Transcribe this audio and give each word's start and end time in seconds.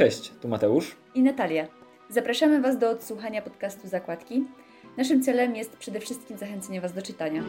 Cześć, 0.00 0.32
tu 0.40 0.48
Mateusz 0.48 0.96
i 1.14 1.22
Natalia. 1.22 1.68
Zapraszamy 2.08 2.60
Was 2.60 2.78
do 2.78 2.90
odsłuchania 2.90 3.42
podcastu 3.42 3.88
Zakładki. 3.88 4.44
Naszym 4.96 5.22
celem 5.22 5.56
jest 5.56 5.76
przede 5.76 6.00
wszystkim 6.00 6.38
zachęcenie 6.38 6.80
Was 6.80 6.92
do 6.92 7.02
czytania. 7.02 7.42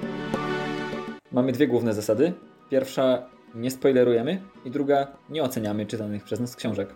Mamy 1.32 1.52
dwie 1.52 1.68
główne 1.68 1.94
zasady. 1.94 2.34
Pierwsza, 2.70 3.30
nie 3.56 3.72
spoilerujemy 3.72 4.42
i 4.66 4.72
druga, 4.72 5.18
nie 5.30 5.44
oceniamy 5.44 5.86
czytanych 5.86 6.24
przez 6.24 6.40
nas 6.40 6.56
książek. 6.56 6.96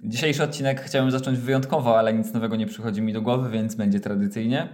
Dzisiejszy 0.00 0.42
odcinek 0.42 0.80
chciałem 0.80 1.10
zacząć 1.10 1.38
wyjątkowo, 1.38 1.98
ale 1.98 2.14
nic 2.14 2.32
nowego 2.32 2.56
nie 2.56 2.66
przychodzi 2.66 3.02
mi 3.02 3.12
do 3.12 3.22
głowy, 3.22 3.50
więc 3.50 3.74
będzie 3.74 4.00
tradycyjnie. 4.00 4.68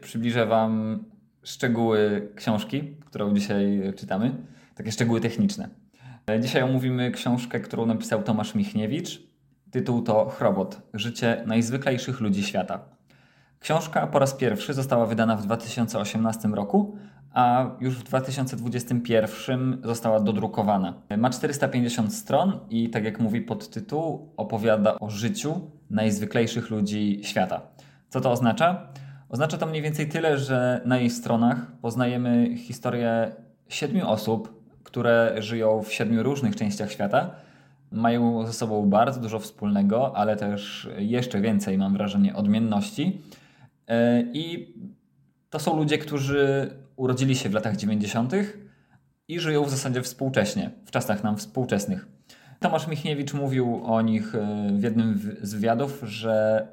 Przybliżę 0.00 0.46
Wam 0.46 1.04
szczegóły 1.42 2.28
książki, 2.34 2.96
którą 3.06 3.34
dzisiaj 3.34 3.92
czytamy, 3.96 4.34
takie 4.74 4.92
szczegóły 4.92 5.20
techniczne. 5.20 5.87
Dzisiaj 6.40 6.62
omówimy 6.62 7.10
książkę, 7.10 7.60
którą 7.60 7.86
napisał 7.86 8.22
Tomasz 8.22 8.54
Michniewicz. 8.54 9.22
Tytuł 9.70 10.02
to 10.02 10.28
Chrobot 10.28 10.82
Życie 10.94 11.42
najzwyklejszych 11.46 12.20
ludzi 12.20 12.42
świata. 12.42 12.80
Książka 13.60 14.06
po 14.06 14.18
raz 14.18 14.34
pierwszy 14.34 14.74
została 14.74 15.06
wydana 15.06 15.36
w 15.36 15.42
2018 15.42 16.48
roku, 16.48 16.96
a 17.32 17.70
już 17.80 17.94
w 17.94 18.02
2021 18.02 19.80
została 19.84 20.20
dodrukowana. 20.20 20.94
Ma 21.18 21.30
450 21.30 22.14
stron 22.14 22.60
i, 22.70 22.90
tak 22.90 23.04
jak 23.04 23.20
mówi 23.20 23.40
podtytuł, 23.40 24.32
opowiada 24.36 24.98
o 24.98 25.10
życiu 25.10 25.70
najzwyklejszych 25.90 26.70
ludzi 26.70 27.20
świata. 27.22 27.60
Co 28.08 28.20
to 28.20 28.30
oznacza? 28.30 28.88
Oznacza 29.28 29.58
to 29.58 29.66
mniej 29.66 29.82
więcej 29.82 30.08
tyle, 30.08 30.38
że 30.38 30.80
na 30.84 30.98
jej 30.98 31.10
stronach 31.10 31.72
poznajemy 31.80 32.56
historię 32.56 33.32
siedmiu 33.68 34.08
osób, 34.08 34.57
które 34.84 35.34
żyją 35.38 35.82
w 35.82 35.92
siedmiu 35.92 36.22
różnych 36.22 36.56
częściach 36.56 36.92
świata. 36.92 37.30
Mają 37.90 38.46
ze 38.46 38.52
sobą 38.52 38.90
bardzo 38.90 39.20
dużo 39.20 39.38
wspólnego, 39.38 40.16
ale 40.16 40.36
też 40.36 40.88
jeszcze 40.98 41.40
więcej, 41.40 41.78
mam 41.78 41.92
wrażenie, 41.92 42.36
odmienności. 42.36 43.22
E, 43.88 44.22
I 44.22 44.74
to 45.50 45.58
są 45.58 45.76
ludzie, 45.76 45.98
którzy 45.98 46.70
urodzili 46.96 47.36
się 47.36 47.48
w 47.48 47.52
latach 47.52 47.76
90. 47.76 48.32
i 49.28 49.40
żyją 49.40 49.64
w 49.64 49.70
zasadzie 49.70 50.02
współcześnie, 50.02 50.70
w 50.84 50.90
czasach 50.90 51.24
nam 51.24 51.36
współczesnych. 51.36 52.06
Tomasz 52.60 52.86
Michniewicz 52.86 53.34
mówił 53.34 53.80
o 53.84 54.02
nich 54.02 54.34
e, 54.34 54.68
w 54.72 54.82
jednym 54.82 55.18
z 55.42 55.54
wywiadów, 55.54 56.02
że 56.02 56.66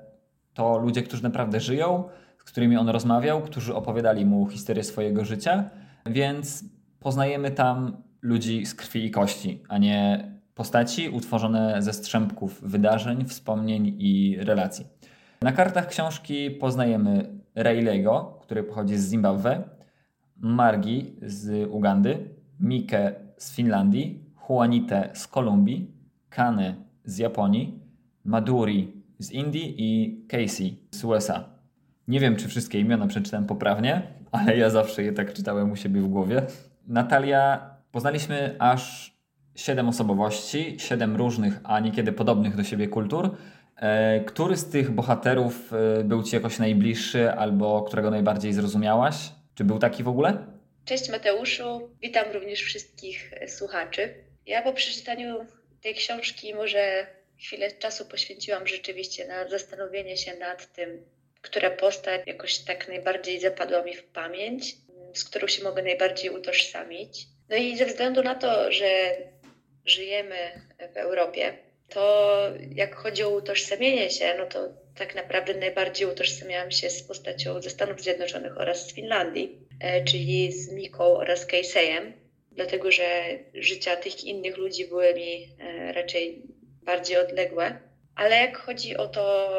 to 0.53 0.77
ludzie, 0.77 1.03
którzy 1.03 1.23
naprawdę 1.23 1.59
żyją, 1.59 2.03
z 2.39 2.43
którymi 2.43 2.77
on 2.77 2.89
rozmawiał, 2.89 3.41
którzy 3.41 3.75
opowiadali 3.75 4.25
mu 4.25 4.47
historię 4.47 4.83
swojego 4.83 5.25
życia, 5.25 5.69
więc 6.05 6.63
poznajemy 6.99 7.51
tam 7.51 7.97
ludzi 8.25 8.65
z 8.65 8.75
krwi 8.75 9.05
i 9.05 9.11
kości, 9.11 9.63
a 9.69 9.77
nie 9.77 10.31
postaci 10.55 11.09
utworzone 11.09 11.81
ze 11.81 11.93
strzępków 11.93 12.61
wydarzeń, 12.61 13.25
wspomnień 13.25 13.95
i 13.99 14.37
relacji. 14.39 14.85
Na 15.41 15.51
kartach 15.51 15.87
książki 15.87 16.51
poznajemy 16.51 17.39
Rayleigho, 17.55 18.39
który 18.41 18.63
pochodzi 18.63 18.97
z 18.97 19.09
Zimbabwe, 19.09 19.63
Margi 20.37 21.15
z 21.21 21.69
Ugandy, 21.69 22.29
Mikę 22.59 23.11
z 23.37 23.55
Finlandii, 23.55 24.23
Juanitę 24.49 25.09
z 25.13 25.27
Kolumbii, 25.27 25.91
Kane 26.29 26.75
z 27.03 27.17
Japonii, 27.17 27.79
Maduri 28.23 29.03
z 29.19 29.31
Indii 29.31 29.75
i 29.77 30.21
Casey 30.27 30.79
z 30.91 31.03
USA. 31.03 31.43
Nie 32.07 32.19
wiem, 32.19 32.35
czy 32.35 32.47
wszystkie 32.47 32.79
imiona 32.79 33.07
przeczytałem 33.07 33.45
poprawnie, 33.45 34.01
ale 34.31 34.57
ja 34.57 34.69
zawsze 34.69 35.03
je 35.03 35.13
tak 35.13 35.33
czytałem 35.33 35.71
u 35.71 35.75
siebie 35.75 36.01
w 36.01 36.07
głowie. 36.07 36.41
Natalia, 36.87 37.74
poznaliśmy 37.95 38.55
aż 38.59 39.13
siedem 39.55 39.89
osobowości, 39.89 40.77
siedem 40.79 41.15
różnych, 41.15 41.53
a 41.63 41.79
niekiedy 41.79 42.11
podobnych 42.11 42.55
do 42.55 42.63
siebie 42.63 42.87
kultur. 42.87 43.37
E, 43.75 44.19
który 44.19 44.57
z 44.57 44.69
tych 44.69 44.91
bohaterów 44.91 45.73
e, 45.73 46.03
był 46.03 46.23
Ci 46.23 46.35
jakoś 46.35 46.59
najbliższy 46.59 47.31
albo 47.31 47.83
którego 47.83 48.11
najbardziej 48.11 48.53
zrozumiałaś? 48.53 49.15
Czy 49.55 49.63
był 49.63 49.79
taki 49.79 50.03
w 50.03 50.07
ogóle? 50.07 50.45
Cześć 50.85 51.09
Mateuszu, 51.09 51.89
witam 52.01 52.25
również 52.33 52.61
wszystkich 52.61 53.33
e, 53.33 53.47
słuchaczy. 53.47 54.13
Ja 54.45 54.61
po 54.61 54.73
przeczytaniu 54.73 55.45
tej 55.81 55.95
książki 55.95 56.53
może 56.53 57.07
chwilę 57.39 57.71
czasu 57.71 58.05
poświęciłam 58.05 58.67
rzeczywiście 58.67 59.27
na 59.27 59.49
zastanowienie 59.49 60.17
się 60.17 60.35
nad 60.35 60.73
tym, 60.73 60.89
która 61.41 61.71
postać 61.71 62.21
jakoś 62.25 62.57
tak 62.57 62.87
najbardziej 62.87 63.39
zapadła 63.39 63.83
mi 63.83 63.95
w 63.95 64.03
pamięć, 64.03 64.75
z 65.13 65.23
którą 65.23 65.47
się 65.47 65.63
mogę 65.63 65.83
najbardziej 65.83 66.29
utożsamić. 66.29 67.34
No 67.49 67.55
i 67.55 67.77
ze 67.77 67.85
względu 67.85 68.23
na 68.23 68.35
to, 68.35 68.71
że 68.71 69.15
żyjemy 69.85 70.35
w 70.93 70.97
Europie, 70.97 71.57
to 71.89 72.41
jak 72.75 72.95
chodzi 72.95 73.23
o 73.23 73.29
utożsamienie 73.29 74.09
się, 74.09 74.35
no 74.37 74.45
to 74.45 74.69
tak 74.95 75.15
naprawdę 75.15 75.53
najbardziej 75.53 76.07
utożsamiałam 76.07 76.71
się 76.71 76.89
z 76.89 77.03
postacią 77.03 77.61
ze 77.61 77.69
Stanów 77.69 78.01
Zjednoczonych 78.01 78.57
oraz 78.57 78.87
z 78.87 78.93
Finlandii, 78.93 79.59
e, 79.79 80.03
czyli 80.03 80.51
z 80.51 80.71
Miką 80.71 81.03
oraz 81.03 81.45
Caseyem, 81.45 82.13
dlatego 82.51 82.91
że 82.91 83.03
życia 83.53 83.95
tych 83.95 84.23
innych 84.23 84.57
ludzi 84.57 84.87
były 84.87 85.13
mi 85.13 85.55
e, 85.59 85.93
raczej 85.93 86.43
bardziej 86.83 87.17
odległe. 87.17 87.79
Ale 88.15 88.35
jak 88.35 88.57
chodzi 88.57 88.97
o 88.97 89.07
to, 89.07 89.49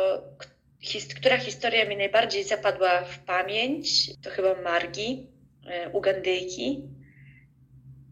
która 1.17 1.39
historia 1.39 1.85
mi 1.85 1.97
najbardziej 1.97 2.45
zapadła 2.45 3.05
w 3.05 3.19
pamięć, 3.19 4.11
to 4.23 4.31
chyba 4.31 4.55
Margi, 4.55 5.27
e, 5.67 5.91
Ugandyjki. 5.91 6.83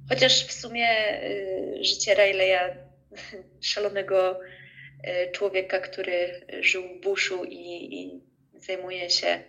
Chociaż 0.09 0.47
w 0.47 0.53
sumie 0.53 0.89
życie 1.81 2.15
Rayleigha 2.15 2.75
szalonego 3.73 4.41
e, 5.03 5.31
człowieka, 5.31 5.79
który 5.81 6.47
żył 6.61 6.83
w 6.89 7.01
buszu 7.01 7.45
i, 7.45 7.95
i 7.95 8.21
zajmuje 8.61 9.11
się 9.11 9.43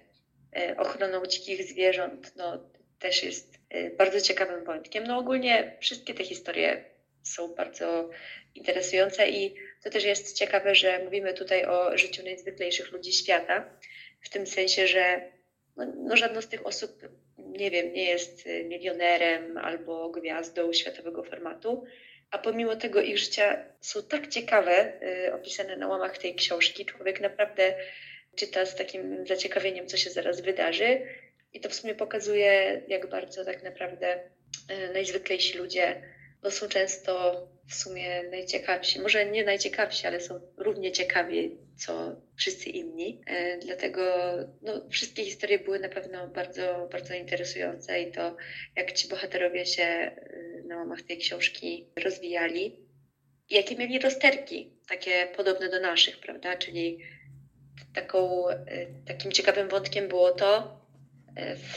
e, 0.56 0.78
ochroną 0.78 1.26
dzikich 1.26 1.64
zwierząt, 1.64 2.34
no, 2.36 2.70
też 3.00 3.24
jest 3.24 3.56
bardzo 3.98 4.22
ciekawym 4.22 4.66
wątkiem. 4.66 5.04
No 5.04 5.18
ogólnie 5.18 5.78
wszystkie 5.80 6.14
te 6.14 6.24
historie 6.24 6.84
są 7.24 7.56
bardzo 7.56 8.10
interesujące 8.56 9.30
i 9.30 9.56
to 9.84 9.90
też 9.90 10.04
jest 10.04 10.38
ciekawe, 10.38 10.76
że 10.76 11.04
mówimy 11.04 11.34
tutaj 11.34 11.66
o 11.66 11.98
życiu 11.98 12.24
najzwyklejszych 12.24 12.92
ludzi 12.92 13.14
świata, 13.14 13.70
w 14.22 14.30
tym 14.30 14.48
sensie, 14.48 14.88
że 14.88 15.32
no, 15.78 15.86
no 15.96 16.18
żadna 16.18 16.42
z 16.42 16.50
tych 16.50 16.66
osób, 16.66 16.92
nie 17.58 17.72
wiem, 17.72 17.94
nie 17.94 18.06
jest 18.06 18.46
milionerem 18.46 19.58
albo 19.58 20.10
gwiazdą 20.10 20.74
światowego 20.74 21.24
formatu, 21.24 21.84
a 22.32 22.38
pomimo 22.38 22.76
tego 22.76 23.02
ich 23.02 23.18
życia 23.18 23.66
są 23.82 24.04
tak 24.04 24.28
ciekawe, 24.28 24.94
y, 25.28 25.34
opisane 25.34 25.78
na 25.78 25.88
łamach 25.88 26.18
tej 26.18 26.36
książki. 26.36 26.86
Człowiek 26.86 27.22
naprawdę 27.22 27.74
czyta 28.36 28.66
z 28.66 28.76
takim 28.76 29.28
zaciekawieniem, 29.28 29.88
co 29.88 29.98
się 29.98 30.10
zaraz 30.10 30.42
wydarzy. 30.42 31.02
I 31.54 31.60
to 31.60 31.70
w 31.70 31.76
sumie 31.76 31.96
pokazuje, 31.96 32.82
jak 32.88 33.10
bardzo 33.10 33.46
tak 33.46 33.64
naprawdę 33.64 34.20
y, 34.72 34.94
najzwyklejsi 34.94 35.58
ludzie 35.58 36.02
są 36.52 36.68
często 36.68 37.42
w 37.68 37.76
sumie 37.76 38.24
najciekawsi. 38.24 39.02
Może 39.02 39.26
nie 39.26 39.44
najciekawsi, 39.44 40.08
ale 40.08 40.22
są 40.22 40.40
równie 40.58 40.92
ciekawi, 40.92 41.58
co 41.78 42.16
wszyscy 42.36 42.70
inni. 42.70 43.22
E, 43.28 43.58
dlatego 43.58 44.02
no, 44.62 44.90
wszystkie 44.90 45.26
historie 45.26 45.60
były 45.60 45.80
na 45.80 45.90
pewno 45.90 46.28
bardzo, 46.28 46.90
bardzo 46.92 47.14
interesujące 47.14 48.02
i 48.02 48.12
to, 48.12 48.36
jak 48.76 48.92
ci 48.92 49.08
bohaterowie 49.08 49.66
się 49.66 50.12
y, 50.18 50.64
na 50.68 50.78
łamach 50.78 51.02
tej 51.02 51.18
książki 51.18 51.88
rozwijali. 52.04 52.76
Jakie 53.50 53.76
mieli 53.76 54.00
rozterki, 54.00 54.74
takie 54.88 55.28
podobne 55.36 55.70
do 55.70 55.80
naszych, 55.80 56.20
prawda? 56.20 56.58
Czyli 56.58 57.00
taką, 57.94 58.50
y, 58.50 58.56
takim 59.08 59.32
ciekawym 59.32 59.70
wątkiem 59.70 60.08
było 60.08 60.32
to, 60.32 60.82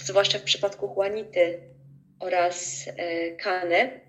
zwłaszcza 0.00 0.38
w 0.38 0.42
przypadku 0.42 0.94
Juanity 0.96 1.60
oraz 2.20 2.88
Kany, 3.38 4.00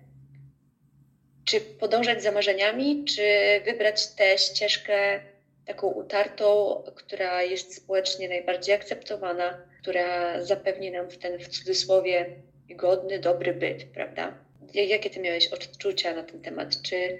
czy 1.50 1.60
podążać 1.60 2.22
za 2.22 2.32
marzeniami, 2.32 3.04
czy 3.04 3.22
wybrać 3.64 4.06
tę 4.06 4.38
ścieżkę 4.38 5.20
taką 5.66 5.86
utartą, 5.86 6.82
która 6.94 7.42
jest 7.42 7.74
społecznie 7.74 8.28
najbardziej 8.28 8.74
akceptowana, 8.74 9.66
która 9.82 10.40
zapewni 10.42 10.90
nam 10.90 11.10
w 11.10 11.18
ten 11.18 11.38
w 11.38 11.48
cudzysłowie 11.48 12.26
godny, 12.70 13.18
dobry 13.18 13.54
byt, 13.54 13.84
prawda? 13.84 14.38
Jakie 14.74 15.10
ty 15.10 15.20
miałeś 15.20 15.48
odczucia 15.48 16.14
na 16.14 16.22
ten 16.22 16.40
temat? 16.40 16.82
Czy 16.82 17.18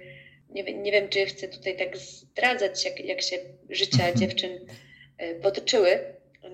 nie, 0.50 0.62
nie 0.62 0.92
wiem, 0.92 1.08
czy 1.08 1.26
chcę 1.26 1.48
tutaj 1.48 1.76
tak 1.76 1.96
zdradzać, 1.96 2.84
jak, 2.84 3.00
jak 3.00 3.22
się 3.22 3.36
życia 3.70 4.04
mhm. 4.04 4.16
dziewczyn 4.16 4.66
e, 5.18 5.34
potoczyły 5.34 5.98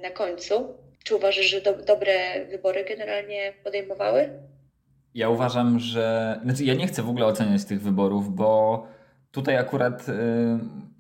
na 0.03 0.11
końcu. 0.11 0.77
Czy 1.05 1.17
uważasz, 1.17 1.47
że 1.47 1.61
do, 1.61 1.73
dobre 1.73 2.45
wybory 2.45 2.85
generalnie 2.85 3.53
podejmowały? 3.65 4.31
Ja 5.17 5.29
uważam, 5.29 5.79
że. 5.79 6.39
Znaczy, 6.45 6.65
ja 6.65 6.75
nie 6.75 6.87
chcę 6.87 7.03
w 7.03 7.09
ogóle 7.09 7.27
oceniać 7.27 7.65
tych 7.65 7.83
wyborów, 7.83 8.35
bo 8.35 8.87
tutaj 9.31 9.57
akurat 9.57 10.09
yy, 10.09 10.15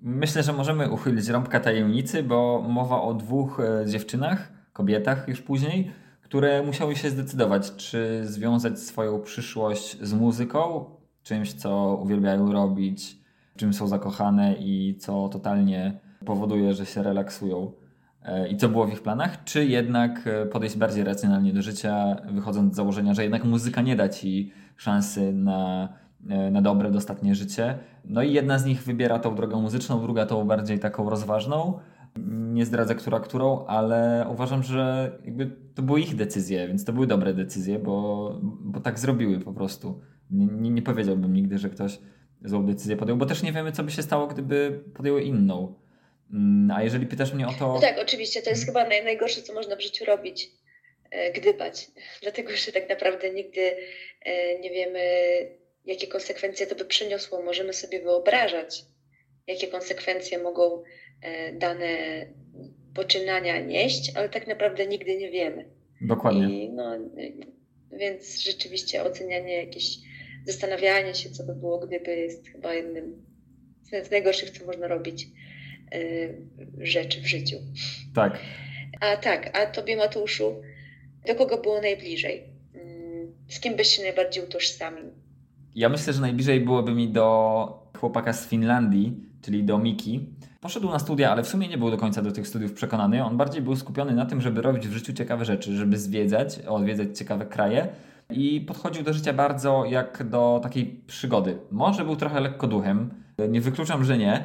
myślę, 0.03 0.43
że 0.43 0.53
możemy 0.53 0.91
uchylić 0.91 1.29
rąbka 1.29 1.61
tajemnicy, 1.61 2.23
bo 2.23 2.65
mowa 2.69 3.03
o 3.03 3.15
dwóch 3.15 3.61
yy, 3.81 3.91
dziewczynach, 3.91 4.53
kobietach 4.73 5.29
już 5.29 5.43
później, 5.43 5.91
które 6.23 6.63
musiały 6.63 6.97
się 6.97 7.11
zdecydować, 7.11 7.77
czy 7.77 8.21
związać 8.27 8.79
swoją 8.79 9.21
przyszłość 9.21 9.99
z 10.01 10.15
muzyką, 10.15 10.85
czymś, 11.23 11.53
co 11.53 11.99
uwielbiają 12.03 12.53
robić, 12.53 13.19
czym 13.57 13.75
są 13.75 13.89
zakochane 13.89 14.55
i 14.55 14.97
co 14.99 15.29
totalnie 15.29 16.01
powoduje, 16.25 16.75
że 16.75 16.87
się 16.87 17.03
relaksują 17.03 17.73
i 18.51 18.57
co 18.57 18.69
było 18.69 18.87
w 18.87 18.93
ich 18.93 19.03
planach, 19.03 19.45
czy 19.45 19.65
jednak 19.65 20.27
e, 20.27 20.47
podejść 20.47 20.77
bardziej 20.77 21.05
racjonalnie 21.05 21.53
do 21.53 21.63
życia, 21.63 22.17
wychodząc 22.31 22.73
z 22.73 22.77
założenia, 22.77 23.15
że 23.15 23.23
jednak 23.23 23.45
muzyka 23.45 23.83
nie 23.83 23.97
da 23.97 24.09
ci 24.09 24.53
szansy 24.77 25.33
na, 25.33 25.89
e, 26.29 26.51
na 26.51 26.63
dobre, 26.63 26.91
dostatnie 26.91 27.35
życie. 27.35 27.79
No 28.05 28.23
i 28.23 28.33
jedna 28.33 28.59
z 28.59 28.67
nich 28.67 28.83
wybiera 28.83 29.19
tą 29.19 29.35
drogę 29.35 29.57
muzyczną, 29.57 30.03
druga 30.03 30.27
tą 30.27 30.45
bardziej 30.45 30.79
taką 30.79 31.11
rozważną. 31.11 31.79
Nie 32.29 32.67
zdradzę, 32.67 32.95
która 32.95 33.21
którą, 33.21 33.67
ale 33.67 34.27
uważam, 34.33 34.63
że 34.63 35.13
jakby 35.25 35.57
to 35.75 35.83
były 35.83 36.01
ich 36.01 36.17
decyzje, 36.17 36.69
więc 36.69 36.85
to 36.85 36.93
były 36.93 37.07
dobre 37.07 37.35
decyzje, 37.35 37.79
bo, 37.79 38.39
bo 38.43 38.81
tak 38.81 38.99
zrobiły 38.99 39.41
po 39.41 39.53
prostu. 39.53 40.01
Nie, 40.31 40.47
nie 40.47 40.83
powiedziałbym 40.83 41.33
nigdy, 41.33 41.59
że 41.59 41.71
ktoś 41.71 41.99
złą 42.45 42.67
decyzję 42.67 42.97
podjął, 42.97 43.17
bo 43.17 43.27
też 43.27 43.43
nie 43.43 43.53
wiemy, 43.53 43.73
co 43.73 43.85
by 43.85 43.91
się 43.91 44.03
stało, 44.03 44.27
gdyby 44.27 44.85
podjęły 44.95 45.23
inną. 45.23 45.75
Mm, 46.33 46.71
a 46.71 46.83
jeżeli 46.83 47.07
pytasz 47.07 47.33
mnie 47.33 47.49
o 47.49 47.53
to. 47.53 47.75
No 47.75 47.81
tak, 47.81 47.99
oczywiście, 47.99 48.43
to 48.43 48.51
jest 48.51 48.67
hmm. 48.67 48.85
chyba 48.85 48.95
naj, 48.95 49.05
najgorsze, 49.05 49.43
co 49.43 49.55
można 49.55 49.77
w 49.77 49.81
życiu 49.81 50.05
robić. 50.05 50.51
E, 51.11 51.33
gdybać. 51.33 51.87
Dlatego, 52.23 52.57
że 52.57 52.73
tak 52.73 52.89
naprawdę 52.89 53.31
nigdy 53.31 53.77
e, 54.23 54.59
nie 54.59 54.71
wiemy, 54.71 55.01
jakie 55.85 56.07
konsekwencje 56.07 56.67
to 56.67 56.75
by 56.75 56.85
przyniosło. 56.85 57.43
Możemy 57.43 57.73
sobie 57.73 58.01
wyobrażać, 58.01 58.83
jakie 59.47 59.67
konsekwencje 59.67 60.39
mogą 60.39 60.83
e, 61.23 61.53
dane 61.53 61.89
poczynania 62.95 63.61
nieść, 63.61 64.13
ale 64.15 64.29
tak 64.29 64.47
naprawdę 64.47 64.87
nigdy 64.87 65.17
nie 65.17 65.31
wiemy. 65.31 65.71
Dokładnie. 66.01 66.65
I, 66.65 66.71
no, 66.71 66.99
więc 67.93 68.41
rzeczywiście 68.41 69.03
ocenianie 69.03 69.65
jakieś, 69.65 69.97
zastanawianie 70.47 71.15
się, 71.15 71.31
co 71.31 71.45
by 71.45 71.55
było, 71.55 71.79
gdyby, 71.79 72.17
jest 72.17 72.49
chyba 72.49 72.75
jednym 72.75 73.27
z 74.03 74.11
najgorszych, 74.11 74.51
co 74.51 74.67
można 74.67 74.89
robić 74.89 75.27
rzeczy 76.81 77.21
w 77.21 77.27
życiu. 77.27 77.57
Tak. 78.15 78.39
A 79.01 79.17
tak, 79.17 79.59
a 79.59 79.67
tobie 79.67 79.97
Mateuszu, 79.97 80.55
do 81.27 81.35
kogo 81.35 81.59
było 81.59 81.81
najbliżej? 81.81 82.43
Mm, 82.75 83.33
z 83.49 83.61
kim 83.61 83.77
byś 83.77 83.89
się 83.89 84.03
najbardziej 84.03 84.45
utożsamił? 84.45 85.05
Ja 85.75 85.89
myślę, 85.89 86.13
że 86.13 86.21
najbliżej 86.21 86.61
byłoby 86.61 86.93
mi 86.93 87.09
do 87.09 87.89
chłopaka 88.01 88.33
z 88.33 88.47
Finlandii, 88.47 89.13
czyli 89.43 89.65
do 89.65 89.79
Miki. 89.79 90.27
Poszedł 90.61 90.91
na 90.91 90.99
studia, 90.99 91.33
ale 91.33 91.43
w 91.43 91.49
sumie 91.49 91.69
nie 91.69 91.79
był 91.79 91.91
do 91.91 91.97
końca 91.97 92.23
do 92.23 92.33
tych 92.33 92.49
studiów 92.49 92.73
przekonany. 92.73 93.25
On 93.25 93.37
bardziej 93.37 93.63
był 93.63 93.77
skupiony 93.77 94.15
na 94.15 94.27
tym, 94.27 94.41
żeby 94.41 94.63
robić 94.63 94.89
w 94.89 94.93
życiu 94.93 95.13
ciekawe 95.13 95.45
rzeczy, 95.45 95.77
żeby 95.77 95.99
zwiedzać, 95.99 96.59
odwiedzać 96.59 97.19
ciekawe 97.19 97.47
kraje 97.47 97.89
i 98.31 98.61
podchodził 98.61 99.03
do 99.03 99.13
życia 99.13 99.33
bardzo 99.33 99.85
jak 99.85 100.29
do 100.29 100.61
takiej 100.63 100.87
przygody. 101.07 101.59
Może 101.71 102.05
był 102.05 102.17
trochę 102.17 102.41
lekko 102.41 102.67
duchem, 102.67 103.11
nie 103.49 103.61
wykluczam, 103.61 104.05
że 104.05 104.19
nie, 104.19 104.45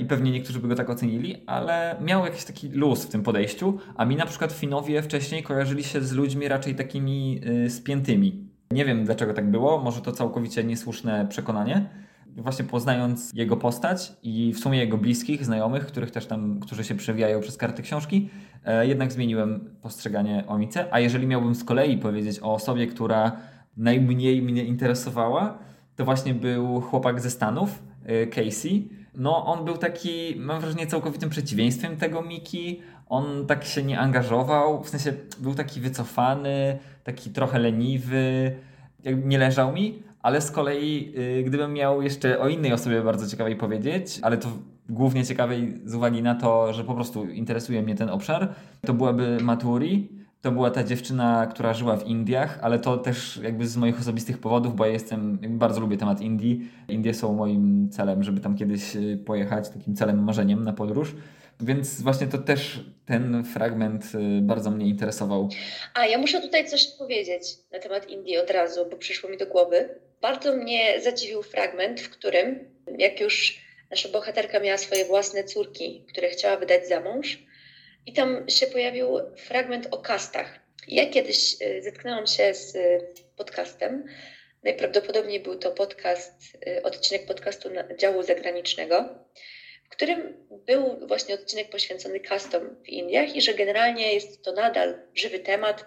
i 0.00 0.04
pewnie 0.04 0.30
niektórzy 0.30 0.60
by 0.60 0.68
go 0.68 0.74
tak 0.74 0.90
ocenili, 0.90 1.42
ale 1.46 1.96
miał 2.00 2.24
jakiś 2.24 2.44
taki 2.44 2.68
luz 2.68 3.04
w 3.04 3.08
tym 3.08 3.22
podejściu, 3.22 3.78
a 3.96 4.04
mi 4.04 4.16
na 4.16 4.26
przykład 4.26 4.52
Finowie 4.52 5.02
wcześniej 5.02 5.42
kojarzyli 5.42 5.84
się 5.84 6.00
z 6.00 6.12
ludźmi 6.12 6.48
raczej 6.48 6.74
takimi 6.74 7.40
y, 7.66 7.70
spiętymi. 7.70 8.52
Nie 8.70 8.84
wiem 8.84 9.04
dlaczego 9.04 9.34
tak 9.34 9.50
było, 9.50 9.78
może 9.78 10.00
to 10.00 10.12
całkowicie 10.12 10.64
niesłuszne 10.64 11.26
przekonanie. 11.28 11.88
Właśnie 12.36 12.64
poznając 12.64 13.32
jego 13.34 13.56
postać 13.56 14.12
i 14.22 14.52
w 14.52 14.58
sumie 14.58 14.78
jego 14.78 14.98
bliskich, 14.98 15.44
znajomych, 15.44 15.86
których 15.86 16.10
też 16.10 16.26
tam, 16.26 16.60
którzy 16.60 16.84
się 16.84 16.94
przewijają 16.94 17.40
przez 17.40 17.56
karty 17.56 17.82
książki, 17.82 18.30
e, 18.64 18.86
jednak 18.86 19.12
zmieniłem 19.12 19.74
postrzeganie 19.82 20.44
o 20.46 20.58
Mice. 20.58 20.86
A 20.90 21.00
jeżeli 21.00 21.26
miałbym 21.26 21.54
z 21.54 21.64
kolei 21.64 21.98
powiedzieć 21.98 22.40
o 22.40 22.54
osobie, 22.54 22.86
która 22.86 23.36
najmniej 23.76 24.42
mnie 24.42 24.64
interesowała, 24.64 25.58
to 25.96 26.04
właśnie 26.04 26.34
był 26.34 26.80
chłopak 26.80 27.20
ze 27.20 27.30
Stanów, 27.30 27.82
y, 28.08 28.26
Casey, 28.26 28.88
no 29.14 29.46
on 29.46 29.64
był 29.64 29.76
taki, 29.76 30.34
mam 30.36 30.60
wrażenie, 30.60 30.86
całkowitym 30.86 31.30
przeciwieństwem 31.30 31.96
tego 31.96 32.22
Miki. 32.22 32.80
On 33.08 33.46
tak 33.46 33.64
się 33.64 33.82
nie 33.82 33.98
angażował, 33.98 34.84
w 34.84 34.88
sensie 34.88 35.12
był 35.38 35.54
taki 35.54 35.80
wycofany, 35.80 36.78
taki 37.04 37.30
trochę 37.30 37.58
leniwy, 37.58 38.56
nie 39.24 39.38
leżał 39.38 39.72
mi, 39.72 40.02
ale 40.22 40.40
z 40.40 40.50
kolei 40.50 41.12
yy, 41.12 41.42
gdybym 41.42 41.72
miał 41.72 42.02
jeszcze 42.02 42.40
o 42.40 42.48
innej 42.48 42.72
osobie 42.72 43.02
bardzo 43.02 43.26
ciekawej 43.26 43.56
powiedzieć, 43.56 44.18
ale 44.22 44.36
to 44.36 44.48
głównie 44.88 45.24
ciekawej 45.24 45.80
z 45.84 45.94
uwagi 45.94 46.22
na 46.22 46.34
to, 46.34 46.72
że 46.72 46.84
po 46.84 46.94
prostu 46.94 47.24
interesuje 47.24 47.82
mnie 47.82 47.94
ten 47.94 48.08
obszar, 48.08 48.54
to 48.86 48.94
byłaby 48.94 49.38
Maturi 49.42 50.21
to 50.42 50.52
była 50.52 50.70
ta 50.70 50.84
dziewczyna, 50.84 51.46
która 51.50 51.74
żyła 51.74 51.96
w 51.96 52.06
Indiach, 52.06 52.58
ale 52.62 52.78
to 52.78 52.96
też 52.96 53.40
jakby 53.42 53.66
z 53.66 53.76
moich 53.76 54.00
osobistych 54.00 54.38
powodów, 54.38 54.76
bo 54.76 54.86
ja 54.86 54.92
jestem, 54.92 55.38
bardzo 55.42 55.80
lubię 55.80 55.96
temat 55.96 56.20
Indii. 56.20 56.70
Indie 56.88 57.14
są 57.14 57.32
moim 57.32 57.90
celem, 57.90 58.22
żeby 58.22 58.40
tam 58.40 58.56
kiedyś 58.56 58.96
y, 58.96 59.18
pojechać, 59.26 59.68
takim 59.68 59.96
celem, 59.96 60.24
marzeniem 60.24 60.64
na 60.64 60.72
podróż. 60.72 61.14
Więc 61.60 62.02
właśnie 62.02 62.26
to 62.26 62.38
też 62.38 62.80
ten 63.06 63.44
fragment 63.44 64.04
y, 64.04 64.42
bardzo 64.42 64.70
mnie 64.70 64.86
interesował. 64.86 65.48
A 65.94 66.06
ja 66.06 66.18
muszę 66.18 66.40
tutaj 66.40 66.68
coś 66.68 66.86
powiedzieć 66.98 67.42
na 67.72 67.78
temat 67.78 68.10
Indii 68.10 68.38
od 68.38 68.50
razu, 68.50 68.86
bo 68.90 68.96
przyszło 68.96 69.30
mi 69.30 69.36
do 69.36 69.46
głowy. 69.46 69.88
Bardzo 70.20 70.56
mnie 70.56 71.00
zadziwił 71.00 71.42
fragment, 71.42 72.00
w 72.00 72.10
którym, 72.10 72.58
jak 72.98 73.20
już 73.20 73.62
nasza 73.90 74.08
bohaterka 74.08 74.60
miała 74.60 74.78
swoje 74.78 75.04
własne 75.04 75.44
córki, 75.44 76.04
które 76.08 76.28
chciała 76.28 76.56
wydać 76.56 76.88
za 76.88 77.00
mąż, 77.00 77.38
i 78.06 78.12
tam 78.12 78.48
się 78.48 78.66
pojawił 78.66 79.08
fragment 79.36 79.88
o 79.90 79.98
kastach. 79.98 80.62
Ja 80.88 81.06
kiedyś 81.06 81.56
e, 81.60 81.82
zetknęłam 81.82 82.26
się 82.26 82.54
z 82.54 82.76
e, 82.76 83.00
podcastem. 83.36 84.04
Najprawdopodobniej 84.62 85.40
był 85.40 85.58
to 85.58 85.70
podcast, 85.70 86.32
e, 86.66 86.82
odcinek 86.82 87.26
podcastu 87.26 87.68
działu 87.98 88.22
zagranicznego, 88.22 89.04
w 89.84 89.88
którym 89.88 90.46
był 90.66 91.06
właśnie 91.06 91.34
odcinek 91.34 91.70
poświęcony 91.70 92.20
kastom 92.20 92.76
w 92.84 92.88
Indiach 92.88 93.36
i 93.36 93.42
że 93.42 93.54
generalnie 93.54 94.14
jest 94.14 94.44
to 94.44 94.52
nadal 94.52 94.98
żywy 95.14 95.38
temat 95.38 95.84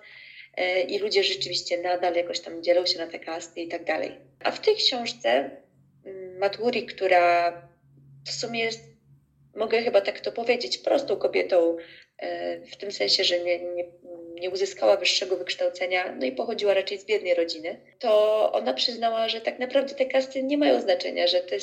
i 0.88 1.00
ludzie 1.00 1.24
rzeczywiście 1.24 1.78
nadal 1.78 2.16
jakoś 2.16 2.40
tam 2.40 2.64
dzielą 2.64 2.86
się 2.86 2.98
na 2.98 3.08
te 3.08 3.20
kasty 3.20 3.62
i 3.62 3.68
tak 3.68 3.84
dalej. 3.84 4.12
A 4.40 4.52
w 4.52 4.60
tej 4.60 4.76
książce 4.76 5.50
mm, 6.06 6.38
Maturi, 6.38 6.86
która 6.86 7.52
w 8.26 8.32
sumie 8.32 8.60
jest, 8.60 8.84
mogę 9.56 9.82
chyba 9.82 10.02
tak 10.02 10.20
to 10.20 10.32
powiedzieć, 10.32 10.78
prostą 10.78 11.16
kobietą 11.16 11.78
w 12.72 12.76
tym 12.76 12.92
sensie, 12.92 13.24
że 13.24 13.40
nie, 13.40 13.60
nie, 13.60 13.86
nie, 14.42 14.50
uzyskała 14.50 14.98
wyższego 14.98 15.38
wykształcenia, 15.38 16.16
no 16.20 16.26
i 16.26 16.32
pochodziła 16.32 16.74
raczej 16.74 16.98
z 16.98 17.06
biednej 17.06 17.34
rodziny, 17.34 17.82
to 18.00 18.52
ona 18.52 18.74
przyznała, 18.74 19.30
że 19.30 19.42
tak 19.42 19.60
naprawdę 19.60 19.96
te 19.96 20.06
kasty 20.06 20.44
nie 20.44 20.58
mają 20.58 20.82
znaczenia, 20.82 21.28
że 21.28 21.40
te 21.40 21.58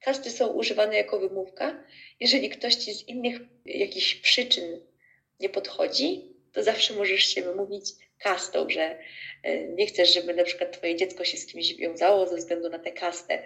kasty 0.00 0.30
są 0.30 0.46
używane 0.46 0.96
jako 0.96 1.18
wymówka. 1.18 1.84
Jeżeli 2.20 2.50
ktoś 2.50 2.74
ci 2.74 2.94
z 2.94 3.08
innych 3.08 3.40
jakichś 3.66 4.14
przyczyn 4.14 4.80
nie 5.40 5.48
podchodzi, 5.48 6.34
to 6.52 6.62
zawsze 6.62 6.94
możesz 6.94 7.24
się 7.24 7.42
wymówić 7.42 7.84
kastą, 8.18 8.70
że 8.70 8.98
e, 9.42 9.68
nie 9.68 9.86
chcesz, 9.86 10.14
żeby 10.14 10.34
na 10.34 10.44
przykład 10.44 10.72
twoje 10.72 10.96
dziecko 10.96 11.24
się 11.24 11.36
z 11.36 11.46
kimś 11.46 11.74
wiązało 11.74 12.26
ze 12.26 12.36
względu 12.36 12.68
na 12.68 12.78
tę 12.78 12.92
kastę. 12.92 13.42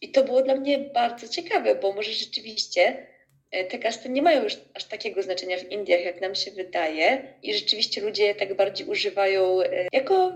I 0.00 0.12
to 0.12 0.24
było 0.24 0.42
dla 0.42 0.54
mnie 0.54 0.78
bardzo 0.78 1.28
ciekawe, 1.28 1.74
bo 1.74 1.92
może 1.92 2.12
rzeczywiście 2.12 3.06
E, 3.06 3.11
te 3.52 3.78
kasty 3.78 4.08
nie 4.08 4.22
mają 4.22 4.44
już 4.44 4.56
aż 4.74 4.84
takiego 4.84 5.22
znaczenia 5.22 5.58
w 5.58 5.70
Indiach, 5.70 6.04
jak 6.04 6.20
nam 6.20 6.34
się 6.34 6.50
wydaje, 6.50 7.34
i 7.42 7.54
rzeczywiście 7.54 8.00
ludzie 8.00 8.34
tak 8.34 8.56
bardziej 8.56 8.86
używają 8.86 9.62
e, 9.62 9.88
jako 9.92 10.34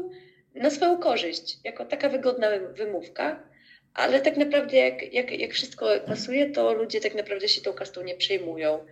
na 0.54 0.70
swoją 0.70 0.99
korzyść, 0.99 1.58
jako 1.64 1.85
taka 1.85 2.08
wygodna 2.08 2.50
wymówka. 2.58 3.49
Ale 3.94 4.20
tak 4.20 4.37
naprawdę, 4.37 4.76
jak, 4.76 5.12
jak, 5.12 5.30
jak 5.40 5.52
wszystko 5.52 5.87
pasuje, 6.06 6.50
to 6.50 6.73
ludzie 6.73 7.00
tak 7.00 7.14
naprawdę 7.14 7.49
się 7.49 7.61
tą 7.61 7.73
kastą 7.73 8.02
nie 8.02 8.14
przejmują. 8.14 8.87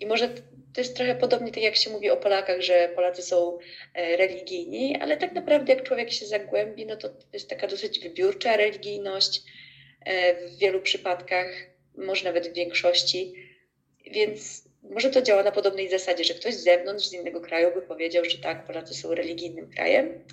I 0.00 0.06
może 0.06 0.28
to 0.74 0.80
jest 0.80 0.96
trochę 0.96 1.14
podobnie 1.14 1.52
tak, 1.52 1.62
jak 1.62 1.76
się 1.76 1.90
mówi 1.90 2.10
o 2.10 2.16
Polakach, 2.16 2.60
że 2.60 2.90
Polacy 2.94 3.22
są 3.22 3.58
e, 3.94 4.16
religijni, 4.16 4.96
ale 5.00 5.16
tak 5.16 5.32
naprawdę, 5.32 5.72
jak 5.72 5.82
człowiek 5.82 6.12
się 6.12 6.26
zagłębi, 6.26 6.86
no 6.86 6.96
to 6.96 7.08
to 7.08 7.24
jest 7.32 7.50
taka 7.50 7.66
dosyć 7.66 8.00
wybiórcza 8.00 8.56
religijność 8.56 9.42
w 10.48 10.58
wielu 10.58 10.80
przypadkach, 10.80 11.46
może 11.96 12.24
nawet 12.24 12.48
w 12.48 12.54
większości. 12.54 13.45
Więc 14.10 14.68
może 14.90 15.10
to 15.10 15.22
działa 15.22 15.42
na 15.42 15.52
podobnej 15.52 15.90
zasadzie, 15.90 16.24
że 16.24 16.34
ktoś 16.34 16.54
z 16.54 16.64
zewnątrz, 16.64 17.06
z 17.06 17.12
innego 17.12 17.40
kraju 17.40 17.74
by 17.74 17.82
powiedział, 17.82 18.24
że 18.24 18.38
tak, 18.38 18.66
Polacy 18.66 18.94
są 18.94 19.14
religijnym 19.14 19.70
krajem, 19.70 20.24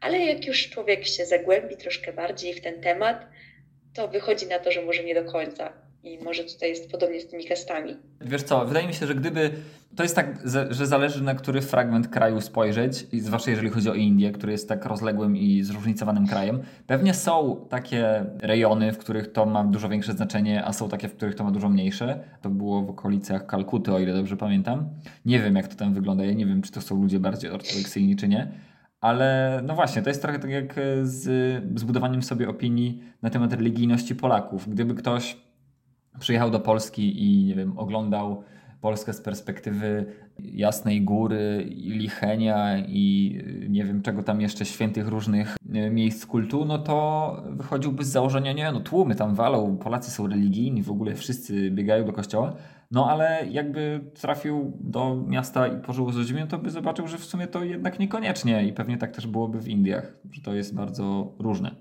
ale 0.00 0.18
jak 0.18 0.46
już 0.46 0.70
człowiek 0.70 1.06
się 1.06 1.26
zagłębi 1.26 1.76
troszkę 1.76 2.12
bardziej 2.12 2.54
w 2.54 2.60
ten 2.60 2.80
temat, 2.80 3.26
to 3.94 4.08
wychodzi 4.08 4.46
na 4.46 4.58
to, 4.58 4.72
że 4.72 4.82
może 4.82 5.04
nie 5.04 5.14
do 5.14 5.32
końca. 5.32 5.72
I 6.04 6.18
może 6.24 6.44
tutaj 6.44 6.68
jest 6.68 6.90
podobnie 6.90 7.20
z 7.20 7.28
tymi 7.28 7.44
kastami. 7.44 7.96
Wiesz 8.20 8.42
co, 8.42 8.66
wydaje 8.66 8.86
mi 8.86 8.94
się, 8.94 9.06
że 9.06 9.14
gdyby. 9.14 9.50
To 9.96 10.02
jest 10.02 10.16
tak, 10.16 10.38
że 10.70 10.86
zależy 10.86 11.22
na 11.22 11.34
który 11.34 11.62
fragment 11.62 12.08
kraju 12.08 12.40
spojrzeć, 12.40 13.06
zwłaszcza 13.12 13.50
jeżeli 13.50 13.70
chodzi 13.70 13.90
o 13.90 13.94
Indię, 13.94 14.32
który 14.32 14.52
jest 14.52 14.68
tak 14.68 14.84
rozległym 14.84 15.36
i 15.36 15.62
zróżnicowanym 15.62 16.26
krajem. 16.26 16.62
Pewnie 16.86 17.14
są 17.14 17.66
takie 17.68 18.24
rejony, 18.40 18.92
w 18.92 18.98
których 18.98 19.32
to 19.32 19.46
ma 19.46 19.64
dużo 19.64 19.88
większe 19.88 20.12
znaczenie, 20.12 20.64
a 20.64 20.72
są 20.72 20.88
takie, 20.88 21.08
w 21.08 21.16
których 21.16 21.34
to 21.34 21.44
ma 21.44 21.50
dużo 21.50 21.68
mniejsze. 21.68 22.24
To 22.42 22.50
było 22.50 22.82
w 22.82 22.90
okolicach 22.90 23.46
Kalkuty, 23.46 23.92
o 23.92 23.98
ile 23.98 24.14
dobrze 24.14 24.36
pamiętam. 24.36 24.88
Nie 25.24 25.40
wiem, 25.40 25.56
jak 25.56 25.68
to 25.68 25.76
tam 25.76 25.94
wygląda. 25.94 26.24
Ja 26.24 26.32
nie 26.32 26.46
wiem, 26.46 26.62
czy 26.62 26.72
to 26.72 26.80
są 26.80 27.02
ludzie 27.02 27.20
bardziej 27.20 27.50
ortodoksyjni, 27.50 28.16
czy 28.16 28.28
nie 28.28 28.52
Ale 29.00 29.60
no 29.66 29.74
właśnie, 29.74 30.02
to 30.02 30.10
jest 30.10 30.22
trochę 30.22 30.38
tak 30.38 30.50
jak 30.50 30.74
z 31.02 31.28
zbudowaniem 31.78 32.22
sobie 32.22 32.48
opinii 32.48 33.02
na 33.22 33.30
temat 33.30 33.52
religijności 33.52 34.14
Polaków. 34.14 34.68
Gdyby 34.68 34.94
ktoś 34.94 35.36
przyjechał 36.18 36.50
do 36.50 36.60
Polski 36.60 37.22
i 37.24 37.44
nie 37.44 37.54
wiem, 37.54 37.78
oglądał 37.78 38.44
Polskę 38.80 39.12
z 39.12 39.20
perspektywy 39.20 40.06
Jasnej 40.38 41.02
Góry 41.02 41.66
i 41.68 41.90
Lichenia 41.90 42.78
i 42.88 43.38
nie 43.68 43.84
wiem 43.84 44.02
czego 44.02 44.22
tam 44.22 44.40
jeszcze, 44.40 44.64
świętych 44.64 45.08
różnych 45.08 45.56
e, 45.74 45.90
miejsc 45.90 46.26
kultu, 46.26 46.64
no 46.64 46.78
to 46.78 47.42
wychodziłby 47.50 48.04
z 48.04 48.08
założenia, 48.08 48.52
nie, 48.52 48.72
no 48.72 48.80
tłumy 48.80 49.14
tam 49.14 49.34
walą, 49.34 49.76
Polacy 49.76 50.10
są 50.10 50.26
religijni, 50.26 50.82
w 50.82 50.90
ogóle 50.90 51.14
wszyscy 51.14 51.70
biegają 51.70 52.04
do 52.04 52.12
kościoła, 52.12 52.56
no 52.90 53.10
ale 53.10 53.46
jakby 53.50 54.00
trafił 54.20 54.72
do 54.80 55.16
miasta 55.16 55.66
i 55.66 55.80
pożył 55.82 56.12
z 56.12 56.16
ludźmi, 56.16 56.42
to 56.48 56.58
by 56.58 56.70
zobaczył, 56.70 57.08
że 57.08 57.18
w 57.18 57.24
sumie 57.24 57.46
to 57.46 57.64
jednak 57.64 57.98
niekoniecznie 57.98 58.64
i 58.64 58.72
pewnie 58.72 58.98
tak 58.98 59.14
też 59.14 59.26
byłoby 59.26 59.60
w 59.60 59.68
Indiach, 59.68 60.16
że 60.30 60.42
to 60.42 60.54
jest 60.54 60.74
bardzo 60.74 61.34
różne. 61.38 61.74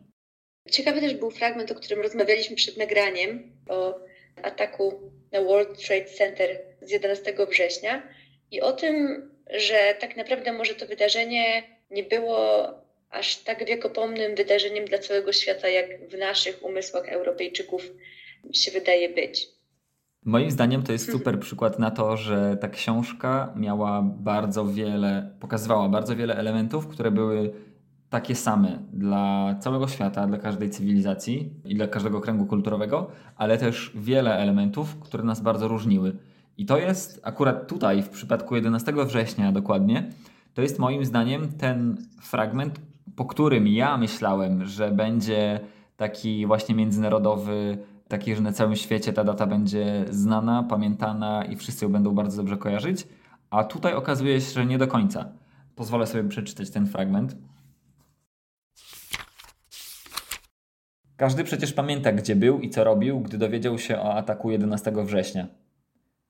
Ciekawy 0.72 1.02
też 1.02 1.16
był 1.16 1.32
fragment, 1.32 1.72
o 1.72 1.76
którym 1.76 2.04
rozmawialiśmy 2.04 2.56
przed 2.56 2.78
nagraniem, 2.78 3.52
o 3.70 4.00
ataku 4.44 5.12
na 5.32 5.42
World 5.42 5.86
Trade 5.88 6.06
Center 6.06 6.62
z 6.82 6.92
11 6.92 7.34
września 7.50 8.04
i 8.52 8.62
o 8.62 8.72
tym, 8.72 9.30
że 9.50 9.96
tak 10.00 10.18
naprawdę 10.18 10.54
może 10.54 10.76
to 10.76 10.88
wydarzenie 10.88 11.64
nie 11.92 12.04
było 12.04 12.68
aż 13.10 13.36
tak 13.36 13.66
wiekopomnym 13.66 14.36
wydarzeniem 14.36 14.86
dla 14.86 14.98
całego 14.98 15.34
świata, 15.34 15.68
jak 15.68 16.10
w 16.10 16.18
naszych 16.18 16.66
umysłach 16.66 17.10
Europejczyków 17.10 17.92
się 18.54 18.72
wydaje 18.72 19.10
być. 19.10 19.48
Moim 20.26 20.52
zdaniem 20.52 20.84
to 20.84 20.92
jest 20.92 21.12
super 21.12 21.40
przykład 21.40 21.80
na 21.80 21.92
to, 21.92 22.18
że 22.18 22.58
ta 22.62 22.68
książka 22.68 23.54
miała 23.56 24.02
bardzo 24.02 24.66
wiele, 24.66 25.36
pokazywała 25.40 25.90
bardzo 25.90 26.16
wiele 26.16 26.36
elementów, 26.36 26.88
które 26.88 27.12
były 27.12 27.54
takie 28.14 28.36
same 28.36 28.80
dla 28.94 29.56
całego 29.60 29.88
świata, 29.88 30.28
dla 30.28 30.38
każdej 30.38 30.70
cywilizacji 30.70 31.54
i 31.66 31.76
dla 31.76 31.88
każdego 31.88 32.22
kręgu 32.22 32.46
kulturowego, 32.46 33.08
ale 33.36 33.58
też 33.58 33.92
wiele 33.96 34.38
elementów, 34.38 35.00
które 35.00 35.24
nas 35.24 35.42
bardzo 35.42 35.68
różniły. 35.68 36.18
I 36.58 36.66
to 36.66 36.78
jest 36.78 37.22
akurat 37.24 37.68
tutaj, 37.68 38.04
w 38.04 38.10
przypadku 38.10 38.56
11 38.56 38.94
września 39.06 39.52
dokładnie, 39.52 40.10
to 40.54 40.62
jest 40.62 40.80
moim 40.80 41.06
zdaniem 41.06 41.48
ten 41.48 41.98
fragment, 42.22 42.80
po 43.16 43.26
którym 43.26 43.68
ja 43.68 43.98
myślałem, 43.98 44.66
że 44.66 44.92
będzie 44.92 45.60
taki 45.98 46.46
właśnie 46.46 46.76
międzynarodowy, 46.76 47.78
taki, 48.08 48.36
że 48.36 48.42
na 48.42 48.52
całym 48.52 48.76
świecie 48.76 49.14
ta 49.14 49.24
data 49.24 49.48
będzie 49.48 50.06
znana, 50.10 50.64
pamiętana 50.64 51.46
i 51.46 51.56
wszyscy 51.56 51.86
ją 51.86 51.92
będą 51.92 52.16
bardzo 52.16 52.38
dobrze 52.38 52.58
kojarzyć, 52.58 53.08
a 53.50 53.64
tutaj 53.64 53.94
okazuje 53.94 54.42
się, 54.42 54.52
że 54.54 54.66
nie 54.66 54.78
do 54.78 54.88
końca. 54.88 55.26
Pozwolę 55.76 56.08
sobie 56.08 56.30
przeczytać 56.30 56.70
ten 56.70 56.86
fragment. 56.88 57.36
Każdy 61.18 61.44
przecież 61.44 61.74
pamięta, 61.74 62.12
gdzie 62.12 62.36
był 62.36 62.60
i 62.60 62.70
co 62.70 62.84
robił, 62.84 63.20
gdy 63.20 63.38
dowiedział 63.38 63.80
się 63.80 64.00
o 64.00 64.14
ataku 64.16 64.52
11 64.52 64.92
września. 65.06 65.48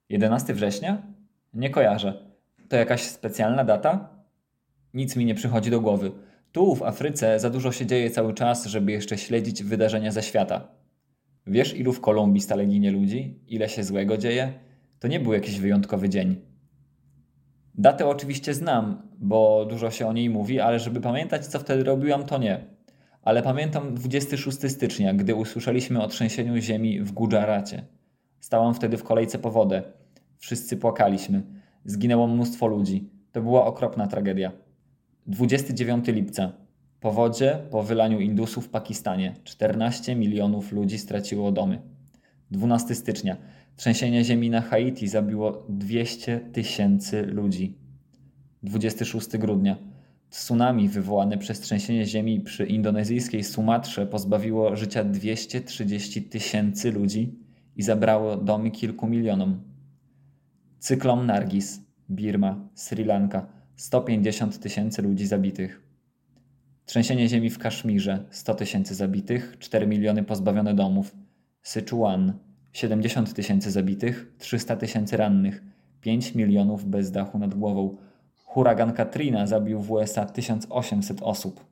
11 0.09 0.53
września? 0.53 1.01
Nie 1.53 1.69
kojarzę. 1.69 2.33
To 2.69 2.75
jakaś 2.75 3.01
specjalna 3.01 3.63
data? 3.63 4.09
Nic 4.93 5.15
mi 5.15 5.25
nie 5.25 5.35
przychodzi 5.35 5.71
do 5.71 5.81
głowy. 5.81 6.11
Tu, 6.51 6.75
w 6.75 6.83
Afryce, 6.83 7.39
za 7.39 7.49
dużo 7.49 7.71
się 7.71 7.85
dzieje 7.85 8.11
cały 8.11 8.33
czas, 8.33 8.65
żeby 8.65 8.91
jeszcze 8.91 9.17
śledzić 9.17 9.63
wydarzenia 9.63 10.11
ze 10.11 10.23
świata. 10.23 10.67
Wiesz, 11.47 11.73
ilu 11.73 11.93
w 11.93 12.01
Kolumbii 12.01 12.41
stale 12.41 12.65
ginie 12.65 12.91
ludzi? 12.91 13.39
Ile 13.47 13.69
się 13.69 13.83
złego 13.83 14.17
dzieje? 14.17 14.53
To 14.99 15.07
nie 15.07 15.19
był 15.19 15.33
jakiś 15.33 15.59
wyjątkowy 15.59 16.09
dzień. 16.09 16.41
Datę 17.75 18.07
oczywiście 18.07 18.53
znam, 18.53 19.09
bo 19.17 19.65
dużo 19.65 19.91
się 19.91 20.07
o 20.07 20.13
niej 20.13 20.29
mówi, 20.29 20.59
ale 20.59 20.79
żeby 20.79 21.01
pamiętać, 21.01 21.45
co 21.45 21.59
wtedy 21.59 21.83
robiłam, 21.83 22.23
to 22.23 22.37
nie. 22.37 22.72
Ale 23.23 23.43
pamiętam 23.43 23.95
26 23.95 24.71
stycznia, 24.71 25.13
gdy 25.13 25.35
usłyszeliśmy 25.35 26.01
o 26.01 26.07
trzęsieniu 26.07 26.57
ziemi 26.57 27.01
w 27.01 27.11
Gujaracie. 27.11 27.83
Stałam 28.39 28.73
wtedy 28.73 28.97
w 28.97 29.03
kolejce 29.03 29.39
po 29.39 29.51
wodę. 29.51 29.83
Wszyscy 30.37 30.77
płakaliśmy. 30.77 31.43
Zginęło 31.85 32.27
mnóstwo 32.27 32.67
ludzi. 32.67 33.09
To 33.31 33.41
była 33.41 33.65
okropna 33.65 34.07
tragedia. 34.07 34.51
29 35.27 36.07
lipca. 36.07 36.51
Po 36.99 37.11
wodzie, 37.11 37.59
po 37.71 37.83
wylaniu 37.83 38.19
Indusów 38.19 38.65
w 38.65 38.69
Pakistanie 38.69 39.35
14 39.43 40.15
milionów 40.15 40.71
ludzi 40.71 40.97
straciło 40.97 41.51
domy. 41.51 41.81
12 42.51 42.95
stycznia. 42.95 43.37
Trzęsienie 43.75 44.23
ziemi 44.23 44.49
na 44.49 44.61
Haiti 44.61 45.07
zabiło 45.07 45.65
200 45.69 46.39
tysięcy 46.39 47.21
ludzi. 47.21 47.77
26 48.63 49.37
grudnia. 49.37 49.92
Tsunami 50.33 50.89
wywołane 50.89 51.37
przez 51.37 51.59
trzęsienie 51.59 52.05
ziemi 52.05 52.39
przy 52.39 52.65
indonezyjskiej 52.65 53.43
Sumatrze 53.43 54.05
pozbawiło 54.05 54.75
życia 54.75 55.03
230 55.03 56.21
tysięcy 56.21 56.91
ludzi 56.91 57.39
i 57.75 57.83
zabrało 57.83 58.37
domy 58.37 58.71
kilku 58.71 59.07
milionom. 59.07 59.61
Cyklon 60.79 61.25
Nargis, 61.25 61.81
Birma, 62.09 62.69
Sri 62.73 63.03
Lanka 63.03 63.47
150 63.75 64.59
tysięcy 64.59 65.01
ludzi 65.01 65.27
zabitych. 65.27 65.81
Trzęsienie 66.85 67.29
ziemi 67.29 67.49
w 67.49 67.59
Kaszmirze 67.59 68.25
100 68.31 68.53
tysięcy 68.55 68.95
zabitych, 68.95 69.55
4 69.59 69.87
miliony 69.87 70.23
pozbawione 70.23 70.73
domów. 70.73 71.15
Syczuan 71.61 72.33
70 72.71 73.33
tysięcy 73.33 73.71
zabitych, 73.71 74.33
300 74.37 74.75
tysięcy 74.75 75.17
rannych, 75.17 75.63
5 76.01 76.35
milionów 76.35 76.85
bez 76.85 77.11
dachu 77.11 77.39
nad 77.39 77.55
głową. 77.55 77.97
Huragan 78.53 78.93
Katrina 78.93 79.47
zabił 79.47 79.81
w 79.81 79.91
USA 79.91 80.25
1800 80.25 81.21
osób. 81.21 81.65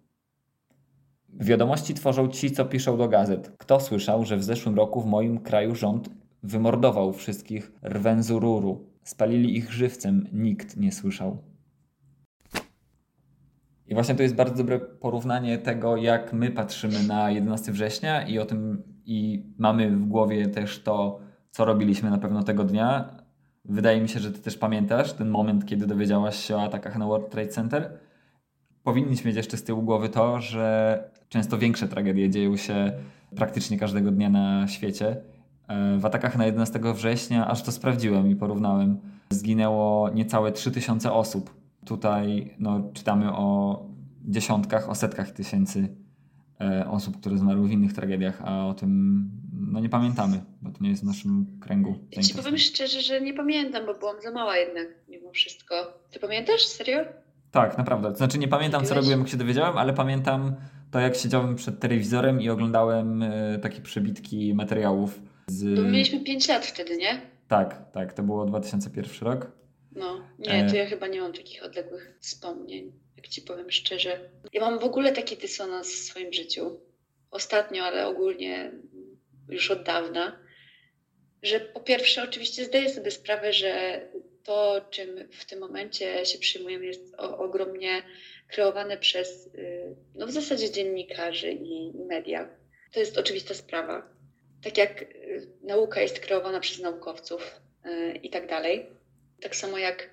Wiadomości 1.29 1.93
tworzą 1.93 2.27
ci, 2.27 2.51
co 2.51 2.65
piszą 2.65 2.97
do 2.97 3.07
gazet. 3.07 3.51
Kto 3.57 3.79
słyszał, 3.79 4.25
że 4.25 4.37
w 4.37 4.43
zeszłym 4.43 4.75
roku 4.75 5.01
w 5.01 5.05
moim 5.05 5.39
kraju 5.39 5.75
rząd 5.75 6.09
wymordował 6.43 7.13
wszystkich 7.13 7.71
Rwenzururu? 7.83 8.85
Spalili 9.03 9.57
ich 9.57 9.71
żywcem, 9.71 10.27
nikt 10.33 10.77
nie 10.77 10.91
słyszał. 10.91 11.37
I 13.87 13.93
właśnie 13.93 14.15
to 14.15 14.23
jest 14.23 14.35
bardzo 14.35 14.55
dobre 14.55 14.79
porównanie 14.79 15.57
tego, 15.57 15.97
jak 15.97 16.33
my 16.33 16.51
patrzymy 16.51 17.03
na 17.03 17.31
11 17.31 17.71
września 17.71 18.27
i 18.27 18.39
o 18.39 18.45
tym, 18.45 18.83
i 19.05 19.45
mamy 19.57 19.91
w 19.91 20.05
głowie 20.05 20.47
też 20.47 20.83
to, 20.83 21.19
co 21.51 21.65
robiliśmy 21.65 22.09
na 22.09 22.17
pewno 22.17 22.43
tego 22.43 22.63
dnia. 22.63 23.20
Wydaje 23.65 24.01
mi 24.01 24.09
się, 24.09 24.19
że 24.19 24.31
ty 24.31 24.39
też 24.39 24.57
pamiętasz 24.57 25.13
ten 25.13 25.29
moment, 25.29 25.65
kiedy 25.65 25.87
dowiedziałaś 25.87 26.35
się 26.35 26.55
o 26.55 26.63
atakach 26.63 26.97
na 26.97 27.05
World 27.05 27.29
Trade 27.29 27.47
Center. 27.47 27.97
Powinniśmy 28.83 29.27
mieć 29.27 29.37
jeszcze 29.37 29.57
z 29.57 29.63
tyłu 29.63 29.81
głowy 29.81 30.09
to, 30.09 30.41
że 30.41 31.03
często 31.29 31.57
większe 31.57 31.87
tragedie 31.87 32.29
dzieją 32.29 32.57
się 32.57 32.91
praktycznie 33.35 33.79
każdego 33.79 34.11
dnia 34.11 34.29
na 34.29 34.67
świecie. 34.67 35.21
E, 35.67 35.97
w 35.97 36.05
atakach 36.05 36.37
na 36.37 36.45
11 36.45 36.79
września, 36.93 37.47
aż 37.47 37.63
to 37.63 37.71
sprawdziłem 37.71 38.27
i 38.27 38.35
porównałem, 38.35 38.97
zginęło 39.29 40.09
niecałe 40.09 40.51
3000 40.51 41.13
osób. 41.13 41.55
Tutaj 41.85 42.55
no, 42.59 42.89
czytamy 42.93 43.31
o 43.33 43.79
dziesiątkach, 44.25 44.89
o 44.89 44.95
setkach 44.95 45.31
tysięcy 45.31 45.95
e, 46.61 46.89
osób, 46.89 47.17
które 47.17 47.37
zmarły 47.37 47.67
w 47.67 47.71
innych 47.71 47.93
tragediach, 47.93 48.41
a 48.45 48.67
o 48.67 48.73
tym 48.73 49.29
no, 49.71 49.79
nie 49.79 49.89
pamiętamy, 49.89 50.41
bo 50.61 50.71
to 50.71 50.77
nie 50.81 50.89
jest 50.89 51.03
w 51.03 51.05
naszym 51.05 51.59
kręgu. 51.61 51.95
Ja 52.11 52.21
ci 52.21 52.33
powiem 52.33 52.57
szczerze, 52.57 53.01
że 53.01 53.21
nie 53.21 53.33
pamiętam, 53.33 53.85
bo 53.85 53.93
byłam 53.93 54.21
za 54.21 54.31
mała 54.31 54.57
jednak 54.57 54.87
mimo 55.07 55.31
wszystko. 55.31 55.75
Ty 56.11 56.19
pamiętasz? 56.19 56.65
Serio? 56.65 56.99
Tak, 57.51 57.77
naprawdę. 57.77 58.15
Znaczy 58.15 58.37
nie 58.37 58.47
pamiętam, 58.47 58.85
co 58.85 58.95
robiłem, 58.95 59.19
jak 59.19 59.29
się 59.29 59.37
dowiedziałem, 59.37 59.77
ale 59.77 59.93
pamiętam 59.93 60.55
to, 60.91 60.99
jak 60.99 61.15
siedziałem 61.15 61.55
przed 61.55 61.79
telewizorem 61.79 62.41
i 62.41 62.49
oglądałem 62.49 63.23
e, 63.23 63.59
takie 63.61 63.81
przebitki 63.81 64.53
materiałów. 64.53 65.21
Z... 65.47 65.75
To 65.75 65.81
mieliśmy 65.83 66.19
5 66.19 66.47
lat 66.47 66.65
wtedy, 66.65 66.97
nie? 66.97 67.21
Tak, 67.47 67.91
tak. 67.91 68.13
To 68.13 68.23
było 68.23 68.45
2001 68.45 69.27
rok. 69.27 69.51
No, 69.95 70.21
nie, 70.39 70.69
to 70.69 70.75
ja 70.75 70.85
chyba 70.85 71.07
nie 71.07 71.21
mam 71.21 71.33
takich 71.33 71.63
odległych 71.63 72.17
wspomnień, 72.19 72.91
jak 73.17 73.27
ci 73.27 73.41
powiem 73.41 73.71
szczerze. 73.71 74.29
Ja 74.53 74.61
mam 74.61 74.79
w 74.79 74.83
ogóle 74.83 75.11
taki 75.11 75.37
dysonans 75.37 75.87
w 75.87 75.97
swoim 75.97 76.33
życiu. 76.33 76.79
Ostatnio, 77.31 77.83
ale 77.83 78.07
ogólnie 78.07 78.71
już 79.51 79.71
od 79.71 79.83
dawna. 79.83 80.39
Że 81.43 81.59
po 81.59 81.79
pierwsze, 81.79 82.23
oczywiście 82.23 82.65
zdaję 82.65 82.89
sobie 82.89 83.11
sprawę, 83.11 83.53
że 83.53 84.01
to, 84.43 84.85
czym 84.89 85.29
w 85.31 85.45
tym 85.45 85.59
momencie 85.59 86.25
się 86.25 86.39
przyjmujemy, 86.39 86.85
jest 86.85 87.15
o, 87.17 87.37
ogromnie 87.37 88.03
kreowane 88.47 88.97
przez, 88.97 89.47
y, 89.47 89.95
no 90.15 90.27
w 90.27 90.31
zasadzie 90.31 90.71
dziennikarzy 90.71 91.51
i, 91.51 91.91
media. 92.07 92.49
To 92.91 92.99
jest 92.99 93.17
oczywista 93.17 93.53
sprawa. 93.53 94.09
Tak 94.63 94.77
jak 94.77 95.01
y, 95.01 95.47
nauka 95.63 96.01
jest 96.01 96.19
kreowana 96.19 96.59
przez 96.59 96.79
naukowców 96.79 97.61
y, 97.85 98.13
i 98.23 98.29
tak 98.29 98.47
dalej 98.47 99.01
tak 99.41 99.55
samo 99.55 99.77
jak 99.77 100.09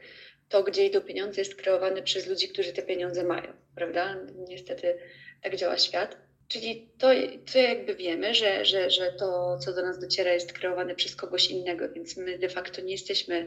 to, 0.49 0.63
gdzie 0.63 0.87
idą 0.87 1.01
pieniądze, 1.01 1.41
jest 1.41 1.55
kreowane 1.55 2.03
przez 2.03 2.27
ludzi, 2.27 2.49
którzy 2.49 2.73
te 2.73 2.83
pieniądze 2.83 3.25
mają, 3.25 3.53
prawda? 3.75 4.17
Niestety 4.49 4.99
tak 5.43 5.57
działa 5.57 5.79
świat. 5.79 6.17
Czyli 6.49 6.89
to, 6.99 7.09
to 7.53 7.59
jakby 7.59 7.95
wiemy, 7.95 8.35
że, 8.35 8.65
że, 8.65 8.91
że 8.91 9.13
to, 9.13 9.59
co 9.59 9.73
do 9.73 9.83
nas 9.83 9.99
dociera, 9.99 10.33
jest 10.33 10.53
kreowane 10.53 10.95
przez 10.95 11.17
kogoś 11.17 11.51
innego, 11.51 11.89
więc 11.89 12.17
my 12.17 12.39
de 12.39 12.49
facto 12.49 12.83
nie 12.83 12.93
jesteśmy 12.93 13.47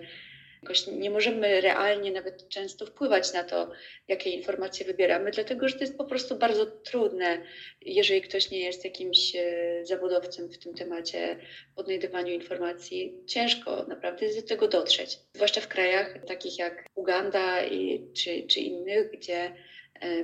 Jakoś 0.63 0.87
nie 0.87 1.09
możemy 1.09 1.61
realnie 1.61 2.11
nawet 2.11 2.49
często 2.49 2.85
wpływać 2.85 3.33
na 3.33 3.43
to, 3.43 3.71
jakie 4.07 4.29
informacje 4.29 4.85
wybieramy, 4.85 5.31
dlatego 5.31 5.69
że 5.69 5.75
to 5.75 5.83
jest 5.83 5.97
po 5.97 6.05
prostu 6.05 6.35
bardzo 6.35 6.65
trudne, 6.65 7.41
jeżeli 7.81 8.21
ktoś 8.21 8.51
nie 8.51 8.59
jest 8.59 8.83
jakimś 8.83 9.35
e, 9.35 9.85
zawodowcem 9.85 10.49
w 10.49 10.57
tym 10.57 10.73
temacie 10.73 11.39
odnajdywaniu 11.75 12.33
informacji. 12.33 13.13
Ciężko 13.27 13.85
naprawdę 13.87 14.25
jest 14.25 14.41
do 14.41 14.47
tego 14.47 14.67
dotrzeć, 14.67 15.19
zwłaszcza 15.33 15.61
w 15.61 15.67
krajach 15.67 16.25
takich 16.27 16.59
jak 16.59 16.85
Uganda 16.95 17.65
i, 17.65 18.07
czy, 18.13 18.47
czy 18.47 18.59
innych, 18.59 19.11
gdzie 19.11 19.55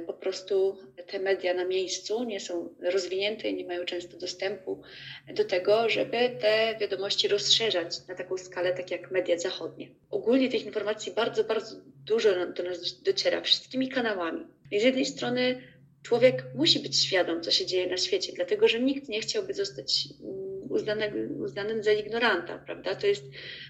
po 0.08 0.14
prostu 0.14 0.78
te 1.08 1.20
media 1.20 1.54
na 1.54 1.66
miejscu 1.66 2.24
nie 2.24 2.40
są 2.40 2.76
rozwinięte 2.82 3.50
i 3.50 3.56
nie 3.56 3.66
mają 3.66 3.86
często 3.86 4.18
dostępu 4.18 4.82
do 5.34 5.46
tego, 5.46 5.90
żeby 5.90 6.38
te 6.42 6.76
wiadomości 6.80 7.28
rozszerzać 7.28 8.08
na 8.08 8.16
taką 8.16 8.38
skalę, 8.38 8.74
tak 8.74 8.92
jak 8.92 9.12
media 9.12 9.38
zachodnie. 9.38 9.90
Ogólnie 10.10 10.50
tych 10.50 10.66
informacji 10.66 11.12
bardzo, 11.12 11.44
bardzo 11.44 11.76
dużo 12.06 12.30
do 12.54 12.64
nas 12.64 13.02
dociera 13.02 13.42
wszystkimi 13.42 13.90
kanałami. 13.90 14.46
I 14.72 14.80
z 14.80 14.84
jednej 14.84 15.06
strony 15.06 15.62
człowiek 16.04 16.44
musi 16.56 16.80
być 16.80 17.04
świadom, 17.04 17.42
co 17.42 17.52
się 17.52 17.66
dzieje 17.66 17.88
na 17.88 17.98
świecie, 17.98 18.34
dlatego 18.36 18.68
że 18.68 18.80
nikt 18.80 19.10
nie 19.10 19.22
chciałby 19.22 19.54
zostać 19.54 20.08
mm, 20.24 20.72
uznanym, 20.72 21.42
uznanym 21.42 21.84
za 21.84 21.92
ignoranta, 21.92 22.58
prawda? 22.66 22.96
To 22.96 23.08
jest, 23.08 23.24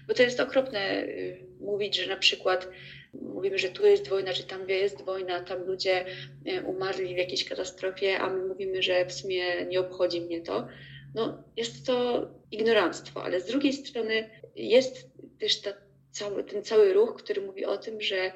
bo 0.08 0.14
to 0.14 0.22
jest 0.22 0.40
okropne 0.40 1.04
y, 1.04 1.46
mówić, 1.60 1.96
że 1.96 2.06
na 2.06 2.16
przykład 2.16 2.68
mówimy, 3.14 3.58
że 3.58 3.68
tu 3.68 3.86
jest 3.86 4.08
wojna, 4.08 4.32
czy 4.32 4.44
tam 4.44 4.68
jest 4.68 5.02
wojna, 5.02 5.40
tam 5.40 5.66
ludzie 5.66 6.04
e, 6.46 6.62
umarli 6.62 7.14
w 7.14 7.18
jakiejś 7.18 7.44
katastrofie, 7.44 8.18
a 8.18 8.30
my 8.30 8.46
mówimy, 8.46 8.82
że 8.82 9.06
w 9.06 9.12
sumie 9.12 9.66
nie 9.66 9.80
obchodzi 9.80 10.20
mnie 10.20 10.40
to. 10.40 10.68
No, 11.14 11.44
jest 11.56 11.86
to 11.86 12.28
ignoranstwo, 12.50 13.24
ale 13.24 13.40
z 13.40 13.46
drugiej 13.46 13.72
strony 13.72 14.30
jest 14.56 15.10
też 15.40 15.60
ta, 15.60 15.72
cały, 16.10 16.44
ten 16.44 16.62
cały 16.62 16.92
ruch, 16.92 17.16
który 17.16 17.40
mówi 17.40 17.64
o 17.64 17.78
tym, 17.78 18.00
że 18.00 18.32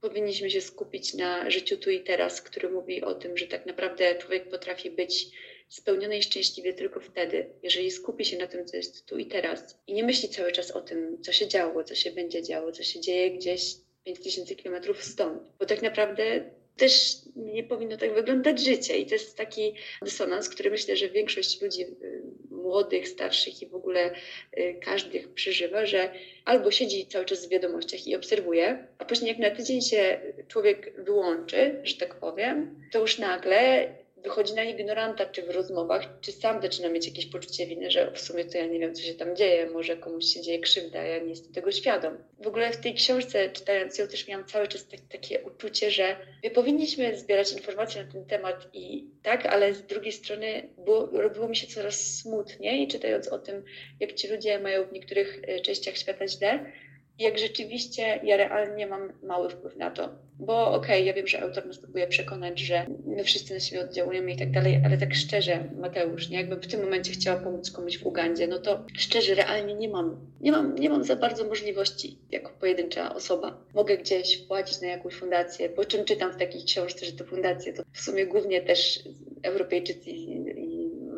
powinniśmy 0.00 0.50
się 0.50 0.60
skupić 0.60 1.14
na 1.14 1.50
życiu 1.50 1.76
tu 1.76 1.90
i 1.90 2.00
teraz, 2.00 2.42
który 2.42 2.68
mówi 2.70 3.02
o 3.02 3.14
tym, 3.14 3.36
że 3.36 3.46
tak 3.46 3.66
naprawdę 3.66 4.14
człowiek 4.14 4.48
potrafi 4.48 4.90
być 4.90 5.26
spełniony 5.68 6.18
i 6.18 6.22
szczęśliwy 6.22 6.74
tylko 6.74 7.00
wtedy, 7.00 7.50
jeżeli 7.62 7.90
skupi 7.90 8.24
się 8.24 8.38
na 8.38 8.46
tym, 8.46 8.66
co 8.66 8.76
jest 8.76 9.06
tu 9.06 9.18
i 9.18 9.26
teraz 9.26 9.78
i 9.86 9.94
nie 9.94 10.04
myśli 10.04 10.28
cały 10.28 10.52
czas 10.52 10.70
o 10.70 10.80
tym, 10.80 11.22
co 11.22 11.32
się 11.32 11.48
działo, 11.48 11.84
co 11.84 11.94
się 11.94 12.10
będzie 12.10 12.42
działo, 12.42 12.72
co 12.72 12.82
się 12.82 13.00
dzieje 13.00 13.30
gdzieś 13.30 13.85
5000 14.06 14.54
kilometrów 14.54 15.04
stąd. 15.04 15.42
Bo 15.58 15.66
tak 15.66 15.82
naprawdę 15.82 16.50
też 16.76 17.16
nie 17.36 17.64
powinno 17.64 17.96
tak 17.96 18.14
wyglądać 18.14 18.60
życie. 18.60 18.98
I 18.98 19.06
to 19.06 19.14
jest 19.14 19.36
taki 19.36 19.74
dysonans, 20.02 20.48
który 20.48 20.70
myślę, 20.70 20.96
że 20.96 21.08
większość 21.08 21.62
ludzi 21.62 21.82
y, 21.82 22.22
młodych, 22.50 23.08
starszych 23.08 23.62
i 23.62 23.66
w 23.66 23.74
ogóle 23.74 24.14
y, 24.58 24.80
każdych 24.82 25.34
przeżywa, 25.34 25.86
że 25.86 26.12
albo 26.44 26.70
siedzi 26.70 27.06
cały 27.06 27.24
czas 27.24 27.46
w 27.46 27.50
wiadomościach 27.50 28.06
i 28.06 28.16
obserwuje, 28.16 28.86
a 28.98 29.04
później 29.04 29.28
jak 29.28 29.38
na 29.38 29.50
tydzień 29.50 29.82
się 29.82 30.20
człowiek 30.48 31.04
wyłączy, 31.04 31.80
że 31.84 31.96
tak 31.96 32.14
powiem, 32.14 32.80
to 32.92 33.00
już 33.00 33.18
nagle 33.18 33.88
wychodzi 34.26 34.54
na 34.54 34.64
ignoranta, 34.64 35.26
czy 35.26 35.42
w 35.42 35.50
rozmowach, 35.50 36.02
czy 36.20 36.32
sam 36.32 36.62
zaczyna 36.62 36.88
mieć 36.88 37.06
jakieś 37.06 37.26
poczucie 37.26 37.66
winy, 37.66 37.90
że 37.90 38.12
w 38.12 38.20
sumie 38.20 38.44
to 38.44 38.58
ja 38.58 38.66
nie 38.66 38.78
wiem, 38.78 38.94
co 38.94 39.02
się 39.02 39.14
tam 39.14 39.36
dzieje, 39.36 39.70
może 39.70 39.96
komuś 39.96 40.24
się 40.24 40.40
dzieje 40.40 40.60
krzywda, 40.60 41.02
ja 41.02 41.18
nie 41.18 41.30
jestem 41.30 41.52
tego 41.52 41.72
świadom. 41.72 42.18
W 42.38 42.46
ogóle 42.46 42.72
w 42.72 42.76
tej 42.76 42.94
książce, 42.94 43.50
czytając 43.50 43.98
ją, 43.98 44.08
też 44.08 44.28
miałam 44.28 44.46
cały 44.46 44.68
czas 44.68 44.88
tak, 44.88 45.00
takie 45.00 45.40
uczucie, 45.40 45.90
że 45.90 46.16
my 46.44 46.50
powinniśmy 46.50 47.18
zbierać 47.18 47.52
informacje 47.52 48.04
na 48.04 48.12
ten 48.12 48.26
temat 48.26 48.68
i 48.72 49.10
tak, 49.22 49.46
ale 49.46 49.74
z 49.74 49.82
drugiej 49.82 50.12
strony 50.12 50.68
było, 50.78 51.06
robiło 51.12 51.48
mi 51.48 51.56
się 51.56 51.66
coraz 51.66 52.18
smutniej, 52.18 52.88
czytając 52.88 53.28
o 53.28 53.38
tym, 53.38 53.64
jak 54.00 54.12
ci 54.12 54.28
ludzie 54.28 54.58
mają 54.58 54.84
w 54.84 54.92
niektórych 54.92 55.40
e, 55.46 55.60
częściach 55.60 55.96
świata 55.96 56.28
źle, 56.28 56.72
jak 57.18 57.38
rzeczywiście 57.38 58.20
ja 58.22 58.36
realnie 58.36 58.86
mam 58.86 59.12
mały 59.22 59.50
wpływ 59.50 59.76
na 59.76 59.90
to. 59.90 60.08
Bo 60.38 60.66
okej, 60.66 60.76
okay, 60.78 61.00
ja 61.00 61.12
wiem, 61.12 61.26
że 61.26 61.42
autor 61.42 61.66
nas 61.66 61.78
próbuje 61.78 62.06
przekonać, 62.06 62.60
że 62.60 62.86
my 63.06 63.24
wszyscy 63.24 63.54
na 63.54 63.60
siebie 63.60 63.82
oddziałujemy 63.82 64.32
i 64.32 64.36
tak 64.36 64.50
dalej, 64.50 64.80
ale 64.84 64.98
tak 64.98 65.14
szczerze, 65.14 65.64
Mateusz, 65.78 66.28
nie? 66.28 66.36
jakbym 66.36 66.60
w 66.60 66.66
tym 66.66 66.82
momencie 66.82 67.12
chciała 67.12 67.40
pomóc 67.40 67.70
komuś 67.70 67.98
w 67.98 68.06
Ugandzie, 68.06 68.46
no 68.46 68.58
to 68.58 68.84
szczerze, 68.98 69.34
realnie 69.34 69.74
nie 69.74 69.88
mam, 69.88 70.16
nie 70.40 70.52
mam, 70.52 70.74
nie 70.74 70.90
mam 70.90 71.04
za 71.04 71.16
bardzo 71.16 71.44
możliwości 71.44 72.18
jako 72.30 72.52
pojedyncza 72.60 73.14
osoba. 73.14 73.60
Mogę 73.74 73.98
gdzieś 73.98 74.44
wpłacić 74.44 74.80
na 74.80 74.88
jakąś 74.88 75.14
fundację, 75.14 75.68
po 75.68 75.84
czym 75.84 76.04
czytam 76.04 76.32
w 76.32 76.36
takiej 76.36 76.64
książce, 76.64 77.06
że 77.06 77.12
te 77.12 77.24
fundacje 77.24 77.72
to 77.72 77.82
w 77.92 78.00
sumie 78.00 78.26
głównie 78.26 78.60
też 78.60 79.00
Europejczycy 79.42 80.10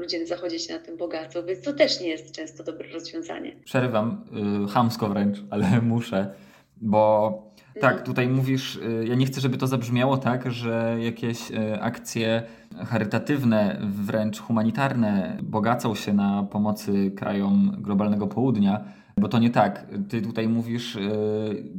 ludzie 0.08 0.26
zachodzie 0.26 0.58
się 0.58 0.74
na 0.74 0.80
tym 0.80 0.96
bogacą, 0.96 1.40
więc 1.46 1.64
to 1.64 1.72
też 1.72 2.00
nie 2.00 2.08
jest 2.08 2.32
często 2.32 2.64
dobre 2.64 2.88
rozwiązanie. 2.92 3.52
Przerywam, 3.64 4.24
yy, 4.62 4.68
chamsko 4.68 5.08
wręcz, 5.08 5.38
ale 5.50 5.80
muszę, 5.80 6.30
bo 6.80 7.32
tak, 7.74 7.90
mhm. 7.90 8.06
tutaj 8.06 8.28
mówisz, 8.28 8.76
y, 8.76 9.04
ja 9.08 9.14
nie 9.14 9.26
chcę, 9.26 9.40
żeby 9.40 9.58
to 9.58 9.66
zabrzmiało 9.66 10.16
tak, 10.16 10.52
że 10.52 10.96
jakieś 11.00 11.50
y, 11.50 11.80
akcje 11.80 12.42
charytatywne, 12.86 13.80
wręcz 13.80 14.40
humanitarne 14.40 15.38
bogacą 15.42 15.94
się 15.94 16.12
na 16.12 16.42
pomocy 16.42 17.10
krajom 17.10 17.76
globalnego 17.78 18.26
południa, 18.26 18.84
bo 19.16 19.28
to 19.28 19.38
nie 19.38 19.50
tak. 19.50 19.86
Ty 20.08 20.22
tutaj 20.22 20.48
mówisz, 20.48 20.96
y, 20.96 21.00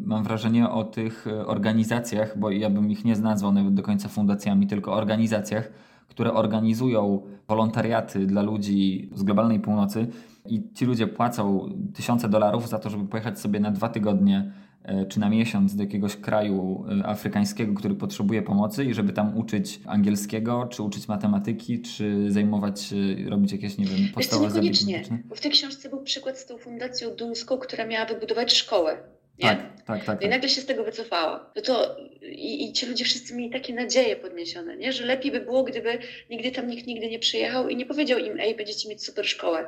mam 0.06 0.24
wrażenie, 0.24 0.70
o 0.70 0.84
tych 0.84 1.26
organizacjach, 1.46 2.38
bo 2.38 2.52
ja 2.52 2.70
bym 2.70 2.92
ich 2.92 3.06
nie 3.06 3.15
nazwał 3.15 3.52
nawet 3.52 3.74
do 3.74 3.84
końca 3.84 4.10
fundacjami, 4.10 4.68
tylko 4.68 4.94
organizacjach, 4.94 5.72
które 6.10 6.34
organizują 6.34 7.22
wolontariaty 7.48 8.26
dla 8.26 8.41
ludzi 8.41 9.10
z 9.15 9.24
globalnej 9.24 9.60
północy 9.60 10.08
i 10.45 10.63
ci 10.74 10.86
ludzie 10.86 11.08
płacą 11.08 11.69
tysiące 11.93 12.30
dolarów 12.30 12.69
za 12.69 12.80
to, 12.80 12.89
żeby 12.89 13.06
pojechać 13.06 13.39
sobie 13.39 13.60
na 13.60 13.72
dwa 13.72 13.89
tygodnie 13.89 14.52
e, 14.84 15.06
czy 15.06 15.19
na 15.19 15.30
miesiąc 15.30 15.76
do 15.76 15.84
jakiegoś 15.84 16.15
kraju 16.15 16.86
e, 17.02 17.08
afrykańskiego, 17.08 17.74
który 17.74 17.95
potrzebuje 17.95 18.41
pomocy 18.41 18.86
i 18.86 18.93
żeby 18.93 19.13
tam 19.13 19.38
uczyć 19.38 19.82
angielskiego, 19.86 20.67
czy 20.69 20.84
uczyć 20.84 21.08
matematyki, 21.08 21.82
czy 21.82 22.32
zajmować 22.32 22.82
się, 22.82 22.95
robić 23.30 23.52
jakieś, 23.52 23.78
nie 23.78 23.86
wiem, 23.86 24.13
podstawowe 24.13 24.52
zabiegi 24.52 24.95
w 25.36 25.41
tej 25.41 25.52
książce 25.52 25.89
był 25.89 26.02
przykład 26.02 26.38
z 26.38 26.45
tą 26.45 26.58
fundacją 26.58 27.10
duńską, 27.15 27.58
która 27.58 27.88
miała 27.88 28.06
wybudować 28.06 28.54
szkołę 28.54 28.98
nie? 29.39 29.49
Tak, 29.49 29.60
tak, 29.86 30.06
tak. 30.06 30.19
I 30.19 30.21
tak. 30.21 30.32
nagle 30.32 30.49
się 30.49 30.62
z 30.62 30.65
tego 30.65 30.84
wycofała. 30.84 31.52
No 31.56 31.62
to 31.62 31.97
i, 32.21 32.69
i, 32.69 32.73
ci 32.73 32.86
ludzie 32.86 33.06
wszyscy 33.06 33.36
mieli 33.36 33.52
takie 33.52 33.73
nadzieje 33.73 34.15
podniesione, 34.15 34.78
nie? 34.78 34.93
że 34.93 35.06
lepiej 35.06 35.32
by 35.32 35.39
było, 35.39 35.63
gdyby 35.63 35.99
nigdy 36.30 36.52
tam 36.52 36.67
nikt 36.67 36.88
nigdy 36.88 37.10
nie 37.10 37.19
przyjechał 37.19 37.69
i 37.69 37.75
nie 37.75 37.86
powiedział 37.86 38.19
im, 38.19 38.39
ej, 38.39 38.56
będziecie 38.56 38.89
mieć 38.89 39.06
super 39.06 39.25
szkołę. 39.25 39.65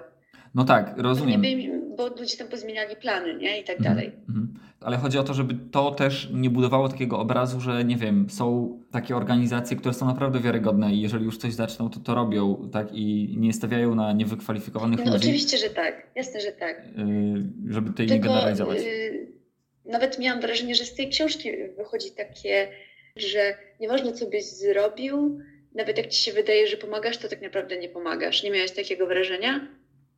No 0.56 0.64
tak, 0.64 0.94
rozumiem. 0.98 1.46
Im, 1.46 1.96
bo 1.96 2.08
ludzie 2.08 2.38
tam 2.38 2.48
pozmieniali 2.48 2.96
plany, 2.96 3.38
nie? 3.38 3.60
I 3.60 3.64
tak 3.64 3.78
mhm, 3.78 3.96
dalej. 3.96 4.12
Mhm. 4.30 4.54
Ale 4.82 4.98
chodzi 4.98 5.18
o 5.18 5.24
to, 5.24 5.34
żeby 5.34 5.56
to 5.72 5.92
też 5.92 6.30
nie 6.34 6.50
budowało 6.50 6.90
takiego 6.90 7.20
obrazu, 7.20 7.62
że 7.62 7.86
nie 7.86 7.98
wiem, 7.98 8.30
są 8.30 8.78
takie 8.92 9.16
organizacje, 9.16 9.78
które 9.78 9.94
są 9.94 10.06
naprawdę 10.06 10.40
wiarygodne 10.40 10.94
i 10.94 11.02
jeżeli 11.02 11.26
już 11.26 11.38
coś 11.38 11.54
zaczną, 11.54 11.90
to 11.90 12.00
to 12.00 12.16
robią, 12.16 12.70
tak? 12.72 12.88
I 12.94 13.36
nie 13.38 13.54
stawiają 13.54 13.96
na 13.96 14.14
niewykwalifikowanych 14.14 15.00
no, 15.00 15.06
ludzi. 15.06 15.14
No 15.14 15.18
oczywiście, 15.18 15.58
że 15.58 15.70
tak. 15.70 16.08
Jasne, 16.16 16.42
że 16.42 16.52
tak. 16.52 16.84
Yy, 16.98 17.74
żeby 17.74 17.94
tej 17.94 18.08
Tylko, 18.08 18.28
nie 18.28 18.34
generalizować. 18.34 18.78
Yy 18.78 19.41
nawet 19.86 20.20
miałam 20.20 20.42
wrażenie, 20.42 20.76
że 20.76 20.86
z 20.86 20.96
tej 20.96 21.10
książki 21.10 21.52
wychodzi 21.78 22.12
takie, 22.12 22.68
że 23.16 23.58
nieważne 23.80 24.14
co 24.14 24.26
byś 24.26 24.46
zrobił, 24.46 25.40
nawet 25.76 25.98
jak 25.98 26.08
ci 26.08 26.24
się 26.24 26.34
wydaje, 26.34 26.68
że 26.68 26.78
pomagasz, 26.78 27.18
to 27.18 27.28
tak 27.28 27.42
naprawdę 27.42 27.78
nie 27.78 27.90
pomagasz. 27.90 28.44
Nie 28.44 28.52
miałeś 28.52 28.72
takiego 28.72 29.08
wrażenia? 29.08 29.68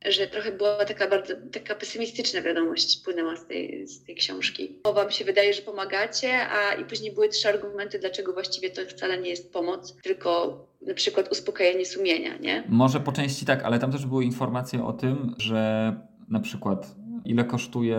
Że 0.08 0.26
trochę 0.26 0.52
była 0.52 0.84
taka 0.84 1.08
bardzo 1.08 1.34
taka 1.52 1.74
pesymistyczna 1.74 2.42
wiadomość 2.42 3.04
płynęła 3.04 3.36
z 3.36 3.46
tej, 3.46 3.86
z 3.86 4.04
tej 4.04 4.14
książki. 4.14 4.80
Bo 4.84 4.92
wam 4.92 5.10
się 5.10 5.24
wydaje, 5.24 5.54
że 5.54 5.62
pomagacie, 5.62 6.48
a 6.48 6.74
i 6.74 6.84
później 6.84 7.12
były 7.12 7.28
trzy 7.28 7.48
argumenty, 7.48 7.98
dlaczego 7.98 8.32
właściwie 8.32 8.70
to 8.70 8.82
wcale 8.82 9.18
nie 9.18 9.30
jest 9.30 9.52
pomoc, 9.52 9.96
tylko 10.02 10.58
na 10.82 10.94
przykład 10.94 11.32
uspokojenie 11.32 11.86
sumienia, 11.86 12.36
nie? 12.36 12.64
Może 12.68 13.00
po 13.00 13.12
części 13.12 13.46
tak, 13.46 13.62
ale 13.62 13.78
tam 13.78 13.92
też 13.92 14.06
były 14.06 14.24
informacje 14.24 14.84
o 14.84 14.92
tym, 14.92 15.34
że 15.38 15.94
na 16.28 16.40
przykład 16.40 16.86
ile 17.24 17.44
kosztuje 17.44 17.98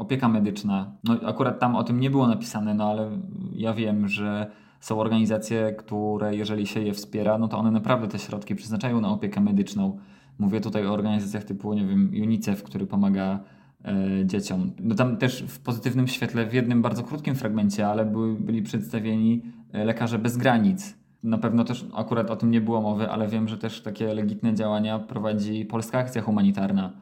opieka 0.00 0.28
medyczna. 0.28 0.92
No 1.04 1.16
akurat 1.26 1.58
tam 1.58 1.76
o 1.76 1.84
tym 1.84 2.00
nie 2.00 2.10
było 2.10 2.26
napisane, 2.26 2.74
no 2.74 2.90
ale 2.90 3.10
ja 3.54 3.74
wiem, 3.74 4.08
że 4.08 4.50
są 4.80 5.00
organizacje, 5.00 5.72
które 5.72 6.36
jeżeli 6.36 6.66
się 6.66 6.80
je 6.80 6.94
wspiera, 6.94 7.38
no 7.38 7.48
to 7.48 7.58
one 7.58 7.70
naprawdę 7.70 8.08
te 8.08 8.18
środki 8.18 8.54
przeznaczają 8.54 9.00
na 9.00 9.08
opiekę 9.08 9.40
medyczną. 9.40 9.98
Mówię 10.38 10.60
tutaj 10.60 10.86
o 10.86 10.92
organizacjach 10.92 11.44
typu, 11.44 11.74
nie 11.74 11.86
wiem, 11.86 12.10
UNICEF, 12.22 12.62
który 12.62 12.86
pomaga 12.86 13.40
e, 13.84 14.26
dzieciom. 14.26 14.72
No 14.80 14.94
tam 14.94 15.16
też 15.16 15.42
w 15.42 15.58
pozytywnym 15.58 16.08
świetle, 16.08 16.46
w 16.46 16.54
jednym 16.54 16.82
bardzo 16.82 17.02
krótkim 17.02 17.34
fragmencie, 17.34 17.88
ale 17.88 18.04
były, 18.04 18.34
byli 18.34 18.62
przedstawieni 18.62 19.42
e, 19.72 19.84
lekarze 19.84 20.18
bez 20.18 20.36
granic. 20.36 20.96
Na 21.22 21.38
pewno 21.38 21.64
też 21.64 21.86
akurat 21.94 22.30
o 22.30 22.36
tym 22.36 22.50
nie 22.50 22.60
było 22.60 22.80
mowy, 22.80 23.10
ale 23.10 23.28
wiem, 23.28 23.48
że 23.48 23.58
też 23.58 23.82
takie 23.82 24.14
legitne 24.14 24.54
działania 24.54 24.98
prowadzi 24.98 25.64
Polska 25.64 25.98
Akcja 25.98 26.22
Humanitarna 26.22 26.92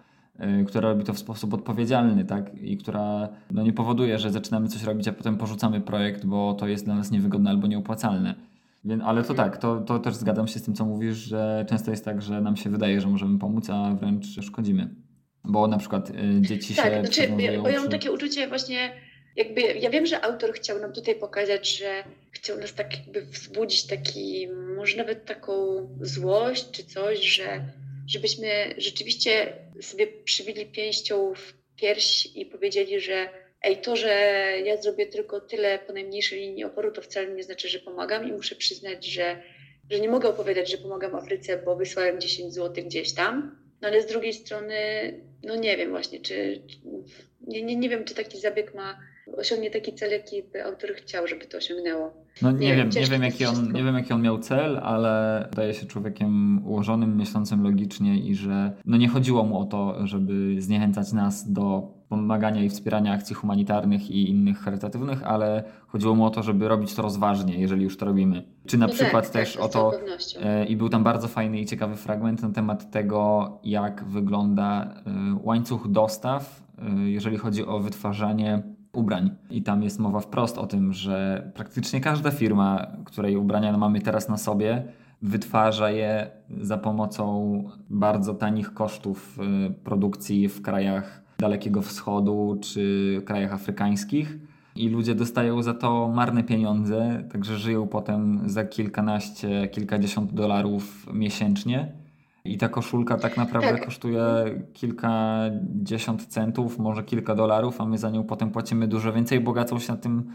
która 0.67 0.89
robi 0.89 1.05
to 1.05 1.13
w 1.13 1.19
sposób 1.19 1.55
odpowiedzialny, 1.55 2.25
tak? 2.25 2.55
I 2.55 2.77
która 2.77 3.29
no, 3.51 3.63
nie 3.63 3.73
powoduje, 3.73 4.19
że 4.19 4.31
zaczynamy 4.31 4.69
coś 4.69 4.83
robić, 4.83 5.09
a 5.09 5.13
potem 5.13 5.37
porzucamy 5.37 5.81
projekt, 5.81 6.27
bo 6.27 6.55
to 6.55 6.69
jest 6.69 6.85
dla 6.85 6.95
nas 6.95 7.11
niewygodne 7.11 7.51
albo 7.51 7.67
nieopłacalne. 7.67 8.35
Więc, 8.85 9.03
ale 9.07 9.23
to 9.23 9.35
tak, 9.35 9.57
to, 9.57 9.81
to 9.81 9.99
też 9.99 10.15
zgadzam 10.15 10.49
się 10.49 10.59
z 10.59 10.63
tym, 10.63 10.75
co 10.75 10.85
mówisz, 10.85 11.17
że 11.17 11.67
często 11.69 11.91
jest 11.91 12.05
tak, 12.05 12.23
że 12.23 12.41
nam 12.41 12.57
się 12.57 12.71
wydaje, 12.71 13.01
że 13.01 13.09
możemy 13.09 13.39
pomóc, 13.39 13.71
a 13.71 13.95
wręcz 13.95 14.27
szkodzimy. 14.41 14.95
Bo 15.45 15.69
na 15.69 15.79
przykład 15.79 16.11
y, 16.11 16.41
dzieci 16.41 16.75
tak, 16.75 16.93
się. 16.93 17.01
Znaczy, 17.01 17.33
bo 17.63 17.69
ja 17.69 17.81
mam 17.81 17.91
takie 17.91 18.13
uczucie 18.13 18.49
właśnie 18.49 18.91
jakby 19.39 19.61
ja 19.61 19.91
wiem, 19.91 20.07
że 20.07 20.25
autor 20.25 20.53
chciał 20.53 20.79
nam 20.79 20.93
tutaj 20.93 21.15
pokazać, 21.15 21.79
że 21.79 22.05
chciał 22.31 22.59
nas 22.59 22.75
tak 22.75 22.99
jakby 22.99 23.23
wzbudzić 23.23 23.87
taki, 23.87 24.49
może 24.77 24.97
nawet 24.97 25.25
taką 25.25 25.53
złość 26.01 26.71
czy 26.71 26.85
coś, 26.85 27.27
że 27.27 27.65
żebyśmy 28.09 28.75
rzeczywiście 28.77 29.53
sobie 29.81 30.07
przybili 30.07 30.67
pięścią 30.67 31.35
w 31.35 31.53
pierś 31.77 32.27
i 32.35 32.47
powiedzieli, 32.47 33.01
że 33.01 33.29
ej, 33.63 33.77
to, 33.77 33.97
że 33.97 34.11
ja 34.65 34.77
zrobię 34.77 35.07
tylko 35.07 35.41
tyle 35.41 35.79
po 35.79 35.93
najmniejszej 35.93 36.41
linii 36.41 36.65
oporu, 36.65 36.93
to 36.93 37.03
wcale 37.03 37.27
nie 37.27 37.43
znaczy, 37.43 37.69
że 37.69 37.79
pomagam. 37.79 38.29
I 38.29 38.33
muszę 38.33 38.55
przyznać, 38.55 39.07
że, 39.07 39.43
że 39.91 40.01
nie 40.01 40.09
mogę 40.09 40.29
opowiadać, 40.29 40.71
że 40.71 40.79
pomagam 40.79 41.15
Afryce, 41.15 41.63
bo 41.65 41.77
wysłałem 41.77 42.21
10 42.21 42.55
zł 42.55 42.85
gdzieś 42.85 43.15
tam, 43.15 43.59
no 43.81 43.89
ale 43.89 44.03
z 44.03 44.07
drugiej 44.07 44.33
strony, 44.33 44.75
no 45.43 45.57
nie 45.57 45.77
wiem 45.77 45.91
właśnie, 45.91 46.21
czy, 46.21 46.63
nie, 47.41 47.63
nie, 47.63 47.77
nie 47.77 47.89
wiem, 47.89 48.05
czy 48.05 48.15
taki 48.15 48.41
zabieg 48.41 48.75
ma 48.75 48.99
osiągnie 49.37 49.71
taki 49.71 49.93
cel, 49.93 50.11
jaki 50.11 50.43
by 50.53 50.65
autor 50.65 50.91
chciał, 50.95 51.27
żeby 51.27 51.47
to 51.47 51.59
osiągnęło. 51.59 52.13
No 52.43 52.53
nie, 52.53 52.59
nie 52.59 52.77
wiem, 52.77 52.89
nie 52.89 53.07
wiem, 53.07 53.23
jaki 53.23 53.47
on, 53.47 53.73
nie 53.73 53.85
wiem 53.85 53.95
jaki 53.95 54.13
on 54.13 54.23
miał 54.23 54.39
cel, 54.39 54.79
ale 54.79 55.45
wydaje 55.51 55.75
się 55.75 55.87
człowiekiem 55.87 56.61
ułożonym, 56.67 57.17
myślącym 57.17 57.63
logicznie 57.63 58.19
i 58.19 58.35
że 58.35 58.73
no 58.85 58.97
nie 58.97 59.09
chodziło 59.09 59.45
mu 59.45 59.61
o 59.61 59.65
to, 59.65 60.07
żeby 60.07 60.63
zniechęcać 60.63 61.13
nas 61.13 61.53
do 61.53 61.99
pomagania 62.09 62.65
i 62.65 62.69
wspierania 62.69 63.13
akcji 63.13 63.35
humanitarnych 63.35 64.11
i 64.11 64.31
innych 64.31 64.59
charytatywnych, 64.59 65.23
ale 65.23 65.65
chodziło 65.87 66.15
mu 66.15 66.25
o 66.25 66.31
to, 66.31 66.43
żeby 66.43 66.69
robić 66.69 66.95
to 66.95 67.03
rozważnie, 67.03 67.61
jeżeli 67.61 67.85
już 67.85 67.97
to 67.97 68.07
robimy. 68.07 68.43
Czy 68.67 68.79
na 68.79 68.87
no 68.87 68.93
przykład 68.93 69.25
tak, 69.25 69.33
też 69.33 69.55
tak, 69.55 69.65
o 69.65 69.69
to, 69.69 69.93
e, 70.41 70.67
i 70.67 70.77
był 70.77 70.89
tam 70.89 71.05
bardzo 71.05 71.29
fajny 71.29 71.61
i 71.61 71.67
ciekawy 71.67 71.97
fragment 71.97 72.43
na 72.43 72.51
temat 72.51 72.91
tego, 72.91 73.53
jak 73.65 74.05
wygląda 74.05 74.83
e, 74.85 75.39
łańcuch 75.43 75.89
dostaw, 75.91 76.63
e, 76.79 77.11
jeżeli 77.11 77.37
chodzi 77.37 77.67
o 77.67 77.79
wytwarzanie 77.81 78.63
ubrań. 78.99 79.31
I 79.51 79.63
tam 79.63 79.83
jest 79.83 79.99
mowa 79.99 80.21
wprost 80.21 80.59
o 80.59 80.67
tym, 80.67 80.93
że 80.93 81.51
praktycznie 81.55 82.01
każda 82.01 82.31
firma, 82.31 82.87
której 83.05 83.37
ubrania 83.37 83.79
mamy 83.79 84.01
teraz 84.01 84.29
na 84.29 84.37
sobie, 84.37 84.83
wytwarza 85.23 85.91
je 85.91 86.31
za 86.61 86.79
pomocą 86.79 87.65
bardzo 87.91 88.35
tanich 88.35 88.75
kosztów 88.75 89.39
produkcji 89.85 90.49
w 90.49 90.63
krajach 90.63 91.23
Dalekiego 91.39 91.83
Wschodu 91.83 92.59
czy 92.61 93.23
krajach 93.25 93.53
afrykańskich. 93.53 94.39
I 94.77 94.89
ludzie 94.89 95.15
dostają 95.15 95.63
za 95.63 95.75
to 95.75 96.09
marne 96.09 96.43
pieniądze, 96.45 97.25
także 97.33 97.57
żyją 97.57 97.87
potem 97.87 98.41
za 98.47 98.65
kilkanaście, 98.65 99.69
kilkadziesiąt 99.69 100.33
dolarów 100.33 101.07
miesięcznie. 101.13 101.93
I 102.45 102.59
ta 102.59 102.69
koszulka 102.69 103.17
tak 103.17 103.37
naprawdę 103.37 103.73
tak. 103.73 103.85
kosztuje 103.85 104.23
kilkadziesiąt 104.73 106.27
centów, 106.27 106.79
może 106.79 107.03
kilka 107.03 107.35
dolarów, 107.35 107.81
a 107.81 107.87
my 107.87 107.99
za 107.99 108.11
nią 108.11 108.25
potem 108.25 108.51
płacimy 108.51 108.89
dużo 108.89 109.13
więcej, 109.13 109.41
bogacą 109.41 109.79
się 109.79 109.93
na 109.93 109.99
tym 109.99 110.33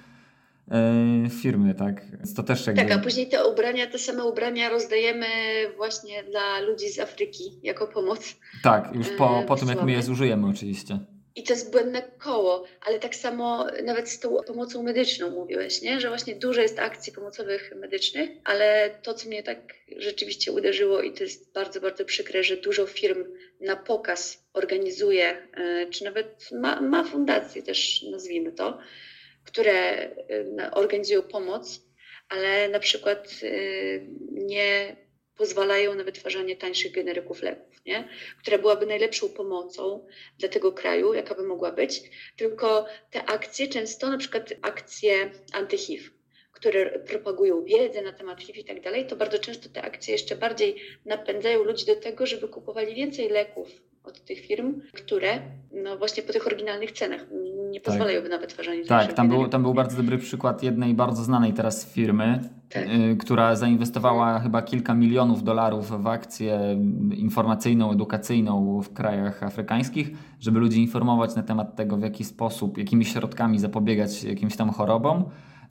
E, 0.72 1.30
firmy, 1.30 1.74
tak? 1.74 2.12
Więc 2.12 2.34
to 2.34 2.44
też 2.44 2.68
jakby... 2.68 2.82
Tak, 2.82 2.92
a 2.92 3.00
później 3.00 3.30
te 3.30 3.48
ubrania, 3.48 3.88
te 3.88 4.00
same 4.00 4.26
ubrania 4.26 4.70
rozdajemy 4.70 5.26
właśnie 5.78 6.24
dla 6.24 6.60
ludzi 6.60 6.90
z 6.90 7.00
Afryki 7.00 7.60
jako 7.64 7.88
pomoc. 7.88 8.36
Tak, 8.64 8.96
już 8.96 9.10
po, 9.10 9.40
e, 9.40 9.46
po 9.46 9.56
tym 9.56 9.68
jak 9.68 9.84
my 9.84 9.92
je 9.92 10.04
zużyjemy 10.04 10.48
oczywiście. 10.48 11.00
I 11.36 11.44
to 11.44 11.54
jest 11.54 11.72
błędne 11.72 12.12
koło, 12.20 12.66
ale 12.82 13.00
tak 13.00 13.16
samo 13.16 13.68
nawet 13.84 14.10
z 14.10 14.20
tą 14.20 14.38
pomocą 14.48 14.84
medyczną 14.84 15.30
mówiłeś, 15.30 15.82
nie? 15.82 16.00
że 16.00 16.10
właśnie 16.10 16.36
dużo 16.36 16.62
jest 16.62 16.80
akcji 16.80 17.14
pomocowych 17.14 17.74
medycznych, 17.76 18.30
ale 18.44 18.90
to, 19.04 19.14
co 19.14 19.28
mnie 19.28 19.44
tak 19.44 19.74
rzeczywiście 19.98 20.52
uderzyło 20.52 21.02
i 21.02 21.14
to 21.14 21.24
jest 21.24 21.54
bardzo, 21.54 21.82
bardzo 21.82 22.06
przykre, 22.06 22.44
że 22.44 22.58
dużo 22.58 22.86
firm 22.86 23.26
na 23.62 23.76
pokaz 23.76 24.44
organizuje, 24.54 25.48
e, 25.54 25.88
czy 25.90 26.04
nawet 26.04 26.50
ma, 26.52 26.82
ma 26.82 27.04
fundacje 27.04 27.64
też, 27.64 28.04
nazwijmy 28.12 28.52
to, 28.52 28.80
które 29.44 30.06
y, 30.06 30.72
organizują 30.72 31.22
pomoc, 31.22 31.82
ale 32.30 32.70
na 32.70 32.80
przykład 32.80 33.28
y, 33.44 34.08
nie 34.32 34.96
pozwalają 35.38 35.96
na 35.96 36.04
wytwarzanie 36.04 36.56
tańszych 36.56 36.92
generyków 36.92 37.42
leków, 37.42 37.86
nie? 37.86 38.08
która 38.40 38.58
byłaby 38.58 38.86
najlepszą 38.86 39.30
pomocą 39.30 40.06
dla 40.40 40.50
tego 40.50 40.72
kraju, 40.72 41.14
jaka 41.14 41.36
by 41.36 41.44
mogła 41.44 41.72
być. 41.72 42.02
Tylko 42.38 42.86
te 43.12 43.26
akcje, 43.26 43.68
często 43.68 44.10
na 44.10 44.18
przykład 44.18 44.54
akcje 44.62 45.32
anty-HIV, 45.54 46.10
które 46.52 47.00
propagują 47.00 47.64
wiedzę 47.64 48.02
na 48.02 48.14
temat 48.14 48.42
HIV 48.42 48.60
i 48.60 48.66
tak 48.66 48.82
dalej, 48.82 49.08
to 49.08 49.16
bardzo 49.16 49.40
często 49.40 49.70
te 49.70 49.82
akcje 49.82 50.14
jeszcze 50.14 50.36
bardziej 50.36 50.76
napędzają 51.06 51.64
ludzi 51.64 51.86
do 51.86 51.96
tego, 51.96 52.26
żeby 52.26 52.48
kupowali 52.48 52.96
więcej 52.96 53.30
leków 53.30 53.68
od 54.04 54.26
tych 54.26 54.40
firm, 54.40 54.82
które 54.94 55.40
no 55.72 55.98
właśnie 55.98 56.24
po 56.24 56.34
tych 56.34 56.48
oryginalnych 56.48 56.92
cenach 56.92 57.26
nie 57.72 57.80
tak. 57.80 57.86
pozwalają 57.86 58.30
na 58.30 58.38
wytwarzanie 58.38 58.86
Tak, 58.86 59.14
tam 59.14 59.30
był, 59.30 59.48
tam 59.48 59.64
był 59.64 59.74
bardzo 59.74 59.98
dobry 59.98 60.18
przykład 60.18 60.64
jednej 60.64 60.94
bardzo 60.94 61.24
znanej 61.24 61.54
teraz 61.54 61.94
firmy, 61.94 62.50
tak. 62.74 62.88
y, 62.88 63.18
która 63.18 63.56
zainwestowała 63.56 64.40
chyba 64.40 64.62
kilka 64.62 64.94
milionów 64.94 65.44
dolarów 65.44 66.04
w 66.04 66.08
akcję 66.08 66.78
informacyjną, 67.16 67.92
edukacyjną 67.92 68.82
w 68.82 68.94
krajach 68.94 69.44
afrykańskich, 69.44 70.12
żeby 70.40 70.60
ludzi 70.60 70.82
informować 70.82 71.36
na 71.36 71.44
temat 71.44 71.76
tego, 71.76 71.98
w 71.98 72.02
jaki 72.02 72.24
sposób, 72.24 72.78
jakimi 72.78 73.06
środkami 73.06 73.60
zapobiegać 73.60 74.24
jakimś 74.24 74.56
tam 74.56 74.70
chorobom. 74.70 75.24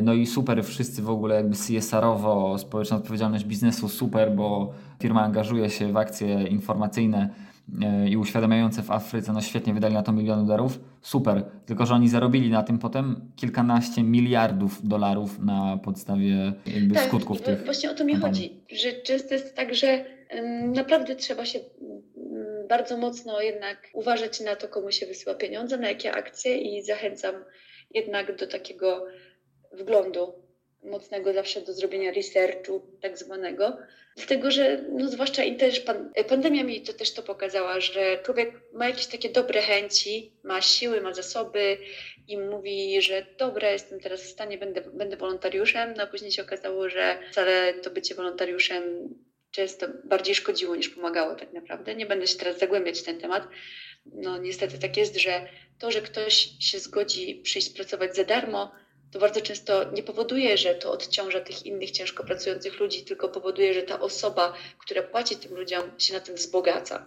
No 0.02 0.14
i 0.14 0.26
super, 0.26 0.64
wszyscy 0.64 1.02
w 1.02 1.10
ogóle 1.10 1.34
jakby 1.34 1.56
CSR-owo, 1.56 2.58
społeczna 2.58 2.96
odpowiedzialność 2.96 3.44
biznesu 3.44 3.88
super, 3.88 4.34
bo 4.36 4.72
firma 5.00 5.22
angażuje 5.22 5.70
się 5.70 5.92
w 5.92 5.96
akcje 5.96 6.42
informacyjne 6.42 7.28
i 8.08 8.16
uświadamiające 8.16 8.82
w 8.82 8.90
Afryce, 8.90 9.32
no 9.32 9.40
świetnie 9.40 9.74
wydali 9.74 9.94
na 9.94 10.02
to 10.02 10.12
miliony 10.12 10.46
dolarów, 10.46 10.80
super. 11.02 11.44
Tylko, 11.66 11.86
że 11.86 11.94
oni 11.94 12.08
zarobili 12.08 12.50
na 12.50 12.62
tym 12.62 12.78
potem 12.78 13.32
kilkanaście 13.36 14.02
miliardów 14.02 14.88
dolarów 14.88 15.38
na 15.38 15.78
podstawie 15.84 16.52
jakby 16.66 16.94
tak, 16.94 17.04
skutków 17.04 17.42
tych. 17.42 17.64
Właśnie 17.64 17.90
o 17.90 17.94
to 17.94 18.04
mi 18.04 18.16
chodzi, 18.16 18.60
że 18.72 18.92
często 18.92 19.34
jest 19.34 19.56
tak, 19.56 19.74
że 19.74 20.04
naprawdę 20.74 21.16
trzeba 21.16 21.44
się 21.44 21.58
mm, 21.58 22.68
bardzo 22.68 22.96
mocno 22.96 23.40
jednak 23.40 23.90
uważać 23.92 24.40
na 24.40 24.56
to, 24.56 24.68
komu 24.68 24.90
się 24.90 25.06
wysyła 25.06 25.34
pieniądze, 25.34 25.76
na 25.76 25.88
jakie 25.88 26.12
akcje 26.12 26.58
i 26.58 26.82
zachęcam 26.82 27.34
jednak 27.94 28.36
do 28.36 28.46
takiego 28.46 29.06
wglądu 29.78 30.32
mocnego 30.82 31.32
zawsze 31.32 31.60
do 31.60 31.72
zrobienia 31.72 32.12
researchu 32.12 32.82
tak 33.00 33.18
zwanego, 33.18 33.78
dlatego 34.16 34.50
że 34.50 34.84
no 34.88 35.08
zwłaszcza 35.08 35.44
i 35.44 35.56
też 35.56 35.80
pan, 35.80 36.12
pandemia 36.28 36.64
mi 36.64 36.82
to 36.82 36.92
też 36.92 37.12
to 37.12 37.22
pokazała, 37.22 37.80
że 37.80 38.18
człowiek 38.24 38.60
ma 38.72 38.88
jakieś 38.88 39.06
takie 39.06 39.28
dobre 39.28 39.62
chęci, 39.62 40.32
ma 40.44 40.60
siły, 40.60 41.00
ma 41.00 41.14
zasoby 41.14 41.78
i 42.28 42.38
mówi, 42.38 43.02
że 43.02 43.26
dobra, 43.38 43.70
jestem 43.70 44.00
teraz 44.00 44.22
w 44.22 44.30
stanie, 44.30 44.58
będę, 44.58 44.80
będę 44.80 45.16
wolontariuszem, 45.16 45.94
no 45.96 46.02
a 46.02 46.06
później 46.06 46.32
się 46.32 46.42
okazało, 46.42 46.88
że 46.88 47.18
wcale 47.30 47.74
to 47.74 47.90
bycie 47.90 48.14
wolontariuszem 48.14 48.82
często 49.50 49.86
bardziej 50.04 50.34
szkodziło 50.34 50.76
niż 50.76 50.88
pomagało 50.88 51.34
tak 51.34 51.52
naprawdę. 51.52 51.94
Nie 51.94 52.06
będę 52.06 52.26
się 52.26 52.38
teraz 52.38 52.58
zagłębiać 52.58 53.00
w 53.00 53.04
ten 53.04 53.20
temat. 53.20 53.48
No 54.06 54.38
niestety 54.38 54.78
tak 54.78 54.96
jest, 54.96 55.16
że 55.16 55.48
to, 55.78 55.90
że 55.90 56.00
ktoś 56.00 56.48
się 56.60 56.78
zgodzi 56.78 57.40
przyjść 57.44 57.70
pracować 57.70 58.16
za 58.16 58.24
darmo, 58.24 58.72
to 59.12 59.18
bardzo 59.18 59.40
często 59.40 59.92
nie 59.92 60.02
powoduje, 60.02 60.56
że 60.56 60.74
to 60.74 60.92
odciąża 60.92 61.40
tych 61.40 61.66
innych 61.66 61.90
ciężko 61.90 62.24
pracujących 62.24 62.80
ludzi, 62.80 63.04
tylko 63.04 63.28
powoduje, 63.28 63.74
że 63.74 63.82
ta 63.82 64.00
osoba, 64.00 64.52
która 64.78 65.02
płaci 65.02 65.36
tym 65.36 65.56
ludziom, 65.56 65.82
się 65.98 66.14
na 66.14 66.20
tym 66.20 66.34
wzbogaca. 66.34 67.06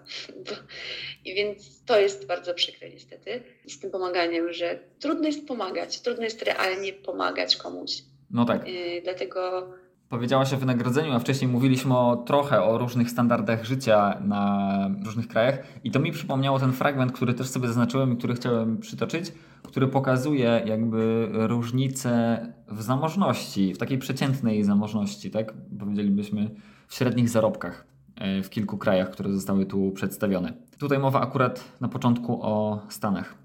I 1.25 1.35
więc 1.35 1.85
to 1.85 1.99
jest 1.99 2.27
bardzo 2.27 2.53
przykre 2.53 2.89
niestety 2.89 3.43
z 3.67 3.79
tym 3.79 3.91
pomaganiem, 3.91 4.53
że 4.53 4.79
trudno 4.99 5.25
jest 5.25 5.47
pomagać, 5.47 6.01
trudno 6.01 6.23
jest 6.23 6.41
realnie 6.41 6.93
pomagać 6.93 7.55
komuś. 7.55 7.91
No 8.31 8.45
tak. 8.45 8.67
Yy, 8.67 9.01
dlatego 9.03 9.67
Powiedziałaś 10.09 10.53
o 10.53 10.57
wynagrodzeniu, 10.57 11.13
a 11.13 11.19
wcześniej 11.19 11.51
mówiliśmy 11.51 11.97
o, 11.97 12.23
trochę 12.27 12.63
o 12.63 12.77
różnych 12.77 13.09
standardach 13.09 13.65
życia 13.65 14.21
na 14.25 14.89
różnych 15.05 15.27
krajach 15.27 15.59
i 15.83 15.91
to 15.91 15.99
mi 15.99 16.11
przypomniało 16.11 16.59
ten 16.59 16.73
fragment, 16.73 17.11
który 17.11 17.33
też 17.33 17.47
sobie 17.47 17.67
zaznaczyłem 17.67 18.13
i 18.13 18.17
który 18.17 18.35
chciałem 18.35 18.77
przytoczyć, 18.77 19.31
który 19.75 19.87
pokazuje 19.87 20.61
jakby 20.65 21.29
różnicę 21.31 22.39
w 22.67 22.81
zamożności, 22.81 23.73
w 23.73 23.77
takiej 23.77 23.97
przeciętnej 23.97 24.63
zamożności, 24.63 25.31
tak? 25.31 25.53
Powiedzielibyśmy 25.79 26.51
w 26.87 26.95
średnich 26.95 27.29
zarobkach 27.29 27.87
e, 28.15 28.43
w 28.43 28.49
kilku 28.49 28.77
krajach, 28.77 29.09
które 29.09 29.33
zostały 29.33 29.65
tu 29.65 29.91
przedstawione. 29.91 30.53
Tutaj 30.77 30.99
mowa 30.99 31.21
akurat 31.21 31.63
na 31.81 31.87
początku 31.87 32.39
o 32.41 32.81
Stanach. 32.89 33.35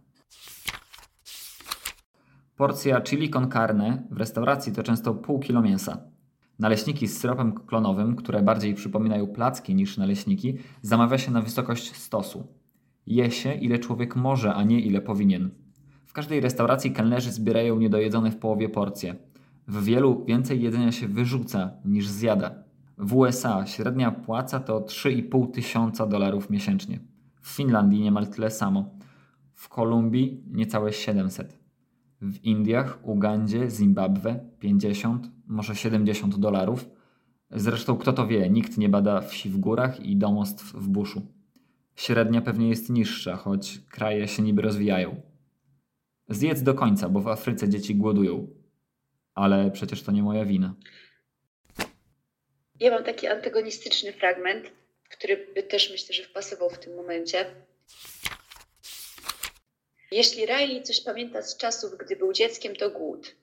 Porcja 2.57 3.01
chili 3.01 3.31
con 3.31 3.51
carne 3.51 4.03
w 4.11 4.17
restauracji 4.17 4.73
to 4.73 4.83
często 4.83 5.15
pół 5.15 5.41
kilo 5.41 5.63
mięsa. 5.63 6.03
Naleśniki 6.59 7.09
z 7.09 7.19
syropem 7.19 7.53
klonowym, 7.53 8.17
które 8.17 8.43
bardziej 8.43 8.75
przypominają 8.75 9.27
placki 9.27 9.75
niż 9.75 9.99
naleśniki, 9.99 10.57
zamawia 10.83 11.19
się 11.19 11.31
na 11.33 11.43
wysokość 11.43 11.97
stosu. 11.97 12.47
Je 13.07 13.31
się 13.31 13.55
ile 13.55 13.79
człowiek 13.79 14.17
może, 14.17 14.55
a 14.55 14.63
nie 14.63 14.81
ile 14.81 15.01
powinien. 15.01 15.70
W 16.11 16.13
każdej 16.13 16.41
restauracji 16.41 16.93
kelnerzy 16.93 17.33
zbierają 17.33 17.79
niedojedzone 17.79 18.31
w 18.31 18.37
połowie 18.37 18.69
porcje. 18.69 19.15
W 19.69 19.85
wielu 19.85 20.25
więcej 20.25 20.63
jedzenia 20.63 20.93
się 20.93 21.09
wyrzuca 21.09 21.71
niż 21.85 22.09
zjada. 22.09 22.55
W 22.99 23.17
USA 23.17 23.67
średnia 23.67 24.11
płaca 24.11 24.61
to 24.61 24.81
3,5 24.81 25.51
tysiąca 25.51 26.07
dolarów 26.07 26.51
miesięcznie. 26.51 27.01
W 27.41 27.49
Finlandii 27.49 28.01
niemal 28.01 28.29
tyle 28.29 28.51
samo. 28.51 28.85
W 29.55 29.69
Kolumbii 29.69 30.45
niecałe 30.53 30.93
700. 30.93 31.59
w 32.23 32.45
Indiach, 32.45 32.99
Ugandzie, 33.03 33.71
Zimbabwe 33.71 34.41
50, 34.59 35.31
może 35.47 35.77
70 35.77 36.39
dolarów. 36.39 36.89
Zresztą 37.51 37.97
kto 37.97 38.13
to 38.13 38.27
wie, 38.27 38.51
nikt 38.51 38.79
nie 38.79 38.89
bada 38.89 39.21
wsi 39.21 39.51
w 39.51 39.59
górach 39.59 40.01
i 40.01 40.17
domostw 40.17 40.73
w 40.75 40.89
buszu. 40.89 41.23
Średnia 41.97 42.41
pewnie 42.41 42.69
jest 42.69 42.91
niższa, 42.91 43.37
choć 43.37 43.79
kraje 43.79 44.29
się 44.29 44.43
niby 44.43 44.63
rozwijają. 44.63 45.30
Zjedz 46.31 46.63
do 46.63 46.75
końca, 46.75 47.09
bo 47.09 47.21
w 47.21 47.29
Afryce 47.29 47.69
dzieci 47.69 47.95
głodują. 47.95 48.49
Ale 49.35 49.71
przecież 49.71 50.03
to 50.03 50.13
nie 50.13 50.23
moja 50.23 50.45
wina. 50.45 50.75
Ja 52.81 52.91
mam 52.91 53.05
taki 53.05 53.27
antagonistyczny 53.27 54.13
fragment, 54.13 54.71
który 55.11 55.47
by 55.55 55.63
też 55.63 55.91
myślę, 55.91 56.15
że 56.15 56.23
wpasował 56.23 56.71
w 56.71 56.79
tym 56.79 56.95
momencie. 56.95 57.47
Jeśli 60.13 60.47
Riley 60.47 60.83
coś 60.83 61.01
pamięta 61.01 61.43
z 61.43 61.57
czasów, 61.57 61.91
gdy 61.99 62.17
był 62.17 62.33
dzieckiem, 62.33 62.77
to 62.77 62.91
głód. 62.91 63.37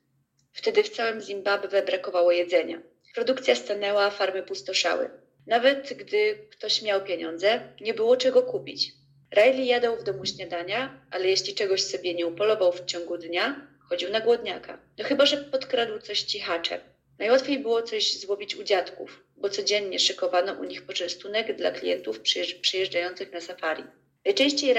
Wtedy 0.52 0.84
w 0.84 0.89
całym 0.89 1.21
Zimbabwe 1.21 1.82
brakowało 1.82 2.32
jedzenia. 2.32 2.82
Produkcja 3.15 3.56
stanęła, 3.56 4.10
farmy 4.10 4.43
pustoszały. 4.43 5.10
Nawet 5.47 5.93
gdy 5.93 6.47
ktoś 6.52 6.82
miał 6.82 7.04
pieniądze, 7.04 7.73
nie 7.82 7.93
było 7.93 8.17
czego 8.17 8.41
kupić. 8.41 8.93
Riley 9.36 9.66
jadał 9.66 9.98
w 9.98 10.04
domu 10.04 10.26
śniadania, 10.26 11.02
ale 11.12 11.28
jeśli 11.28 11.54
czegoś 11.54 11.84
sobie 11.84 12.13
nie 12.13 12.28
upolował 12.28 12.72
w 12.72 12.86
ciągu 12.86 13.18
dnia, 13.18 13.68
chodził 13.90 14.10
na 14.10 14.22
głodniaka. 14.22 14.80
No 14.98 15.04
chyba, 15.04 15.26
że 15.26 15.38
podkradł 15.38 16.00
coś 16.00 16.22
cichacze. 16.22 16.80
Najłatwiej 17.20 17.60
było 17.60 17.82
coś 17.82 18.20
złowić 18.20 18.56
u 18.56 18.63
dziadków, 18.63 19.24
bo 19.38 19.50
codziennie 19.50 20.00
szykowano 20.00 20.54
u 20.54 20.63
nich 20.63 20.86
poczęstunek 20.86 21.58
dla 21.58 21.72
klientów 21.72 22.20
przyjeżdżających 22.62 23.32
na 23.32 23.42
safari. 23.42 23.84
Najczęściej 24.26 24.76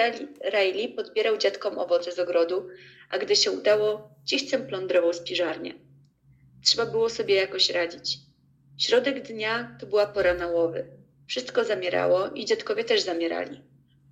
Riley 0.51 0.89
podbierał 0.89 1.37
dziadkom 1.37 1.79
owoce 1.79 2.13
z 2.13 2.19
ogrodu, 2.19 2.69
a 3.11 3.19
gdy 3.19 3.37
się 3.37 3.51
udało, 3.51 4.11
cichcem 4.25 4.67
plądrował 4.67 5.13
spiżarnię. 5.13 5.75
Trzeba 6.65 6.87
było 6.87 7.11
sobie 7.11 7.35
jakoś 7.35 7.71
radzić. 7.71 8.19
Środek 8.79 9.23
dnia 9.23 9.77
to 9.81 9.87
była 9.87 10.07
pora 10.07 10.35
na 10.35 10.47
łowy. 10.47 10.87
Wszystko 11.27 11.65
zamierało 11.65 12.29
i 12.29 12.45
dziadkowie 12.45 12.85
też 12.85 13.01
zamierali. 13.01 13.61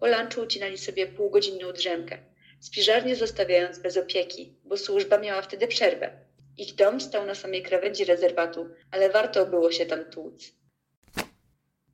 Po 0.00 0.06
lunchu 0.06 0.40
ucinali 0.40 0.78
sobie 0.78 1.06
półgodzinną 1.06 1.72
drzemkę, 1.72 2.18
spiżarnię 2.60 3.16
zostawiając 3.16 3.78
bez 3.78 3.96
opieki, 3.96 4.52
bo 4.64 4.76
służba 4.76 5.18
miała 5.18 5.42
wtedy 5.42 5.68
przerwę. 5.68 6.10
Ich 6.56 6.74
dom 6.74 7.00
stał 7.00 7.26
na 7.26 7.34
samej 7.34 7.62
krawędzi 7.62 8.04
rezerwatu, 8.04 8.68
ale 8.90 9.10
warto 9.10 9.46
było 9.46 9.72
się 9.72 9.86
tam 9.86 10.04
tłuc. 10.04 10.56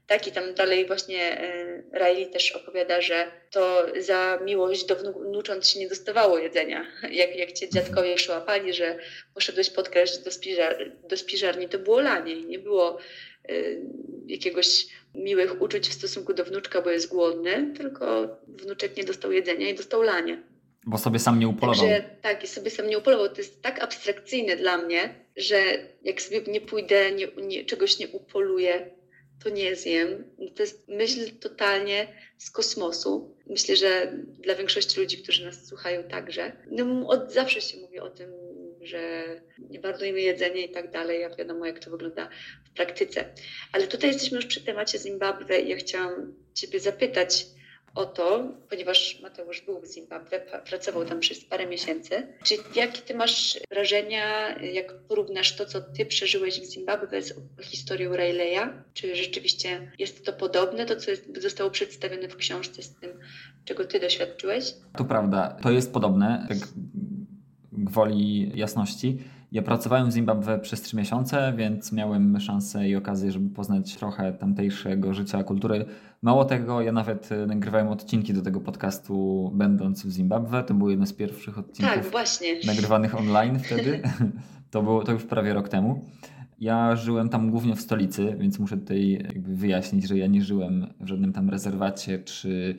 Tak, 0.07 0.27
i 0.27 0.33
tam 0.33 0.55
dalej 0.55 0.87
właśnie 0.87 1.41
e, 1.41 1.83
Riley 1.99 2.27
też 2.27 2.53
opowiada, 2.53 3.01
że 3.01 3.27
to 3.51 3.87
za 4.01 4.39
miłość 4.45 4.85
do 4.85 4.97
się 5.63 5.79
nie 5.79 5.89
dostawało 5.89 6.39
jedzenia. 6.39 6.87
Jak, 7.21 7.37
jak 7.37 7.53
cię 7.53 7.69
dziadkowie 7.69 8.15
przyłapali, 8.15 8.73
że 8.73 8.99
poszedłeś 9.35 9.71
podkraść 9.71 10.19
do, 10.19 10.31
spiżar, 10.31 10.93
do 11.09 11.17
spiżarni, 11.17 11.69
to 11.69 11.79
było 11.79 12.01
lanie 12.01 12.43
nie 12.43 12.59
było 12.59 12.99
jakiegoś 14.27 14.87
miłych 15.15 15.63
uczuć 15.63 15.89
w 15.89 15.93
stosunku 15.93 16.35
do 16.35 16.45
wnuczka, 16.45 16.83
bo 16.83 16.91
jest 16.91 17.09
głodny, 17.09 17.75
tylko 17.77 18.37
wnuczek 18.49 18.97
nie 18.97 19.05
dostał 19.05 19.33
jedzenia 19.33 19.69
i 19.69 19.75
dostał 19.75 20.03
lanie. 20.03 20.43
Bo 20.87 20.99
sobie 20.99 21.19
sam 21.19 21.39
nie 21.39 21.49
upolował. 21.49 21.89
Także, 21.89 22.05
tak, 22.23 22.45
i 22.45 22.47
sobie 22.47 22.71
sam 22.71 22.87
nie 22.87 22.99
upolował. 22.99 23.29
To 23.29 23.39
jest 23.39 23.63
tak 23.63 23.83
abstrakcyjne 23.83 24.57
dla 24.57 24.79
mnie, 24.79 25.15
że 25.37 25.57
jak 26.03 26.23
sobie 26.23 26.53
nie 26.53 26.61
pójdę, 26.61 27.13
nie, 27.13 27.29
nie, 27.47 27.65
czegoś 27.65 27.99
nie 27.99 28.09
upoluję, 28.09 28.91
to 29.45 29.51
nie 29.51 29.77
zjem. 29.77 30.25
To 30.57 30.63
jest 30.63 30.89
myśl 30.89 31.31
totalnie 31.41 32.09
z 32.39 32.51
kosmosu. 32.51 33.37
Myślę, 33.47 33.77
że 33.77 34.13
dla 34.39 34.55
większości 34.55 35.01
ludzi, 35.01 35.19
którzy 35.19 35.45
nas 35.45 35.67
słuchają 35.67 36.05
także. 36.05 36.53
No, 36.71 37.09
od 37.09 37.33
zawsze 37.33 37.61
się 37.61 37.79
mówi 37.79 38.01
o 38.01 38.11
tym, 38.11 38.31
że 38.83 39.25
nie 39.71 39.81
marnujmy 39.81 40.21
jedzenie 40.21 40.67
i 40.67 40.69
tak 40.69 40.91
dalej, 40.91 41.21
jak 41.21 41.37
wiadomo, 41.37 41.67
jak 41.67 41.79
to 41.79 41.91
wygląda 41.91 42.29
w 42.65 42.71
praktyce. 42.71 43.25
Ale 43.73 43.87
tutaj 43.87 44.11
jesteśmy 44.11 44.37
już 44.37 44.47
przy 44.47 44.65
temacie 44.65 44.99
Zimbabwe 44.99 45.61
i 45.61 45.69
ja 45.69 45.77
chciałam 45.77 46.35
Ciebie 46.55 46.81
zapytać, 46.81 47.47
o 47.95 48.05
to, 48.05 48.49
ponieważ 48.71 49.21
Mateusz 49.23 49.61
był 49.61 49.81
w 49.81 49.87
Zimbabwe, 49.87 50.41
pracował 50.67 51.05
tam 51.05 51.21
przez 51.21 51.45
parę 51.45 51.67
miesięcy. 51.67 52.27
Czy 52.45 52.55
jakie 52.75 53.03
ty 53.03 53.15
masz 53.15 53.61
wrażenia, 53.71 54.59
jak 54.59 54.95
porównasz 55.09 55.57
to, 55.57 55.67
co 55.67 55.81
ty 55.81 56.07
przeżyłeś 56.07 56.61
w 56.61 56.65
Zimbabwe 56.65 57.23
z 57.23 57.35
historią 57.61 58.17
Rayleigha? 58.17 58.85
Czy 58.95 59.17
rzeczywiście 59.17 59.93
jest 59.99 60.25
to 60.25 60.33
podobne, 60.33 60.87
to 60.87 60.97
co 60.97 61.11
jest, 61.11 61.43
zostało 61.43 61.71
przedstawione 61.71 62.29
w 62.29 62.37
książce 62.37 62.83
z 62.83 62.95
tym, 62.95 63.11
czego 63.65 63.85
ty 63.85 64.01
doświadczyłeś? 64.01 64.75
To 64.99 65.05
prawda, 65.05 65.57
to 65.63 65.71
jest 65.71 65.93
podobne, 65.93 66.47
tak 66.49 66.59
gwoli 67.85 68.53
jasności. 68.55 69.19
Ja 69.53 69.63
pracowałem 69.63 70.11
w 70.11 70.13
Zimbabwe 70.13 70.59
przez 70.59 70.83
trzy 70.83 70.97
miesiące, 70.97 71.53
więc 71.57 71.93
miałem 71.93 72.41
szansę 72.41 72.89
i 72.89 72.97
okazję, 72.97 73.33
żeby 73.33 73.55
poznać 73.55 73.97
trochę 73.97 74.33
tamtejszego 74.33 75.15
życia, 75.15 75.45
kultury. 75.45 75.85
Mało 76.23 76.45
tego, 76.45 76.81
ja 76.81 76.93
nawet 76.93 77.33
e, 77.33 77.47
nagrywałem 77.47 77.89
odcinki 77.89 78.35
do 78.35 78.43
tego 78.43 78.61
podcastu, 78.61 79.51
będąc 79.55 80.07
w 80.07 80.11
Zimbabwe. 80.11 80.63
To 80.63 80.75
był 80.75 80.91
jeden 80.91 81.07
z 81.07 81.13
pierwszych 81.13 81.59
odcinków 81.59 81.95
tak, 81.95 82.11
właśnie. 82.11 82.49
nagrywanych 82.67 83.19
online 83.19 83.59
wtedy. 83.59 84.03
to, 84.71 84.83
było, 84.83 85.05
to 85.05 85.13
już 85.13 85.25
prawie 85.25 85.55
rok 85.55 85.69
temu. 85.69 86.05
Ja 86.59 86.97
żyłem 86.97 87.29
tam 87.29 87.51
głównie 87.51 87.77
w 87.77 87.81
stolicy, 87.81 88.37
więc 88.39 88.59
muszę 88.59 88.77
tutaj 88.77 89.27
wyjaśnić, 89.37 90.09
że 90.09 90.19
ja 90.19 90.27
nie 90.27 90.43
żyłem 90.43 90.87
w 91.01 91.07
żadnym 91.07 91.33
tam 91.33 91.51
rezerwacie 91.51 92.19
czy 92.19 92.79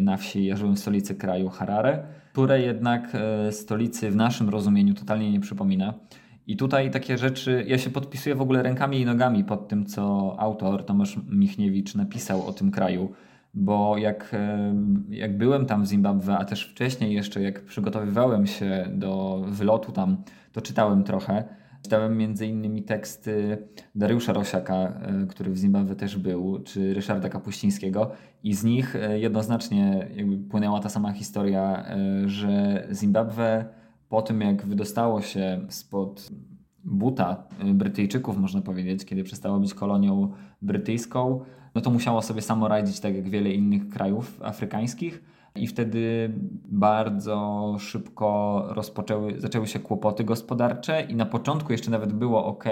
na 0.00 0.16
wsi. 0.16 0.54
W 0.54 0.78
stolicy 0.78 1.14
kraju 1.14 1.48
Harare 1.48 2.02
które 2.38 2.60
jednak 2.60 3.14
e, 3.14 3.52
stolicy 3.52 4.10
w 4.10 4.16
naszym 4.16 4.48
rozumieniu 4.48 4.94
totalnie 4.94 5.30
nie 5.30 5.40
przypomina. 5.40 5.94
I 6.46 6.56
tutaj 6.56 6.90
takie 6.90 7.18
rzeczy, 7.18 7.64
ja 7.66 7.78
się 7.78 7.90
podpisuję 7.90 8.34
w 8.34 8.40
ogóle 8.40 8.62
rękami 8.62 9.00
i 9.00 9.04
nogami 9.04 9.44
pod 9.44 9.68
tym, 9.68 9.86
co 9.86 10.34
autor 10.38 10.84
Tomasz 10.84 11.18
Michniewicz 11.28 11.94
napisał 11.94 12.46
o 12.46 12.52
tym 12.52 12.70
kraju, 12.70 13.12
bo 13.54 13.96
jak, 13.96 14.30
e, 14.34 14.74
jak 15.08 15.38
byłem 15.38 15.66
tam 15.66 15.82
w 15.82 15.86
Zimbabwe, 15.86 16.38
a 16.38 16.44
też 16.44 16.62
wcześniej 16.64 17.14
jeszcze 17.14 17.42
jak 17.42 17.64
przygotowywałem 17.64 18.46
się 18.46 18.86
do 18.92 19.42
wylotu 19.48 19.92
tam, 19.92 20.16
to 20.52 20.60
czytałem 20.60 21.04
trochę. 21.04 21.44
Czytałem 21.82 22.20
innymi 22.46 22.82
teksty 22.82 23.58
Dariusza 23.94 24.32
Rosiaka, 24.32 24.74
e, 24.74 25.26
który 25.28 25.50
w 25.50 25.56
Zimbabwe 25.56 25.96
też 25.96 26.16
był, 26.16 26.58
czy 26.58 26.94
Ryszarda 26.94 27.28
Kapuścińskiego 27.28 28.10
i 28.42 28.54
z 28.54 28.64
nich 28.64 28.96
e, 28.96 29.18
jednoznacznie 29.18 30.08
jakby 30.16 30.38
płynęła 30.38 30.80
ta 30.80 30.88
sama 30.88 31.12
historia, 31.12 31.84
e, 31.86 32.28
że 32.28 32.86
Zimbabwe 32.92 33.64
po 34.08 34.22
tym 34.22 34.40
jak 34.40 34.66
wydostało 34.66 35.22
się 35.22 35.60
spod 35.68 36.28
buta 36.84 37.44
Brytyjczyków, 37.74 38.38
można 38.38 38.60
powiedzieć, 38.60 39.04
kiedy 39.04 39.24
przestało 39.24 39.60
być 39.60 39.74
kolonią 39.74 40.32
brytyjską, 40.62 41.40
no 41.74 41.80
to 41.80 41.90
musiało 41.90 42.22
sobie 42.22 42.42
samo 42.42 42.68
radzić 42.68 43.00
tak 43.00 43.14
jak 43.14 43.28
wiele 43.28 43.50
innych 43.50 43.88
krajów 43.88 44.40
afrykańskich 44.42 45.22
i 45.54 45.66
wtedy 45.66 46.32
bardzo 46.64 47.76
szybko 47.78 48.62
rozpoczęły, 48.68 49.40
zaczęły 49.40 49.66
się 49.66 49.78
kłopoty 49.78 50.24
gospodarcze 50.24 51.02
i 51.02 51.14
na 51.14 51.26
początku 51.26 51.72
jeszcze 51.72 51.90
nawet 51.90 52.12
było 52.12 52.46
ok. 52.46 52.64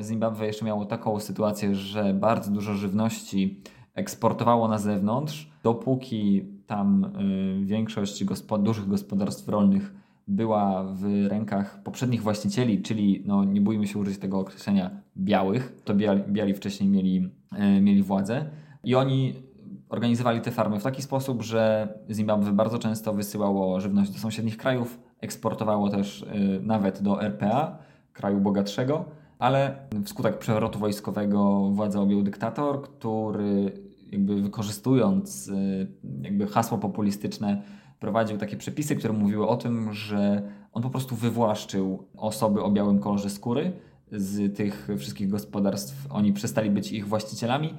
Zimbabwe 0.00 0.46
jeszcze 0.46 0.64
miało 0.64 0.84
taką 0.84 1.20
sytuację, 1.20 1.74
że 1.74 2.14
bardzo 2.14 2.50
dużo 2.50 2.74
żywności 2.74 3.60
eksportowało 3.94 4.68
na 4.68 4.78
zewnątrz, 4.78 5.50
dopóki 5.62 6.44
tam 6.66 7.04
y, 7.04 7.64
większość 7.64 8.24
gospod 8.24 8.62
dużych 8.62 8.88
gospodarstw 8.88 9.48
rolnych 9.48 9.94
była 10.28 10.84
w 10.84 11.26
rękach 11.28 11.82
poprzednich 11.82 12.22
właścicieli, 12.22 12.82
czyli 12.82 13.22
no, 13.26 13.44
nie 13.44 13.60
bójmy 13.60 13.86
się 13.86 13.98
użyć 13.98 14.18
tego 14.18 14.38
określenia 14.38 14.90
białych, 15.16 15.82
to 15.84 15.94
biali, 15.94 16.22
biali 16.28 16.54
wcześniej 16.54 16.90
mieli, 16.90 17.30
y, 17.52 17.80
mieli 17.80 18.02
władzę 18.02 18.50
i 18.84 18.94
oni 18.94 19.34
organizowali 19.92 20.40
te 20.40 20.50
farmy 20.50 20.80
w 20.80 20.82
taki 20.82 21.02
sposób, 21.02 21.42
że 21.42 21.88
Zimbabwe 22.10 22.52
bardzo 22.52 22.78
często 22.78 23.12
wysyłało 23.12 23.80
żywność 23.80 24.10
do 24.10 24.18
sąsiednich 24.18 24.56
krajów, 24.56 25.00
eksportowało 25.20 25.90
też 25.90 26.22
y, 26.22 26.60
nawet 26.62 27.02
do 27.02 27.22
RPA, 27.22 27.78
kraju 28.12 28.40
bogatszego, 28.40 29.04
ale 29.38 29.76
wskutek 30.04 30.38
przewrotu 30.38 30.78
wojskowego 30.78 31.70
władzę 31.70 32.00
objął 32.00 32.22
dyktator, 32.22 32.82
który 32.82 33.72
jakby 34.12 34.42
wykorzystując 34.42 35.48
y, 35.48 35.86
jakby 36.22 36.46
hasło 36.46 36.78
populistyczne 36.78 37.62
prowadził 38.00 38.38
takie 38.38 38.56
przepisy, 38.56 38.96
które 38.96 39.14
mówiły 39.14 39.48
o 39.48 39.56
tym, 39.56 39.92
że 39.92 40.42
on 40.72 40.82
po 40.82 40.90
prostu 40.90 41.16
wywłaszczył 41.16 42.08
osoby 42.16 42.62
o 42.62 42.70
białym 42.70 42.98
kolorze 42.98 43.30
skóry 43.30 43.72
z 44.12 44.56
tych 44.56 44.88
wszystkich 44.98 45.28
gospodarstw. 45.28 46.06
Oni 46.10 46.32
przestali 46.32 46.70
być 46.70 46.92
ich 46.92 47.08
właścicielami, 47.08 47.74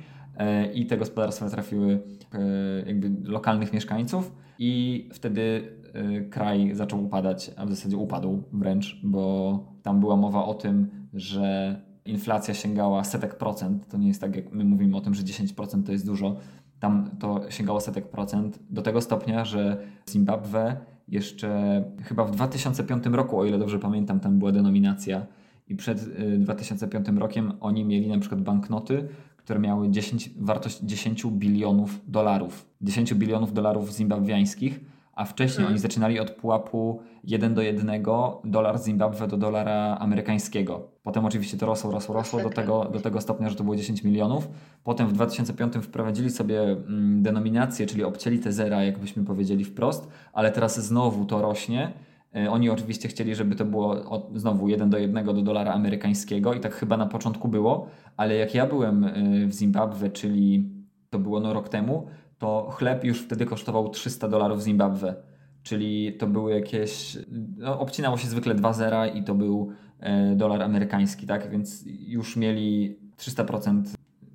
i 0.74 0.86
te 0.86 0.98
gospodarstwa 0.98 1.50
trafiły 1.50 2.00
e, 2.34 2.40
jakby 2.88 3.32
lokalnych 3.32 3.74
mieszkańców 3.74 4.32
i 4.60 5.10
wtedy 5.14 5.74
e, 5.94 6.22
kraj 6.22 6.72
zaczął 6.74 7.06
upadać, 7.06 7.52
a 7.58 7.66
w 7.66 7.70
zasadzie 7.70 7.98
upadł 7.98 8.44
wręcz, 8.54 9.00
bo 9.04 9.60
tam 9.84 10.00
była 10.00 10.16
mowa 10.16 10.46
o 10.46 10.54
tym, 10.54 10.90
że 11.14 11.76
inflacja 12.06 12.54
sięgała 12.54 13.04
setek 13.04 13.36
procent. 13.36 13.88
To 13.88 13.98
nie 13.98 14.08
jest 14.08 14.22
tak, 14.22 14.36
jak 14.36 14.52
my 14.52 14.64
mówimy 14.64 14.98
o 14.98 15.02
tym, 15.02 15.14
że 15.14 15.24
10% 15.24 15.84
to 15.84 15.92
jest 15.92 16.06
dużo. 16.06 16.36
Tam 16.80 17.10
to 17.20 17.42
sięgało 17.50 17.80
setek 17.80 18.10
procent 18.10 18.60
do 18.70 18.82
tego 18.82 19.02
stopnia, 19.02 19.46
że 19.46 19.78
Zimbabwe 20.10 20.78
jeszcze 21.08 21.84
chyba 22.04 22.26
w 22.26 22.32
2005 22.32 23.06
roku, 23.06 23.40
o 23.40 23.46
ile 23.46 23.58
dobrze 23.58 23.80
pamiętam, 23.80 24.20
tam 24.20 24.40
była 24.40 24.52
denominacja 24.52 25.26
i 25.68 25.76
przed 25.76 26.10
2005 26.40 27.08
rokiem 27.18 27.54
oni 27.60 27.86
mieli 27.86 28.08
na 28.08 28.20
przykład 28.20 28.42
banknoty, 28.42 29.08
które 29.44 29.60
miały 29.60 29.90
10, 29.90 30.30
wartość 30.40 30.80
10 30.80 31.26
bilionów 31.26 32.02
dolarów. 32.08 32.66
10 32.82 33.14
bilionów 33.14 33.54
dolarów 33.54 33.94
zimbabwiańskich, 33.94 34.80
a 35.14 35.26
wcześniej 35.26 35.60
Mhm. 35.60 35.74
oni 35.74 35.80
zaczynali 35.80 36.20
od 36.20 36.32
pułapu 36.32 37.02
1 37.24 37.54
do 37.54 37.62
1 37.62 38.04
dolar 38.44 38.80
Zimbabwe 38.80 39.28
do 39.28 39.38
dolara 39.38 39.98
amerykańskiego. 40.00 40.88
Potem 41.04 41.26
oczywiście 41.26 41.58
to 41.58 41.66
rosło, 41.66 41.92
rosło, 41.92 42.16
rosło 42.16 42.44
do 42.44 42.50
tego, 42.50 42.86
do 42.86 43.00
tego 43.00 43.22
stopnia, 43.22 43.50
że 43.50 43.56
to 43.56 43.64
było 43.64 43.76
10 43.76 44.04
milionów. 44.04 44.50
Potem 44.84 45.08
w 45.08 45.14
2005 45.14 45.74
wprowadzili 45.82 46.30
sobie 46.30 46.62
mm, 46.62 47.22
denominację, 47.24 47.86
czyli 47.86 48.04
obcięli 48.04 48.40
te 48.40 48.52
zera, 48.52 48.84
jakbyśmy 48.84 49.24
powiedzieli 49.24 49.66
wprost, 49.66 50.08
ale 50.34 50.52
teraz 50.52 50.86
znowu 50.86 51.26
to 51.26 51.42
rośnie. 51.42 51.94
E, 52.36 52.52
Oni 52.52 52.70
oczywiście 52.70 53.08
chcieli, 53.08 53.36
żeby 53.36 53.56
to 53.56 53.66
było 53.66 54.10
od, 54.10 54.38
znowu 54.40 54.68
1 54.68 54.90
do 54.90 54.98
1 54.98 55.26
do 55.26 55.34
dolara 55.34 55.74
amerykańskiego 55.74 56.54
i 56.54 56.60
tak 56.60 56.74
chyba 56.74 56.98
na 56.98 57.06
początku 57.06 57.48
było, 57.48 57.88
ale 58.18 58.36
jak 58.36 58.56
ja 58.56 58.68
byłem 58.68 59.04
y, 59.04 59.48
w 59.48 59.54
Zimbabwe, 59.54 60.10
czyli 60.10 60.70
to 61.10 61.20
było 61.20 61.40
no 61.40 61.54
rok 61.54 61.70
temu, 61.70 62.08
to 62.38 62.70
chleb 62.72 63.04
już 63.04 63.22
wtedy 63.22 63.46
kosztował 63.46 63.90
300 63.90 64.28
dolarów 64.28 64.62
Zimbabwe. 64.62 65.16
Czyli 65.64 66.14
to 66.14 66.28
były 66.28 66.54
jakieś. 66.54 67.18
No, 67.58 67.80
obcinało 67.80 68.18
się 68.18 68.28
zwykle 68.28 68.56
dwa 68.56 68.74
zera 68.74 69.08
i 69.08 69.24
to 69.24 69.36
był 69.36 69.72
e, 70.00 70.36
dolar 70.36 70.62
amerykański, 70.62 71.28
tak? 71.28 71.50
Więc 71.50 71.84
już 71.88 72.36
mieli 72.36 73.00
300% 73.18 73.84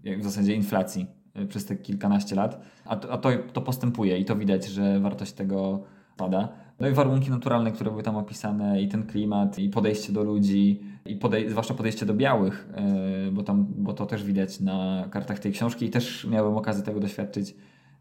jak 0.05 0.21
w 0.21 0.25
zasadzie 0.25 0.55
inflacji 0.55 1.07
e, 1.35 1.47
przez 1.47 1.65
te 1.67 1.77
kilkanaście 1.77 2.37
lat. 2.37 2.61
A, 2.85 2.97
to, 2.97 3.13
a 3.13 3.19
to, 3.19 3.31
to 3.53 3.63
postępuje 3.63 4.19
i 4.19 4.25
to 4.25 4.37
widać, 4.37 4.67
że 4.67 5.01
wartość 5.01 5.33
tego 5.33 5.83
pada. 6.17 6.49
No 6.81 6.89
i 6.89 6.93
warunki 6.93 7.31
naturalne, 7.31 7.73
które 7.73 7.91
były 7.91 8.03
tam 8.03 8.17
opisane, 8.17 8.83
i 8.83 8.89
ten 8.89 9.07
klimat, 9.07 9.59
i 9.59 9.69
podejście 9.71 10.13
do 10.13 10.23
ludzi, 10.25 10.81
i 11.07 11.17
podej- 11.17 11.51
zwłaszcza 11.51 11.75
podejście 11.75 12.07
do 12.07 12.15
białych, 12.15 12.69
e, 12.75 13.31
bo, 13.33 13.43
tam, 13.43 13.67
bo 13.69 13.93
to 13.93 14.07
też 14.07 14.25
widać 14.25 14.61
na 14.61 15.09
kartach 15.11 15.39
tej 15.39 15.53
książki 15.53 15.87
i 15.87 15.91
też 15.91 16.27
miałem 16.31 16.57
okazję 16.57 16.85
tego 16.85 17.01
doświadczyć 17.01 17.57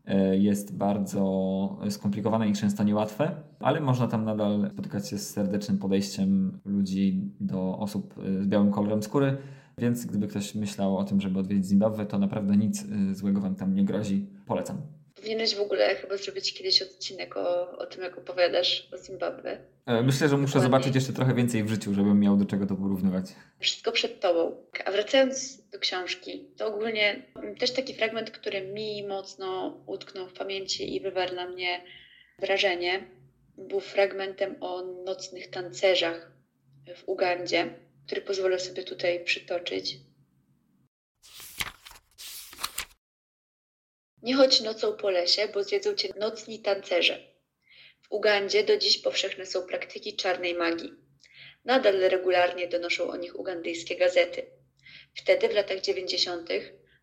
e, 0.06 0.38
jest 0.38 0.78
bardzo 0.78 1.80
skomplikowane 1.90 2.50
i 2.50 2.54
często 2.54 2.84
niełatwe, 2.84 3.32
ale 3.60 3.82
można 3.82 4.08
tam 4.08 4.26
nadal 4.26 4.70
spotykać 4.74 5.10
się 5.10 5.18
z 5.18 5.30
serdecznym 5.30 5.78
podejściem 5.78 6.60
ludzi 6.66 7.22
do 7.40 7.78
osób 7.78 8.14
e, 8.40 8.44
z 8.44 8.48
białym 8.48 8.72
kolorem 8.72 9.04
skóry, 9.04 9.38
więc 9.78 10.06
gdyby 10.06 10.28
ktoś 10.28 10.56
myślał 10.56 10.98
o 10.98 11.04
tym, 11.04 11.22
żeby 11.22 11.40
odwiedzić 11.40 11.66
Zimbabwe, 11.66 12.06
to 12.06 12.20
naprawdę 12.20 12.58
nic 12.58 12.86
złego 13.12 13.42
wam 13.42 13.56
tam 13.56 13.74
nie 13.74 13.86
grozi. 13.86 14.26
Polecam. 14.46 14.97
Powinieneś 15.18 15.56
w 15.56 15.62
ogóle 15.62 15.96
chyba 15.96 16.18
zrobić 16.18 16.54
kiedyś 16.54 16.82
odcinek 16.82 17.38
o, 17.38 17.78
o 17.78 17.86
tym, 17.86 18.04
jak 18.04 18.18
opowiadasz 18.18 18.90
o 18.94 18.98
Zimbabwe. 18.98 19.58
E, 19.86 20.02
Myślę, 20.04 20.30
że 20.30 20.38
muszę 20.38 20.54
Dokładnie. 20.54 20.64
zobaczyć 20.68 20.96
jeszcze 20.96 21.14
trochę 21.14 21.34
więcej 21.34 21.64
w 21.64 21.70
życiu, 21.70 21.94
żebym 21.94 22.20
miał 22.20 22.38
do 22.38 22.46
czego 22.46 22.66
to 22.66 22.76
porównywać. 22.76 23.26
Wszystko 23.60 23.92
przed 23.92 24.20
tobą. 24.20 24.64
A 24.86 24.92
wracając 24.92 25.62
do 25.70 25.80
książki, 25.80 26.48
to 26.58 26.68
ogólnie 26.68 27.26
też 27.60 27.72
taki 27.72 27.94
fragment, 27.94 28.32
który 28.32 28.62
mi 28.62 29.08
mocno 29.08 29.78
utknął 29.88 30.28
w 30.28 30.34
pamięci 30.34 30.96
i 30.96 31.02
wywarł 31.02 31.36
na 31.36 31.48
mnie 31.48 31.82
wrażenie, 32.40 33.08
był 33.58 33.80
fragmentem 33.80 34.56
o 34.62 34.82
nocnych 35.06 35.50
tancerzach 35.50 36.32
w 36.96 37.10
Ugandzie, 37.10 37.74
który 38.06 38.22
pozwolę 38.22 38.60
sobie 38.60 38.84
tutaj 38.84 39.24
przytoczyć. 39.24 39.98
Nie 44.24 44.36
chodź 44.36 44.62
nocą 44.62 44.94
po 44.94 45.10
lesie, 45.10 45.48
bo 45.48 45.64
zjedzą 45.64 45.96
cię 45.96 46.10
nocni 46.20 46.60
tancerze. 46.60 47.20
W 48.02 48.12
Ugandzie 48.12 48.64
do 48.64 48.78
dziś 48.78 48.98
powszechne 48.98 49.46
są 49.46 49.68
praktyki 49.68 50.16
czarnej 50.16 50.54
magii. 50.54 50.94
Nadal 51.66 52.00
regularnie 52.00 52.68
donoszą 52.68 53.10
o 53.10 53.18
nich 53.18 53.40
ugandyjskie 53.40 53.96
gazety. 53.96 54.46
Wtedy, 55.16 55.50
w 55.50 55.54
latach 55.54 55.82
90., 55.82 56.50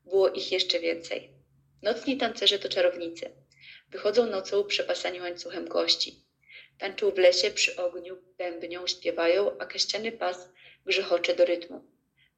było 0.05 0.29
ich 0.29 0.53
jeszcze 0.53 0.81
więcej. 0.81 1.31
Nocni 1.83 2.16
tancerze 2.16 2.59
to 2.59 2.68
czarownicy. 2.68 3.31
Wychodzą 3.88 4.27
nocą 4.27 4.64
przepasani 4.64 5.20
łańcuchem 5.20 5.68
kości. 5.68 6.24
Tańczą 6.79 7.11
w 7.11 7.18
lesie 7.18 7.50
przy 7.50 7.77
ogniu, 7.77 8.16
bębnią, 8.38 8.87
śpiewają, 8.87 9.59
a 9.59 9.66
kaściany 9.66 10.12
pas 10.12 10.48
grzechocze 10.87 11.35
do 11.35 11.44
rytmu. 11.44 11.85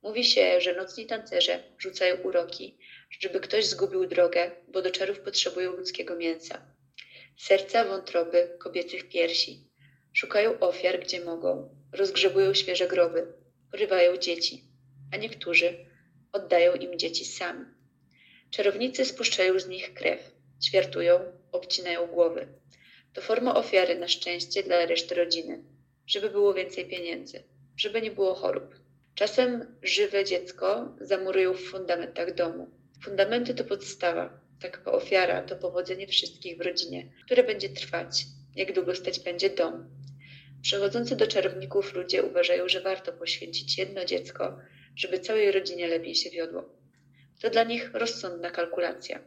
Mówi 0.03 0.25
się, 0.25 0.61
że 0.61 0.75
nocni 0.75 1.07
tancerze 1.07 1.63
rzucają 1.79 2.17
uroki, 2.17 2.79
żeby 3.21 3.41
ktoś 3.41 3.67
zgubił 3.67 4.07
drogę, 4.07 4.51
bo 4.69 4.83
do 4.83 4.91
czarów 4.91 5.21
potrzebują 5.21 5.77
ludzkiego 5.77 6.17
mięsa. 6.17 6.77
Serca, 7.39 7.85
wątroby, 7.85 8.57
kobiecych 8.59 9.09
piersi. 9.09 9.69
Szukają 10.13 10.59
ofiar, 10.59 11.01
gdzie 11.01 11.25
mogą, 11.25 11.77
rozgrzebują 11.93 12.55
świeże 12.55 12.89
groby, 12.89 13.27
porywają 13.71 14.17
dzieci, 14.17 14.65
a 15.13 15.17
niektórzy 15.17 15.87
oddają 16.33 16.75
im 16.75 16.99
dzieci 16.99 17.25
sami. 17.25 17.65
Czarownicy 18.51 19.05
spuszczają 19.05 19.59
z 19.59 19.69
nich 19.69 19.95
krew, 19.95 20.33
ćwiartują, 20.65 21.21
obcinają 21.53 22.07
głowy. 22.07 22.49
To 23.13 23.21
forma 23.21 23.55
ofiary 23.55 23.99
na 23.99 24.09
szczęście 24.09 24.63
dla 24.63 24.87
reszty 24.87 25.15
rodziny, 25.15 25.65
żeby 26.07 26.31
było 26.31 26.55
więcej 26.55 26.89
pieniędzy, 26.89 27.43
żeby 27.77 28.03
nie 28.03 28.11
było 28.11 28.35
chorób. 28.35 28.75
Czasem 29.15 29.77
żywe 29.83 30.25
dziecko 30.25 30.97
zamurują 31.01 31.53
w 31.53 31.61
fundamentach 31.61 32.35
domu. 32.35 32.71
Fundamenty 33.05 33.55
to 33.55 33.65
podstawa, 33.65 34.41
taka 34.61 34.93
ofiara 34.93 35.43
to 35.43 35.57
powodzenie 35.57 36.07
wszystkich 36.07 36.59
w 36.59 36.61
rodzinie, 36.61 37.13
które 37.25 37.45
będzie 37.45 37.69
trwać, 37.69 38.25
jak 38.57 38.73
długo 38.73 38.95
stać 38.95 39.21
będzie 39.21 39.51
dom, 39.51 39.89
Przechodzący 40.67 41.17
do 41.17 41.27
czarowników 41.27 41.95
ludzie 41.95 42.23
uważają, 42.23 42.69
że 42.69 42.81
warto 42.81 43.13
poświęcić 43.13 43.79
jedno 43.79 44.05
dziecko, 44.05 44.59
żeby 44.97 45.19
całej 45.19 45.53
rodzinie 45.53 45.89
lepiej 45.89 46.15
się 46.15 46.31
wiodło. 46.31 46.65
To 47.41 47.51
dla 47.51 47.65
nich 47.65 47.91
rozsądna 47.95 48.51
kalkulacja. 48.51 49.21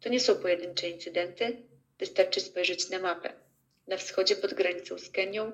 To 0.00 0.08
nie 0.08 0.20
są 0.20 0.34
pojedyncze 0.34 0.90
incydenty, 0.90 1.62
wystarczy 1.98 2.40
spojrzeć 2.40 2.90
na 2.90 2.98
mapę. 2.98 3.32
Na 3.86 3.96
wschodzie 3.96 4.36
pod 4.36 4.54
granicą 4.54 4.98
z 4.98 5.10
Kenią, 5.10 5.52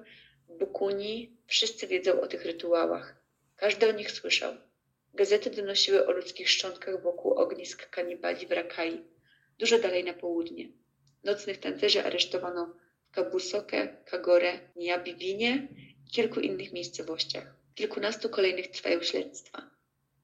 w 0.49 0.59
Bukuni, 0.59 1.37
wszyscy 1.47 1.87
wiedzą 1.87 2.21
o 2.21 2.27
tych 2.27 2.45
rytuałach. 2.45 3.17
Każdy 3.57 3.89
o 3.89 3.93
nich 3.93 4.11
słyszał. 4.11 4.55
Gazety 5.15 5.51
donosiły 5.51 6.07
o 6.07 6.13
ludzkich 6.13 6.51
szczątkach 6.51 7.03
wokół 7.03 7.33
ognisk 7.35 7.91
kanibali 7.91 8.47
w 8.47 8.53
Rakai, 8.53 9.05
dużo 9.59 9.79
dalej 9.79 10.05
na 10.05 10.13
południe. 10.13 10.69
Nocnych 11.25 11.59
tancerzy 11.59 12.05
aresztowano 12.05 12.75
w 13.11 13.15
Kabusoke, 13.15 13.97
Kagore, 14.05 14.59
Niabibinie 14.77 15.69
i 16.07 16.11
kilku 16.11 16.41
innych 16.41 16.73
miejscowościach. 16.73 17.55
Kilkunastu 17.75 18.29
kolejnych 18.29 18.69
trwają 18.69 19.03
śledztwa. 19.03 19.71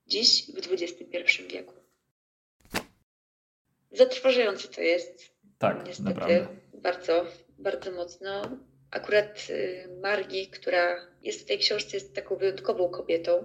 Dziś 0.07 0.47
w 0.53 0.73
XXI 0.73 1.43
wieku. 1.53 1.75
Zatrważające 3.93 4.69
to 4.69 4.81
jest. 4.81 5.35
Tak, 5.59 5.87
Niestety 5.87 6.09
naprawdę. 6.09 6.47
bardzo, 6.75 7.27
bardzo 7.59 7.91
mocno. 7.93 8.59
Akurat 8.91 9.47
y, 9.51 9.89
Margi, 10.03 10.49
która 10.49 11.07
jest 11.23 11.41
w 11.41 11.45
tej 11.45 11.59
książce, 11.59 11.97
jest 11.97 12.15
taką 12.15 12.37
wyjątkową 12.37 12.89
kobietą, 12.89 13.45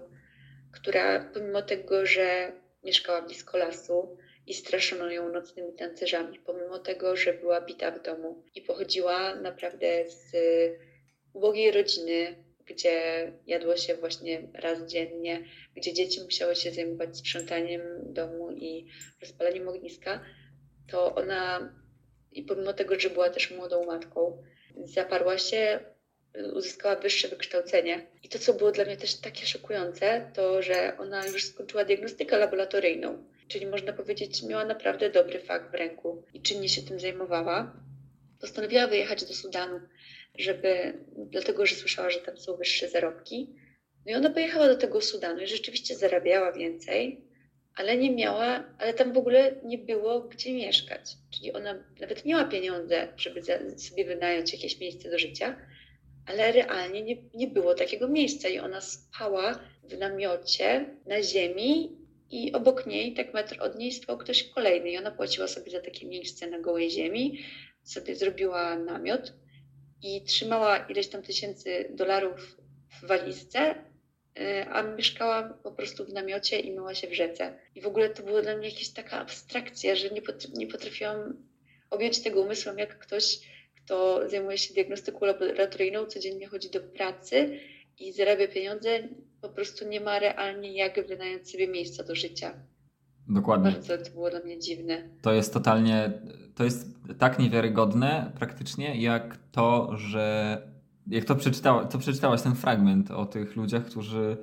która 0.74 1.32
pomimo 1.34 1.62
tego, 1.62 2.06
że 2.06 2.52
mieszkała 2.84 3.22
blisko 3.22 3.58
lasu 3.58 4.18
i 4.48 4.54
straszono 4.54 5.12
ją 5.12 5.30
nocnymi 5.30 5.74
tancerzami, 5.74 6.40
pomimo 6.40 6.80
tego, 6.80 7.16
że 7.16 7.34
była 7.34 7.62
bita 7.62 7.92
w 7.92 8.02
domu 8.02 8.44
i 8.56 8.62
pochodziła 8.62 9.36
naprawdę 9.36 10.10
z 10.10 10.32
ubogiej 11.34 11.72
rodziny, 11.72 12.36
gdzie 12.66 13.32
jadło 13.48 13.78
się 13.78 13.96
właśnie 13.96 14.48
raz 14.54 14.86
dziennie, 14.86 15.44
gdzie 15.76 15.94
dzieci 15.94 16.22
musiały 16.22 16.56
się 16.56 16.72
zajmować 16.72 17.18
sprzątaniem 17.18 17.82
domu 18.14 18.52
i 18.52 18.88
rozpaleniem 19.22 19.68
ogniska, 19.70 20.26
to 20.88 21.16
ona 21.16 21.74
i 22.32 22.44
pomimo 22.44 22.74
tego, 22.74 23.00
że 23.00 23.10
była 23.10 23.30
też 23.30 23.52
młodą 23.52 23.86
matką, 23.86 24.44
zaparła 24.84 25.38
się, 25.38 25.80
uzyskała 26.54 26.96
wyższe 26.96 27.28
wykształcenie. 27.28 28.08
I 28.24 28.30
to, 28.30 28.40
co 28.40 28.54
było 28.54 28.72
dla 28.72 28.86
mnie 28.86 28.98
też 28.98 29.16
takie 29.16 29.46
szokujące, 29.46 30.32
to, 30.34 30.62
że 30.62 30.98
ona 30.98 31.28
już 31.28 31.46
skończyła 31.46 31.86
diagnostykę 31.86 32.38
laboratoryjną, 32.38 33.24
czyli 33.48 33.68
można 33.68 33.94
powiedzieć, 33.94 34.44
miała 34.44 34.66
naprawdę 34.66 35.10
dobry 35.10 35.40
fakt 35.40 35.72
w 35.72 35.74
ręku 35.74 36.24
i 36.34 36.42
czynnie 36.42 36.70
się 36.70 36.82
tym 36.82 37.00
zajmowała. 37.00 37.74
Postanowiła 38.42 38.88
wyjechać 38.88 39.26
do 39.26 39.34
Sudanu, 39.34 39.80
żeby, 40.38 40.94
dlatego, 41.16 41.66
że 41.66 41.76
słyszała, 41.76 42.10
że 42.10 42.20
tam 42.20 42.38
są 42.38 42.56
wyższe 42.56 42.90
zarobki. 42.90 43.56
No 44.06 44.12
i 44.12 44.16
ona 44.16 44.30
pojechała 44.30 44.68
do 44.68 44.76
tego 44.76 45.02
Sudanu 45.02 45.42
i 45.42 45.48
rzeczywiście 45.48 45.96
zarabiała 45.96 46.52
więcej, 46.52 47.22
ale 47.76 47.98
nie 47.98 48.12
miała, 48.12 48.76
ale 48.80 48.94
tam 48.94 49.14
w 49.14 49.18
ogóle 49.18 49.56
nie 49.64 49.78
było 49.78 50.22
gdzie 50.22 50.54
mieszkać. 50.54 51.12
Czyli 51.32 51.54
ona 51.54 51.84
nawet 52.00 52.26
miała 52.26 52.46
pieniądze, 52.46 53.08
żeby 53.18 53.42
sobie 53.78 54.06
wynająć 54.06 54.54
jakieś 54.54 54.80
miejsce 54.80 55.10
do 55.10 55.20
życia, 55.20 55.56
ale 56.26 56.52
realnie 56.52 57.02
nie, 57.02 57.18
nie 57.34 57.48
było 57.48 57.76
takiego 57.76 58.08
miejsca 58.08 58.50
i 58.50 58.60
ona 58.60 58.82
spała 58.82 59.60
w 59.84 59.98
namiocie 59.98 60.86
na 61.06 61.24
ziemi 61.24 61.98
i 62.30 62.54
obok 62.54 62.86
niej, 62.86 63.14
tak 63.14 63.34
metr 63.34 63.58
od 63.62 63.78
niej, 63.78 63.92
spał 63.92 64.18
ktoś 64.18 64.44
kolejny 64.44 64.90
i 64.90 64.98
ona 64.98 65.12
płaciła 65.12 65.48
sobie 65.48 65.72
za 65.72 65.80
takie 65.80 66.06
miejsce 66.06 66.48
na 66.48 66.60
gołej 66.60 66.92
ziemi, 66.92 67.40
sobie 67.84 68.16
zrobiła 68.16 68.76
namiot 68.76 69.34
i 70.02 70.22
trzymała 70.22 70.78
ileś 70.78 71.08
tam 71.08 71.24
tysięcy 71.24 71.92
dolarów 71.96 72.58
w 73.02 73.08
walizce, 73.08 73.76
y, 74.40 74.66
a 74.70 74.84
mieszkała 74.84 75.44
po 75.44 75.72
prostu 75.72 76.06
w 76.06 76.14
namiocie 76.14 76.60
i 76.60 76.72
myła 76.72 76.96
się 76.96 77.08
w 77.08 77.14
rzece. 77.14 77.60
I 77.76 77.82
w 77.82 77.88
ogóle 77.88 78.10
to 78.10 78.24
była 78.24 78.42
dla 78.42 78.58
mnie 78.58 78.70
jakaś 78.70 78.90
taka 78.90 79.20
abstrakcja, 79.20 79.96
że 79.96 80.10
nie, 80.10 80.22
nie 80.54 80.68
potrafiłam 80.68 81.48
objąć 81.90 82.20
tego 82.20 82.42
umysłem, 82.42 82.78
jak 82.78 83.00
ktoś, 83.00 83.40
kto 83.86 84.30
zajmuje 84.30 84.58
się 84.58 84.74
diagnostyką 84.74 85.26
laboratoryjną, 85.26 86.06
codziennie 86.06 86.48
chodzi 86.48 86.70
do 86.70 86.80
pracy 86.80 87.60
i 88.00 88.14
zarabia 88.14 88.48
pieniądze, 88.48 88.90
po 89.42 89.50
prostu 89.50 89.88
nie 89.88 90.02
ma 90.02 90.20
realnie 90.20 90.74
jak 90.74 91.08
wynająć 91.08 91.52
sobie 91.52 91.68
miejsca 91.68 92.04
do 92.04 92.16
życia. 92.16 92.54
Dokładnie. 93.28 93.72
Bardzo 93.72 93.98
to 93.98 94.12
było 94.12 94.30
dla 94.30 94.40
mnie 94.40 94.60
dziwne. 94.60 95.10
To 95.22 95.34
jest 95.34 95.54
totalnie, 95.54 96.22
to 96.56 96.64
jest 96.64 96.88
tak 97.20 97.40
niewiarygodne 97.40 98.32
praktycznie, 98.36 99.02
jak 99.02 99.38
to, 99.52 99.98
że 99.98 100.58
jak 101.08 101.26
to, 101.26 101.36
przeczytała, 101.36 101.86
to 101.86 101.98
przeczytałaś 101.98 102.42
ten 102.42 102.56
fragment 102.56 103.12
o 103.12 103.26
tych 103.26 103.56
ludziach, 103.56 103.86
którzy 103.86 104.38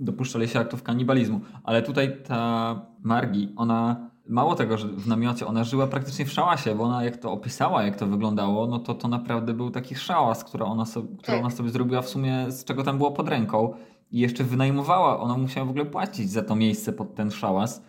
dopuszczali 0.00 0.48
się 0.48 0.58
aktów 0.58 0.82
kanibalizmu. 0.82 1.40
Ale 1.64 1.82
tutaj 1.82 2.22
ta 2.22 2.86
Margi, 3.02 3.52
ona 3.56 4.09
mało 4.28 4.54
tego, 4.54 4.78
że 4.78 4.88
w 4.88 5.06
namiocie, 5.06 5.46
ona 5.46 5.64
żyła 5.64 5.86
praktycznie 5.86 6.24
w 6.24 6.32
szałasie, 6.32 6.74
bo 6.74 6.84
ona 6.84 7.04
jak 7.04 7.16
to 7.16 7.32
opisała, 7.32 7.82
jak 7.82 7.96
to 7.96 8.06
wyglądało, 8.06 8.66
no 8.66 8.78
to 8.78 8.94
to 8.94 9.08
naprawdę 9.08 9.54
był 9.54 9.70
taki 9.70 9.94
szałas, 9.94 10.44
który 10.44 10.64
ona 10.64 10.86
sobie, 10.86 11.08
który 11.08 11.36
tak. 11.36 11.40
ona 11.40 11.50
sobie 11.50 11.70
zrobiła 11.70 12.02
w 12.02 12.08
sumie, 12.08 12.46
z 12.48 12.64
czego 12.64 12.82
tam 12.82 12.96
było 12.96 13.12
pod 13.12 13.28
ręką. 13.28 13.74
I 14.12 14.18
jeszcze 14.18 14.44
wynajmowała, 14.44 15.20
ona 15.20 15.36
musiała 15.36 15.66
w 15.66 15.70
ogóle 15.70 15.84
płacić 15.84 16.30
za 16.30 16.42
to 16.42 16.56
miejsce 16.56 16.92
pod 16.92 17.14
ten 17.14 17.30
szałas 17.30 17.82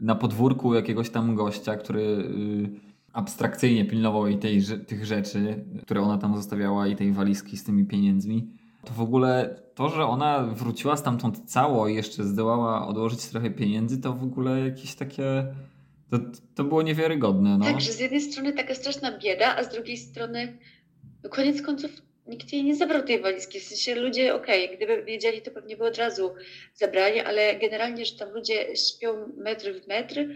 na 0.00 0.14
podwórku 0.14 0.74
jakiegoś 0.74 1.10
tam 1.10 1.34
gościa, 1.34 1.76
który 1.76 2.00
y, 2.00 2.70
abstrakcyjnie 3.12 3.84
pilnował 3.84 4.26
jej 4.26 4.38
tej, 4.38 4.62
tych 4.86 5.06
rzeczy, 5.06 5.64
które 5.82 6.00
ona 6.00 6.18
tam 6.18 6.36
zostawiała 6.36 6.86
i 6.86 6.96
tej 6.96 7.12
walizki 7.12 7.56
z 7.56 7.64
tymi 7.64 7.84
pieniędzmi. 7.84 8.48
To 8.84 8.92
w 8.92 9.00
ogóle 9.00 9.60
to, 9.74 9.88
że 9.88 10.06
ona 10.06 10.42
wróciła 10.42 10.96
stamtąd 10.96 11.50
cało 11.50 11.88
i 11.88 11.94
jeszcze 11.94 12.24
zdołała 12.24 12.86
odłożyć 12.86 13.26
trochę 13.26 13.50
pieniędzy, 13.50 14.00
to 14.00 14.12
w 14.12 14.22
ogóle 14.22 14.60
jakieś 14.60 14.94
takie. 14.94 15.46
To, 16.10 16.18
to 16.54 16.64
było 16.64 16.82
niewiarygodne. 16.82 17.58
No. 17.58 17.64
Tak, 17.64 17.80
że 17.80 17.92
z 17.92 18.00
jednej 18.00 18.20
strony 18.20 18.52
taka 18.52 18.74
straszna 18.74 19.18
bieda, 19.18 19.56
a 19.56 19.64
z 19.64 19.68
drugiej 19.68 19.96
strony 19.96 20.58
no 21.24 21.30
koniec 21.30 21.62
końców 21.62 21.90
nikt 22.26 22.52
jej 22.52 22.64
nie 22.64 22.76
zabrał 22.76 23.02
tej 23.02 23.20
walizki. 23.20 23.60
W 23.60 23.62
sensie 23.62 23.94
ludzie, 23.94 24.34
okej, 24.34 24.64
okay, 24.64 24.76
gdyby 24.76 25.04
wiedzieli, 25.04 25.42
to 25.42 25.50
pewnie 25.50 25.76
by 25.76 25.84
od 25.84 25.98
razu 25.98 26.34
zabrali, 26.74 27.20
ale 27.20 27.58
generalnie, 27.58 28.04
że 28.04 28.16
tam 28.16 28.30
ludzie 28.30 28.76
śpią 28.76 29.32
metr 29.36 29.72
w 29.82 29.88
metr 29.88 30.26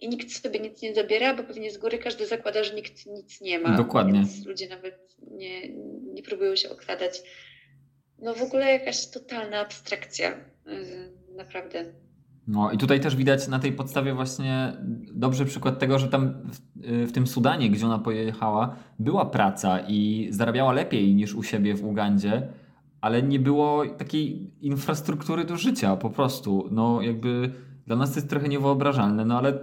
i 0.00 0.08
nikt 0.08 0.32
sobie 0.32 0.60
nic 0.60 0.82
nie 0.82 0.94
zabiera, 0.94 1.34
bo 1.34 1.44
pewnie 1.44 1.70
z 1.70 1.78
góry 1.78 1.98
każdy 1.98 2.26
zakłada, 2.26 2.64
że 2.64 2.74
nikt 2.74 3.06
nic 3.06 3.40
nie 3.40 3.58
ma. 3.58 3.76
Dokładnie. 3.76 4.12
Więc 4.12 4.46
ludzie 4.46 4.68
nawet 4.68 5.16
nie, 5.30 5.68
nie 6.14 6.22
próbują 6.22 6.56
się 6.56 6.70
okradać. 6.70 7.22
No 8.18 8.34
w 8.34 8.42
ogóle 8.42 8.72
jakaś 8.72 9.10
totalna 9.10 9.58
abstrakcja. 9.58 10.44
Naprawdę. 11.36 11.92
No 12.46 12.70
i 12.70 12.78
tutaj 12.78 13.00
też 13.00 13.16
widać 13.16 13.48
na 13.48 13.58
tej 13.58 13.72
podstawie 13.72 14.14
właśnie 14.14 14.72
dobry 15.12 15.44
przykład 15.44 15.78
tego, 15.78 15.98
że 15.98 16.08
tam 16.08 16.32
w, 16.32 16.60
w, 17.08 17.12
tym 17.12 17.26
Sudanie, 17.26 17.70
gdzie 17.70 17.86
ona 17.86 17.98
pojechała, 17.98 18.76
była 18.98 19.26
praca 19.26 19.80
i 19.80 20.28
zarabiała 20.30 20.72
lepiej 20.72 21.14
niż 21.14 21.34
u 21.34 21.42
siebie 21.42 21.74
w 21.74 21.84
Ugandzie, 21.84 22.48
ale 23.00 23.22
nie 23.22 23.38
było 23.38 23.86
takiej 23.86 24.50
infrastruktury 24.60 25.44
do 25.44 25.56
życia 25.56 25.96
po 25.96 26.10
prostu. 26.10 26.68
No 26.70 27.02
jakby 27.02 27.52
dla 27.86 27.96
nas 27.96 28.10
to 28.10 28.16
jest 28.16 28.30
trochę 28.30 28.48
niewyobrażalne, 28.48 29.24
no 29.24 29.38
ale 29.38 29.58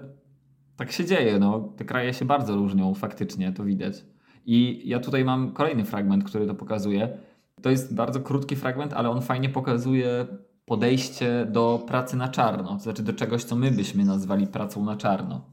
tak 0.75 0.91
się 0.91 1.05
dzieje. 1.05 1.39
No. 1.39 1.73
Te 1.77 1.85
kraje 1.85 2.13
się 2.13 2.25
bardzo 2.25 2.55
różnią 2.55 2.93
faktycznie, 2.93 3.51
to 3.51 3.63
widać. 3.63 4.05
I 4.45 4.81
ja 4.85 4.99
tutaj 4.99 5.25
mam 5.25 5.51
kolejny 5.51 5.85
fragment, 5.85 6.23
który 6.23 6.47
to 6.47 6.55
pokazuje. 6.55 7.17
To 7.61 7.69
jest 7.69 7.95
bardzo 7.95 8.19
krótki 8.19 8.55
fragment, 8.55 8.93
ale 8.93 9.09
on 9.09 9.21
fajnie 9.21 9.49
pokazuje 9.49 10.27
podejście 10.69 11.45
do 11.45 11.83
pracy 11.87 12.17
na 12.17 12.27
czarno, 12.27 12.73
to 12.75 12.79
znaczy 12.79 13.03
do 13.03 13.13
czegoś, 13.13 13.43
co 13.43 13.55
my 13.55 13.71
byśmy 13.71 14.05
nazwali 14.05 14.47
pracą 14.47 14.85
na 14.85 14.95
czarno. 14.95 15.45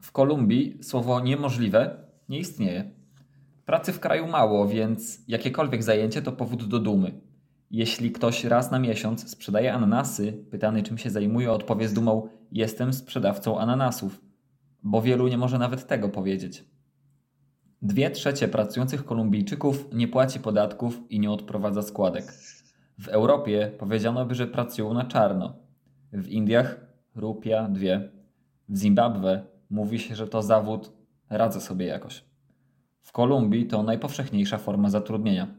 W 0.00 0.12
Kolumbii 0.12 0.78
słowo 0.82 1.20
niemożliwe 1.20 2.04
nie 2.28 2.38
istnieje. 2.38 2.90
Pracy 3.66 3.92
w 3.92 4.00
kraju 4.00 4.26
mało, 4.26 4.68
więc 4.68 5.28
jakiekolwiek 5.28 5.82
zajęcie 5.82 6.22
to 6.22 6.32
powód 6.32 6.64
do 6.64 6.78
dumy. 6.78 7.20
Jeśli 7.70 8.12
ktoś 8.12 8.44
raz 8.44 8.70
na 8.70 8.78
miesiąc 8.78 9.30
sprzedaje 9.30 9.74
ananasy, 9.74 10.32
pytany 10.50 10.82
czym 10.82 10.98
się 10.98 11.10
zajmuje, 11.10 11.52
odpowie 11.52 11.88
z 11.88 11.92
dumą: 11.92 12.28
Jestem 12.52 12.92
sprzedawcą 12.92 13.58
ananasów, 13.58 14.20
bo 14.82 15.02
wielu 15.02 15.28
nie 15.28 15.38
może 15.38 15.58
nawet 15.58 15.86
tego 15.86 16.08
powiedzieć. 16.08 16.64
Dwie 17.82 18.10
trzecie 18.10 18.48
pracujących 18.48 19.04
Kolumbijczyków 19.04 19.88
nie 19.92 20.08
płaci 20.08 20.40
podatków 20.40 21.00
i 21.10 21.20
nie 21.20 21.30
odprowadza 21.30 21.82
składek. 21.82 22.32
W 22.98 23.08
Europie 23.08 23.72
powiedziano 23.78 24.26
by, 24.26 24.34
że 24.34 24.46
pracują 24.46 24.94
na 24.94 25.04
czarno. 25.04 25.56
W 26.12 26.28
Indiach 26.28 26.80
rupia 27.14 27.68
dwie. 27.68 28.10
W 28.68 28.78
Zimbabwe 28.78 29.44
mówi 29.70 29.98
się, 29.98 30.14
że 30.14 30.28
to 30.28 30.42
zawód 30.42 30.92
radzę 31.30 31.60
sobie 31.60 31.86
jakoś. 31.86 32.24
W 33.00 33.12
Kolumbii 33.12 33.66
to 33.66 33.82
najpowszechniejsza 33.82 34.58
forma 34.58 34.90
zatrudnienia. 34.90 35.54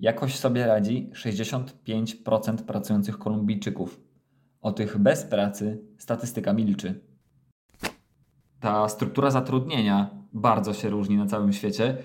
Jakoś 0.00 0.36
sobie 0.36 0.66
radzi 0.66 1.10
65% 1.14 2.56
pracujących 2.56 3.18
Kolumbijczyków. 3.18 4.00
O 4.60 4.72
tych 4.72 4.98
bez 4.98 5.24
pracy 5.24 5.84
statystyka 5.98 6.52
milczy. 6.52 7.00
Ta 8.60 8.88
struktura 8.88 9.30
zatrudnienia 9.30 10.23
bardzo 10.34 10.74
się 10.74 10.90
różni 10.90 11.16
na 11.16 11.26
całym 11.26 11.52
świecie 11.52 11.96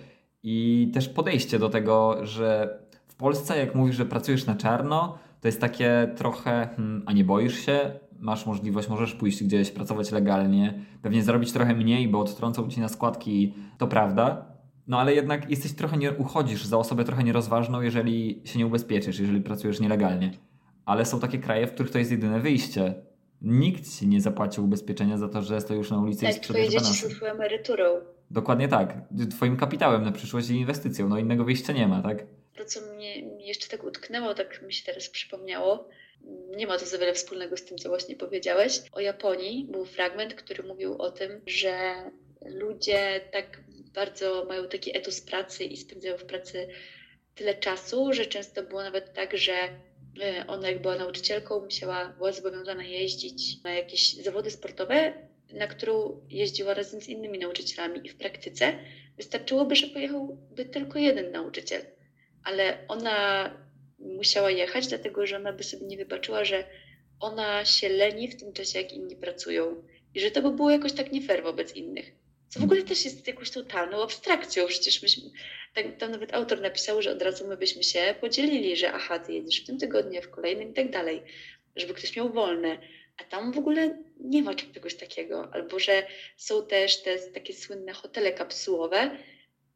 i 0.43 0.91
też 0.93 1.09
podejście 1.09 1.59
do 1.59 1.69
tego, 1.69 2.25
że 2.25 2.79
w 3.07 3.15
Polsce, 3.15 3.59
jak 3.59 3.75
mówisz, 3.75 3.95
że 3.95 4.05
pracujesz 4.05 4.45
na 4.45 4.55
czarno, 4.55 5.17
to 5.41 5.47
jest 5.47 5.61
takie 5.61 6.13
trochę, 6.15 6.69
hmm, 6.75 7.03
a 7.05 7.13
nie 7.13 7.23
boisz 7.23 7.59
się, 7.59 7.99
masz 8.19 8.45
możliwość, 8.45 8.89
możesz 8.89 9.13
pójść 9.13 9.43
gdzieś, 9.43 9.71
pracować 9.71 10.11
legalnie, 10.11 10.85
pewnie 11.01 11.23
zarobić 11.23 11.51
trochę 11.51 11.75
mniej, 11.75 12.07
bo 12.07 12.19
odtrącą 12.19 12.69
ci 12.69 12.79
na 12.79 12.89
składki, 12.89 13.53
to 13.77 13.87
prawda, 13.87 14.45
no 14.87 14.99
ale 14.99 15.13
jednak 15.13 15.49
jesteś 15.49 15.73
trochę 15.73 15.97
nie 15.97 16.11
uchodzisz 16.11 16.65
za 16.65 16.77
osobę 16.77 17.03
trochę 17.03 17.23
nierozważną, 17.23 17.81
jeżeli 17.81 18.41
się 18.45 18.59
nie 18.59 18.67
ubezpieczysz, 18.67 19.19
jeżeli 19.19 19.41
pracujesz 19.41 19.79
nielegalnie. 19.79 20.31
Ale 20.85 21.05
są 21.05 21.19
takie 21.19 21.37
kraje, 21.37 21.67
w 21.67 21.73
których 21.73 21.91
to 21.91 21.99
jest 21.99 22.11
jedyne 22.11 22.39
wyjście. 22.39 22.93
Nikt 23.41 23.99
ci 23.99 24.07
nie 24.07 24.21
zapłacił 24.21 24.65
ubezpieczenia 24.65 25.17
za 25.17 25.29
to, 25.29 25.41
że 25.41 25.61
stoisz 25.61 25.91
na 25.91 25.99
ulicy 25.99 26.21
tak, 26.21 26.31
i 26.31 26.37
sprzedajesz 26.37 26.73
banasy. 26.73 26.85
Tak, 26.85 26.93
twoje 26.93 27.03
dzieci 27.03 27.13
są 27.13 27.17
twoją 27.17 27.33
emeryturą. 27.33 27.83
Dokładnie 28.31 28.67
tak. 28.67 28.93
Twoim 29.31 29.57
kapitałem 29.57 30.03
na 30.03 30.11
przyszłość 30.11 30.49
i 30.49 30.55
inwestycją. 30.55 31.09
No 31.09 31.17
innego 31.17 31.43
wyjścia 31.43 31.73
nie 31.73 31.87
ma, 31.87 32.01
tak? 32.01 32.17
To, 32.55 32.65
co 32.65 32.81
mnie, 32.81 33.19
jeszcze 33.47 33.67
tak 33.67 33.83
utknęło, 33.83 34.33
tak 34.33 34.61
mi 34.61 34.73
się 34.73 34.85
teraz 34.85 35.09
przypomniało, 35.09 35.89
nie 36.55 36.67
ma 36.67 36.77
to 36.77 36.85
za 36.85 36.97
wiele 36.97 37.13
wspólnego 37.13 37.57
z 37.57 37.65
tym, 37.65 37.77
co 37.77 37.89
właśnie 37.89 38.15
powiedziałeś. 38.15 38.81
O 38.91 38.99
Japonii 38.99 39.65
był 39.71 39.85
fragment, 39.85 40.33
który 40.33 40.63
mówił 40.63 41.01
o 41.01 41.11
tym, 41.11 41.41
że 41.47 41.95
ludzie 42.45 43.21
tak 43.31 43.61
bardzo 43.93 44.45
mają 44.45 44.67
taki 44.67 44.97
etos 44.97 45.21
pracy 45.21 45.63
i 45.63 45.77
spędzają 45.77 46.17
w 46.17 46.25
pracy 46.25 46.67
tyle 47.35 47.55
czasu, 47.55 48.13
że 48.13 48.25
często 48.25 48.63
było 48.63 48.83
nawet 48.83 49.13
tak, 49.13 49.37
że 49.37 49.53
e, 49.53 50.47
ona 50.47 50.69
jak 50.69 50.81
była 50.81 50.95
nauczycielką, 50.95 51.59
musiała, 51.59 52.09
była 52.17 52.31
zobowiązana 52.31 52.83
jeździć 52.83 53.63
na 53.63 53.73
jakieś 53.73 54.13
zawody 54.13 54.51
sportowe, 54.51 55.13
na 55.53 55.67
którą 55.67 56.21
jeździła 56.29 56.73
razem 56.73 57.01
z 57.01 57.07
innymi 57.07 57.39
nauczycielami 57.39 57.99
i 58.03 58.09
w 58.09 58.17
praktyce 58.17 58.73
wystarczyłoby, 59.17 59.75
że 59.75 59.87
pojechałby 59.87 60.65
tylko 60.65 60.99
jeden 60.99 61.31
nauczyciel, 61.31 61.81
ale 62.43 62.77
ona 62.87 63.49
musiała 63.99 64.51
jechać, 64.51 64.87
dlatego 64.87 65.27
że 65.27 65.35
ona 65.35 65.53
by 65.53 65.63
sobie 65.63 65.85
nie 65.85 65.97
wybaczyła, 65.97 66.45
że 66.45 66.63
ona 67.19 67.65
się 67.65 67.89
leni 67.89 68.27
w 68.27 68.39
tym 68.39 68.53
czasie, 68.53 68.81
jak 68.81 68.93
inni 68.93 69.15
pracują 69.15 69.83
i 70.15 70.19
że 70.19 70.31
to 70.31 70.41
by 70.41 70.51
było 70.51 70.69
jakoś 70.69 70.93
tak 70.93 71.11
nie 71.11 71.21
fair 71.21 71.43
wobec 71.43 71.75
innych. 71.75 72.11
Co 72.49 72.59
w 72.59 72.63
ogóle 72.63 72.83
też 72.83 73.05
jest 73.05 73.27
jakąś 73.27 73.51
totalną 73.51 74.03
abstrakcją. 74.03 74.67
Przecież 74.67 75.01
myśmy, 75.01 75.23
tak, 75.73 75.97
tam 75.97 76.11
nawet 76.11 76.33
autor 76.33 76.61
napisał, 76.61 77.01
że 77.01 77.11
od 77.11 77.21
razu 77.21 77.47
my 77.47 77.57
byśmy 77.57 77.83
się 77.83 78.15
podzielili, 78.21 78.75
że 78.75 78.91
aha, 78.91 79.19
ty 79.19 79.33
jedziesz 79.33 79.63
w 79.63 79.65
tym 79.65 79.77
tygodniu, 79.77 80.21
w 80.21 80.29
kolejnym 80.29 80.71
i 80.71 80.73
tak 80.73 80.91
dalej, 80.91 81.21
żeby 81.75 81.93
ktoś 81.93 82.15
miał 82.15 82.33
wolne. 82.33 82.77
A 83.19 83.23
tam 83.23 83.51
w 83.51 83.57
ogóle 83.57 83.97
nie 84.19 84.43
ma 84.43 84.55
czegoś 84.55 84.95
takiego. 84.95 85.49
Albo 85.53 85.79
że 85.79 86.07
są 86.37 86.67
też 86.67 87.01
te 87.01 87.19
takie 87.19 87.53
słynne 87.53 87.93
hotele 87.93 88.31
kapsułowe, 88.31 89.17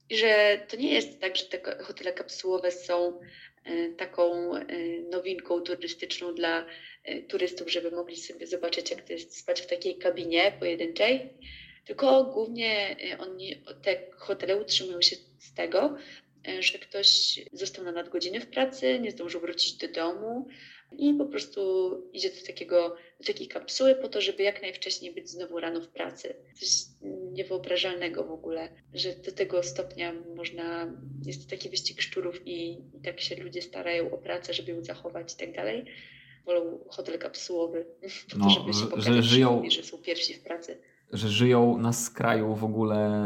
i 0.09 0.17
że 0.17 0.59
to 0.69 0.77
nie 0.77 0.93
jest 0.93 1.19
tak, 1.19 1.35
że 1.35 1.45
te 1.45 1.83
hotele 1.83 2.13
kapsułowe 2.13 2.71
są 2.71 3.19
e, 3.63 3.89
taką 3.89 4.55
e, 4.55 4.65
nowinką 5.11 5.61
turystyczną 5.61 6.35
dla 6.35 6.65
e, 7.03 7.21
turystów, 7.21 7.71
żeby 7.71 7.91
mogli 7.91 8.17
sobie 8.17 8.47
zobaczyć, 8.47 8.91
jak 8.91 9.01
to 9.01 9.13
jest 9.13 9.37
spać 9.37 9.61
w 9.61 9.67
takiej 9.67 9.97
kabinie 9.97 10.53
pojedynczej, 10.59 11.29
tylko 11.85 12.23
głównie 12.23 12.97
oni, 13.19 13.63
te 13.81 14.11
hotele 14.17 14.57
utrzymują 14.57 15.01
się 15.01 15.15
z 15.39 15.53
tego, 15.53 15.97
że 16.59 16.79
ktoś 16.79 17.39
został 17.53 17.85
na 17.85 17.91
nadgodziny 17.91 18.39
w 18.39 18.49
pracy, 18.49 18.99
nie 18.99 19.11
zdążył 19.11 19.41
wrócić 19.41 19.73
do 19.73 19.87
domu, 19.87 20.47
i 20.97 21.13
po 21.13 21.25
prostu 21.25 21.61
idzie 22.13 22.29
do, 22.29 22.47
takiego, 22.47 22.95
do 23.19 23.25
takiej 23.27 23.47
kapsuły 23.47 23.95
po 23.95 24.07
to, 24.07 24.21
żeby 24.21 24.43
jak 24.43 24.61
najwcześniej 24.61 25.13
być 25.13 25.29
znowu 25.29 25.59
rano 25.59 25.81
w 25.81 25.87
pracy. 25.87 26.35
Coś 26.59 26.69
niewyobrażalnego 27.31 28.23
w 28.23 28.31
ogóle, 28.31 28.69
że 28.93 29.09
do 29.25 29.31
tego 29.31 29.63
stopnia 29.63 30.13
można, 30.35 30.93
jest 31.25 31.43
to 31.43 31.49
taki 31.49 31.69
wyścig 31.69 32.01
szczurów 32.01 32.47
i, 32.47 32.71
i 32.71 33.01
tak 33.03 33.19
się 33.21 33.43
ludzie 33.43 33.61
starają 33.61 34.11
o 34.11 34.17
pracę, 34.17 34.53
żeby 34.53 34.71
ją 34.71 34.83
zachować 34.83 35.33
i 35.33 35.37
tak 35.37 35.55
dalej. 35.55 35.85
Wolą 36.45 36.79
hotel 36.89 37.19
kapsułowy, 37.19 37.85
po 38.29 38.31
to, 38.31 38.37
No, 38.37 38.49
żeby 38.49 38.73
się 38.73 38.85
pokazać 38.87 39.13
że 39.15 39.21
żyją- 39.23 39.63
że 39.69 39.83
są 39.83 39.97
pierwsi 39.97 40.33
w 40.33 40.43
pracy. 40.43 40.77
Że 41.13 41.29
żyją 41.29 41.77
na 41.77 41.93
skraju 41.93 42.55
w 42.55 42.63
ogóle 42.63 43.25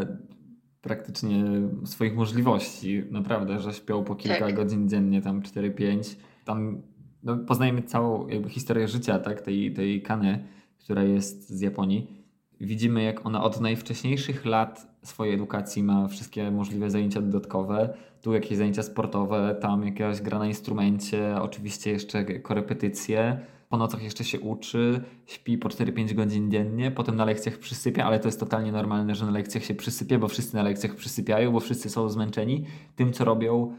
praktycznie 0.81 1.43
swoich 1.85 2.15
możliwości. 2.15 3.03
Naprawdę, 3.11 3.59
że 3.59 3.73
śpią 3.73 4.03
po 4.03 4.15
kilka 4.15 4.39
Tak. 4.39 4.55
godzin 4.55 4.89
dziennie, 4.89 5.21
tam 5.21 5.41
4-5. 5.41 6.15
Tam 6.45 6.81
no, 7.23 7.37
poznajemy 7.37 7.81
całą 7.81 8.27
jakby 8.27 8.49
historię 8.49 8.87
życia 8.87 9.19
tak, 9.19 9.41
tej, 9.41 9.73
tej 9.73 10.01
Kany, 10.01 10.43
która 10.79 11.03
jest 11.03 11.49
z 11.49 11.61
Japonii. 11.61 12.17
Widzimy, 12.61 13.03
jak 13.03 13.25
ona 13.25 13.43
od 13.43 13.61
najwcześniejszych 13.61 14.45
lat 14.45 14.97
swojej 15.03 15.33
edukacji 15.33 15.83
ma 15.83 16.07
wszystkie 16.07 16.51
możliwe 16.51 16.89
zajęcia 16.89 17.21
dodatkowe. 17.21 17.93
Tu 18.21 18.33
jakieś 18.33 18.57
zajęcia 18.57 18.83
sportowe, 18.83 19.55
tam 19.61 19.85
jakaś 19.85 20.21
gra 20.21 20.39
na 20.39 20.47
instrumencie, 20.47 21.35
oczywiście 21.41 21.91
jeszcze 21.91 22.25
korepetycje. 22.25 23.39
Po 23.69 23.77
nocach 23.77 24.03
jeszcze 24.03 24.23
się 24.23 24.39
uczy, 24.39 25.01
śpi 25.25 25.57
po 25.57 25.69
4-5 25.69 26.13
godzin 26.13 26.51
dziennie, 26.51 26.91
potem 26.91 27.15
na 27.15 27.25
lekcjach 27.25 27.57
przysypia, 27.57 28.05
ale 28.05 28.19
to 28.19 28.27
jest 28.27 28.39
totalnie 28.39 28.71
normalne, 28.71 29.15
że 29.15 29.25
na 29.25 29.31
lekcjach 29.31 29.63
się 29.63 29.75
przysypia, 29.75 30.19
bo 30.19 30.27
wszyscy 30.27 30.55
na 30.55 30.63
lekcjach 30.63 30.95
przysypiają, 30.95 31.51
bo 31.51 31.59
wszyscy 31.59 31.89
są 31.89 32.09
zmęczeni 32.09 32.65
tym, 32.95 33.13
co 33.13 33.25
robią 33.25 33.73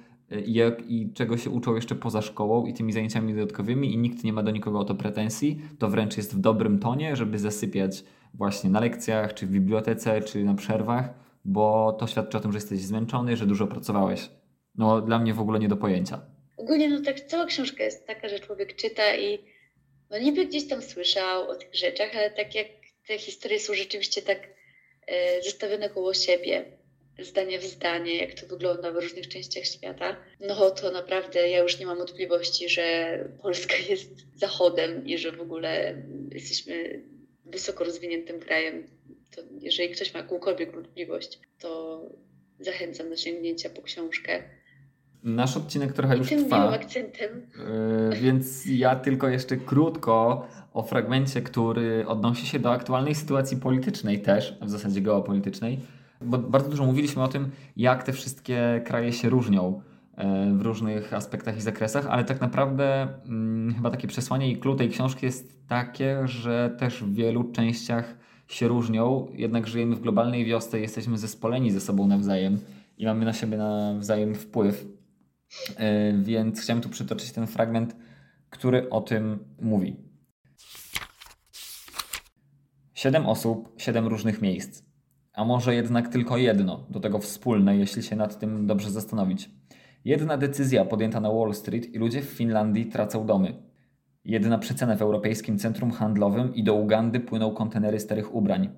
i, 0.46 0.54
jak, 0.54 0.90
i 0.90 1.12
czego 1.14 1.36
się 1.36 1.50
uczą 1.50 1.74
jeszcze 1.74 1.94
poza 1.94 2.22
szkołą 2.22 2.66
i 2.66 2.74
tymi 2.74 2.92
zajęciami 2.92 3.34
dodatkowymi 3.34 3.94
i 3.94 3.98
nikt 3.98 4.24
nie 4.24 4.32
ma 4.32 4.42
do 4.42 4.50
nikogo 4.50 4.78
o 4.78 4.84
to 4.84 4.94
pretensji. 4.94 5.60
To 5.78 5.88
wręcz 5.88 6.16
jest 6.16 6.36
w 6.36 6.40
dobrym 6.40 6.78
tonie, 6.78 7.16
żeby 7.16 7.38
zasypiać 7.38 8.04
właśnie 8.34 8.70
na 8.70 8.80
lekcjach, 8.80 9.34
czy 9.34 9.46
w 9.46 9.50
bibliotece, 9.50 10.20
czy 10.20 10.44
na 10.44 10.54
przerwach, 10.54 11.14
bo 11.44 11.92
to 11.92 12.06
świadczy 12.06 12.36
o 12.36 12.40
tym, 12.40 12.52
że 12.52 12.56
jesteś 12.56 12.80
zmęczony, 12.80 13.36
że 13.36 13.46
dużo 13.46 13.66
pracowałeś. 13.66 14.30
No 14.74 15.00
dla 15.00 15.18
mnie 15.18 15.34
w 15.34 15.40
ogóle 15.40 15.58
nie 15.58 15.68
do 15.68 15.76
pojęcia. 15.76 16.20
Ogólnie 16.56 16.88
no 16.88 17.00
tak 17.00 17.20
cała 17.20 17.44
książka 17.44 17.84
jest 17.84 18.06
taka, 18.06 18.28
że 18.28 18.38
człowiek 18.38 18.76
czyta 18.76 19.16
i 19.16 19.38
no 20.10 20.18
niby 20.18 20.46
gdzieś 20.46 20.68
tam 20.68 20.82
słyszał 20.82 21.50
o 21.50 21.54
tych 21.54 21.74
rzeczach, 21.74 22.08
ale 22.16 22.30
tak 22.30 22.54
jak 22.54 22.66
te 23.06 23.18
historie 23.18 23.60
są 23.60 23.74
rzeczywiście 23.74 24.22
tak 24.22 24.38
e, 25.06 25.42
zestawione 25.42 25.90
koło 25.90 26.14
siebie, 26.14 26.77
zdanie 27.18 27.58
w 27.58 27.64
zdanie, 27.64 28.16
jak 28.16 28.40
to 28.40 28.46
wygląda 28.46 28.92
w 28.92 28.96
różnych 28.96 29.28
częściach 29.28 29.64
świata, 29.64 30.16
no 30.40 30.70
to 30.70 30.90
naprawdę 30.90 31.48
ja 31.48 31.58
już 31.58 31.78
nie 31.78 31.86
mam 31.86 31.98
wątpliwości, 31.98 32.68
że 32.68 33.18
Polska 33.42 33.74
jest 33.90 34.26
zachodem 34.36 35.06
i 35.06 35.18
że 35.18 35.32
w 35.32 35.40
ogóle 35.40 36.02
jesteśmy 36.32 37.02
wysoko 37.46 37.84
rozwiniętym 37.84 38.40
krajem. 38.40 38.86
To 39.36 39.42
jeżeli 39.60 39.94
ktoś 39.94 40.14
ma 40.14 40.20
jakąkolwiek 40.20 40.74
wątpliwość, 40.74 41.40
to 41.58 42.02
zachęcam 42.60 43.10
do 43.10 43.16
sięgnięcia 43.16 43.70
po 43.70 43.82
książkę. 43.82 44.42
Nasz 45.22 45.56
odcinek 45.56 45.92
trochę 45.92 46.14
I 46.14 46.18
już 46.18 46.28
tym 46.28 46.44
trwa. 46.44 46.70
akcentem 46.70 47.50
Yy, 48.10 48.16
więc 48.16 48.66
ja 48.66 48.96
tylko 48.96 49.28
jeszcze 49.28 49.56
krótko 49.56 50.46
o 50.72 50.82
fragmencie, 50.82 51.42
który 51.42 52.06
odnosi 52.06 52.46
się 52.46 52.58
do 52.58 52.72
aktualnej 52.72 53.14
sytuacji 53.14 53.56
politycznej 53.56 54.22
też, 54.22 54.56
a 54.60 54.64
w 54.64 54.70
zasadzie 54.70 55.00
geopolitycznej, 55.00 55.80
bo 56.20 56.38
bardzo 56.38 56.70
dużo 56.70 56.84
mówiliśmy 56.84 57.22
o 57.22 57.28
tym, 57.28 57.50
jak 57.76 58.02
te 58.02 58.12
wszystkie 58.12 58.82
kraje 58.84 59.12
się 59.12 59.28
różnią 59.28 59.82
e, 60.16 60.54
w 60.54 60.62
różnych 60.62 61.14
aspektach 61.14 61.56
i 61.56 61.60
zakresach, 61.60 62.06
ale 62.06 62.24
tak 62.24 62.40
naprawdę 62.40 63.08
mm, 63.24 63.74
chyba 63.74 63.90
takie 63.90 64.08
przesłanie 64.08 64.50
i 64.50 64.56
clue 64.56 64.76
tej 64.76 64.88
książki 64.88 65.26
jest 65.26 65.68
takie, 65.68 66.28
że 66.28 66.76
też 66.78 67.04
w 67.04 67.14
wielu 67.14 67.44
częściach 67.44 68.18
się 68.48 68.68
różnią, 68.68 69.26
jednak 69.32 69.66
żyjemy 69.66 69.96
w 69.96 70.00
globalnej 70.00 70.44
wiosce, 70.44 70.80
jesteśmy 70.80 71.18
zespoleni 71.18 71.70
ze 71.70 71.80
sobą 71.80 72.06
nawzajem 72.06 72.58
i 72.98 73.06
mamy 73.06 73.24
na 73.24 73.32
siebie 73.32 73.56
nawzajem 73.56 74.34
wpływ. 74.34 74.86
E, 75.76 76.12
Więc 76.12 76.60
chciałem 76.60 76.82
tu 76.82 76.88
przytoczyć 76.88 77.32
ten 77.32 77.46
fragment, 77.46 77.96
który 78.50 78.90
o 78.90 79.00
tym 79.00 79.38
mówi. 79.60 79.96
Siedem 82.94 83.26
osób, 83.26 83.72
siedem 83.76 84.06
różnych 84.06 84.42
miejsc. 84.42 84.87
A 85.38 85.44
może 85.44 85.74
jednak 85.74 86.08
tylko 86.08 86.36
jedno, 86.36 86.86
do 86.90 87.00
tego 87.00 87.18
wspólne, 87.18 87.76
jeśli 87.76 88.02
się 88.02 88.16
nad 88.16 88.38
tym 88.38 88.66
dobrze 88.66 88.90
zastanowić. 88.90 89.50
Jedna 90.04 90.36
decyzja 90.36 90.84
podjęta 90.84 91.20
na 91.20 91.30
Wall 91.32 91.54
Street 91.54 91.94
i 91.94 91.98
ludzie 91.98 92.22
w 92.22 92.24
Finlandii 92.24 92.86
tracą 92.86 93.26
domy. 93.26 93.62
Jedna 94.24 94.58
przecenę 94.58 94.96
w 94.96 95.02
europejskim 95.02 95.58
centrum 95.58 95.90
handlowym 95.90 96.54
i 96.54 96.64
do 96.64 96.74
Ugandy 96.74 97.20
płyną 97.20 97.50
kontenery 97.50 98.00
starych 98.00 98.34
ubrań. 98.34 98.68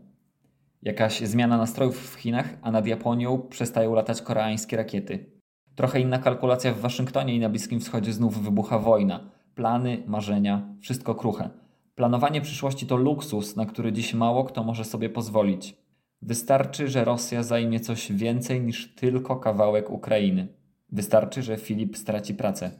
Jakaś 0.82 1.20
zmiana 1.20 1.56
nastrojów 1.56 2.10
w 2.10 2.14
Chinach, 2.14 2.58
a 2.62 2.70
nad 2.70 2.86
Japonią 2.86 3.38
przestają 3.38 3.94
latać 3.94 4.22
koreańskie 4.22 4.76
rakiety. 4.76 5.26
Trochę 5.74 6.00
inna 6.00 6.18
kalkulacja 6.18 6.72
w 6.74 6.80
Waszyngtonie 6.80 7.34
i 7.34 7.40
na 7.40 7.48
Bliskim 7.48 7.80
Wschodzie 7.80 8.12
znów 8.12 8.42
wybucha 8.42 8.78
wojna. 8.78 9.30
Plany, 9.54 10.02
marzenia, 10.06 10.74
wszystko 10.80 11.14
kruche. 11.14 11.50
Planowanie 11.94 12.40
przyszłości 12.40 12.86
to 12.86 12.96
luksus, 12.96 13.56
na 13.56 13.66
który 13.66 13.92
dziś 13.92 14.14
mało 14.14 14.44
kto 14.44 14.64
może 14.64 14.84
sobie 14.84 15.08
pozwolić. 15.08 15.80
Wystarczy, 16.22 16.88
że 16.88 17.04
Rosja 17.04 17.42
zajmie 17.42 17.80
coś 17.80 18.12
więcej 18.12 18.60
niż 18.60 18.94
tylko 18.94 19.36
kawałek 19.36 19.90
Ukrainy. 19.90 20.48
Wystarczy, 20.92 21.42
że 21.42 21.56
Filip 21.56 21.96
straci 21.96 22.34
pracę, 22.34 22.70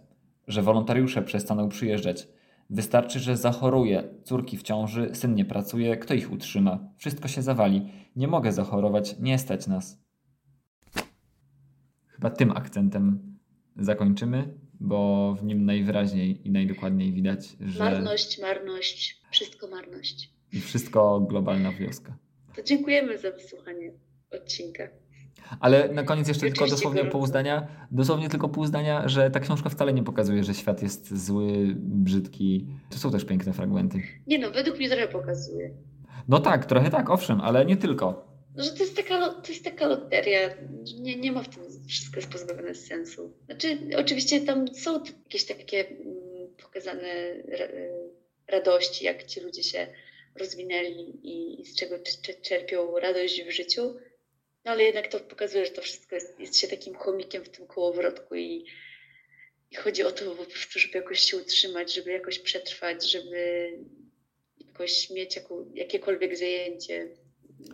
że 0.48 0.62
wolontariusze 0.62 1.22
przestaną 1.22 1.68
przyjeżdżać. 1.68 2.28
Wystarczy, 2.70 3.20
że 3.20 3.36
zachoruje, 3.36 4.08
córki 4.24 4.56
w 4.56 4.62
ciąży, 4.62 5.10
syn 5.12 5.34
nie 5.34 5.44
pracuje, 5.44 5.96
kto 5.96 6.14
ich 6.14 6.32
utrzyma? 6.32 6.78
Wszystko 6.96 7.28
się 7.28 7.42
zawali. 7.42 7.92
Nie 8.16 8.28
mogę 8.28 8.52
zachorować, 8.52 9.18
nie 9.18 9.38
stać 9.38 9.66
nas. 9.66 10.02
Chyba 12.06 12.30
tym 12.30 12.50
akcentem 12.50 13.36
zakończymy, 13.76 14.54
bo 14.80 15.34
w 15.34 15.44
nim 15.44 15.64
najwyraźniej 15.64 16.48
i 16.48 16.50
najdokładniej 16.50 17.12
widać, 17.12 17.56
że 17.60 17.84
Marność, 17.84 18.40
marność, 18.40 19.20
wszystko 19.30 19.68
marność. 19.68 20.30
i 20.52 20.60
wszystko 20.60 21.20
globalna 21.20 21.72
wioska. 21.72 22.16
To 22.60 22.64
dziękujemy 22.64 23.18
za 23.18 23.30
wysłuchanie 23.30 23.92
odcinka. 24.30 24.88
Ale 25.60 25.88
na 25.88 26.02
koniec 26.02 26.28
jeszcze 26.28 26.46
tylko 26.46 26.66
dosłownie 26.66 27.00
gorąco. 27.00 27.18
pół 27.18 27.26
zdania, 27.26 27.86
dosłownie 27.90 28.28
tylko 28.28 28.48
pół 28.48 28.66
zdania, 28.66 29.08
że 29.08 29.30
ta 29.30 29.40
książka 29.40 29.70
wcale 29.70 29.92
nie 29.92 30.02
pokazuje, 30.02 30.44
że 30.44 30.54
świat 30.54 30.82
jest 30.82 31.26
zły, 31.26 31.74
brzydki. 31.76 32.66
To 32.90 32.98
są 32.98 33.10
też 33.10 33.24
piękne 33.24 33.52
fragmenty. 33.52 34.02
Nie 34.26 34.38
no, 34.38 34.50
według 34.50 34.78
mnie 34.78 34.88
trochę 34.88 35.08
pokazuje. 35.08 35.70
No 36.28 36.40
tak, 36.40 36.66
trochę 36.66 36.90
tak, 36.90 37.10
owszem, 37.10 37.40
ale 37.40 37.66
nie 37.66 37.76
tylko. 37.76 38.28
No, 38.56 38.64
że 38.64 38.70
to 38.70 38.82
jest 38.82 38.96
taka, 38.96 39.28
to 39.28 39.48
jest 39.48 39.64
taka 39.64 39.86
loteria. 39.86 40.40
Nie, 41.00 41.16
nie 41.16 41.32
ma 41.32 41.42
w 41.42 41.48
tym 41.48 41.62
wszystko 41.88 42.16
jest 42.16 42.32
pozbawione 42.32 42.74
sensu. 42.74 43.32
Znaczy, 43.46 43.78
oczywiście 43.98 44.40
tam 44.40 44.74
są 44.74 45.04
jakieś 45.24 45.44
takie 45.44 45.88
mm, 45.88 46.00
pokazane 46.62 47.02
y, 47.02 47.90
radości, 48.48 49.04
jak 49.04 49.24
ci 49.24 49.40
ludzie 49.40 49.62
się 49.62 49.86
rozwinęli 50.34 51.20
i, 51.22 51.64
z 51.64 51.76
czego 51.76 51.96
cz- 51.96 52.20
cz- 52.22 52.40
czerpią 52.42 52.98
radość 52.98 53.42
w 53.42 53.50
życiu. 53.50 53.94
No 54.64 54.70
ale 54.70 54.82
jednak 54.82 55.08
to 55.08 55.20
pokazuje, 55.20 55.66
że 55.66 55.72
to 55.72 55.82
wszystko 55.82 56.14
jest, 56.14 56.40
jest 56.40 56.56
się 56.56 56.68
takim 56.68 56.94
chomikiem 56.94 57.44
w 57.44 57.48
tym 57.48 57.66
kołowrotku 57.66 58.34
i, 58.34 58.64
i 59.70 59.76
chodzi 59.76 60.02
o 60.02 60.12
to 60.12 60.24
po 60.30 60.44
prostu, 60.44 60.78
żeby 60.78 60.98
jakoś 60.98 61.20
się 61.20 61.36
utrzymać, 61.36 61.94
żeby 61.94 62.10
jakoś 62.10 62.38
przetrwać, 62.38 63.10
żeby 63.10 63.70
jakoś 64.66 65.10
mieć 65.10 65.40
jakiekolwiek 65.74 66.36
zajęcie 66.38 67.08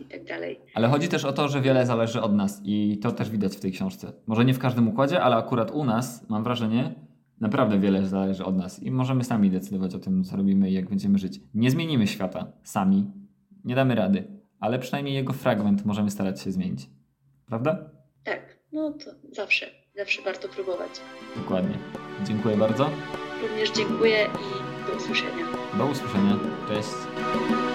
i 0.01 0.05
tak 0.05 0.23
dalej. 0.23 0.59
Ale 0.73 0.87
chodzi 0.87 1.07
też 1.07 1.25
o 1.25 1.33
to, 1.33 1.47
że 1.47 1.61
wiele 1.61 1.85
zależy 1.85 2.21
od 2.21 2.33
nas 2.33 2.61
i 2.65 2.99
to 3.03 3.11
też 3.11 3.29
widać 3.29 3.55
w 3.55 3.59
tej 3.59 3.71
książce. 3.71 4.13
Może 4.27 4.45
nie 4.45 4.53
w 4.53 4.59
każdym 4.59 4.87
układzie, 4.87 5.21
ale 5.21 5.35
akurat 5.35 5.71
u 5.71 5.83
nas, 5.83 6.29
mam 6.29 6.43
wrażenie, 6.43 7.06
naprawdę 7.39 7.79
wiele 7.79 8.07
zależy 8.07 8.45
od 8.45 8.57
nas 8.57 8.83
i 8.83 8.91
możemy 8.91 9.23
sami 9.23 9.49
decydować 9.49 9.95
o 9.95 9.99
tym, 9.99 10.23
co 10.23 10.37
robimy 10.37 10.69
i 10.69 10.73
jak 10.73 10.89
będziemy 10.89 11.17
żyć. 11.17 11.41
Nie 11.53 11.71
zmienimy 11.71 12.07
świata 12.07 12.51
sami, 12.63 13.11
nie 13.63 13.75
damy 13.75 13.95
rady, 13.95 14.27
ale 14.59 14.79
przynajmniej 14.79 15.15
jego 15.15 15.33
fragment 15.33 15.85
możemy 15.85 16.11
starać 16.11 16.41
się 16.41 16.51
zmienić. 16.51 16.89
Prawda? 17.45 17.89
Tak, 18.23 18.59
no 18.71 18.91
to 18.91 19.11
zawsze, 19.35 19.65
zawsze 19.95 20.21
warto 20.21 20.47
próbować. 20.47 20.91
Dokładnie. 21.35 21.77
Dziękuję 22.25 22.57
bardzo. 22.57 22.89
Również 23.41 23.71
dziękuję 23.71 24.17
i 24.23 24.87
do 24.91 24.97
usłyszenia. 24.97 25.45
Do 25.77 25.85
usłyszenia. 25.85 26.39
Cześć. 26.67 27.66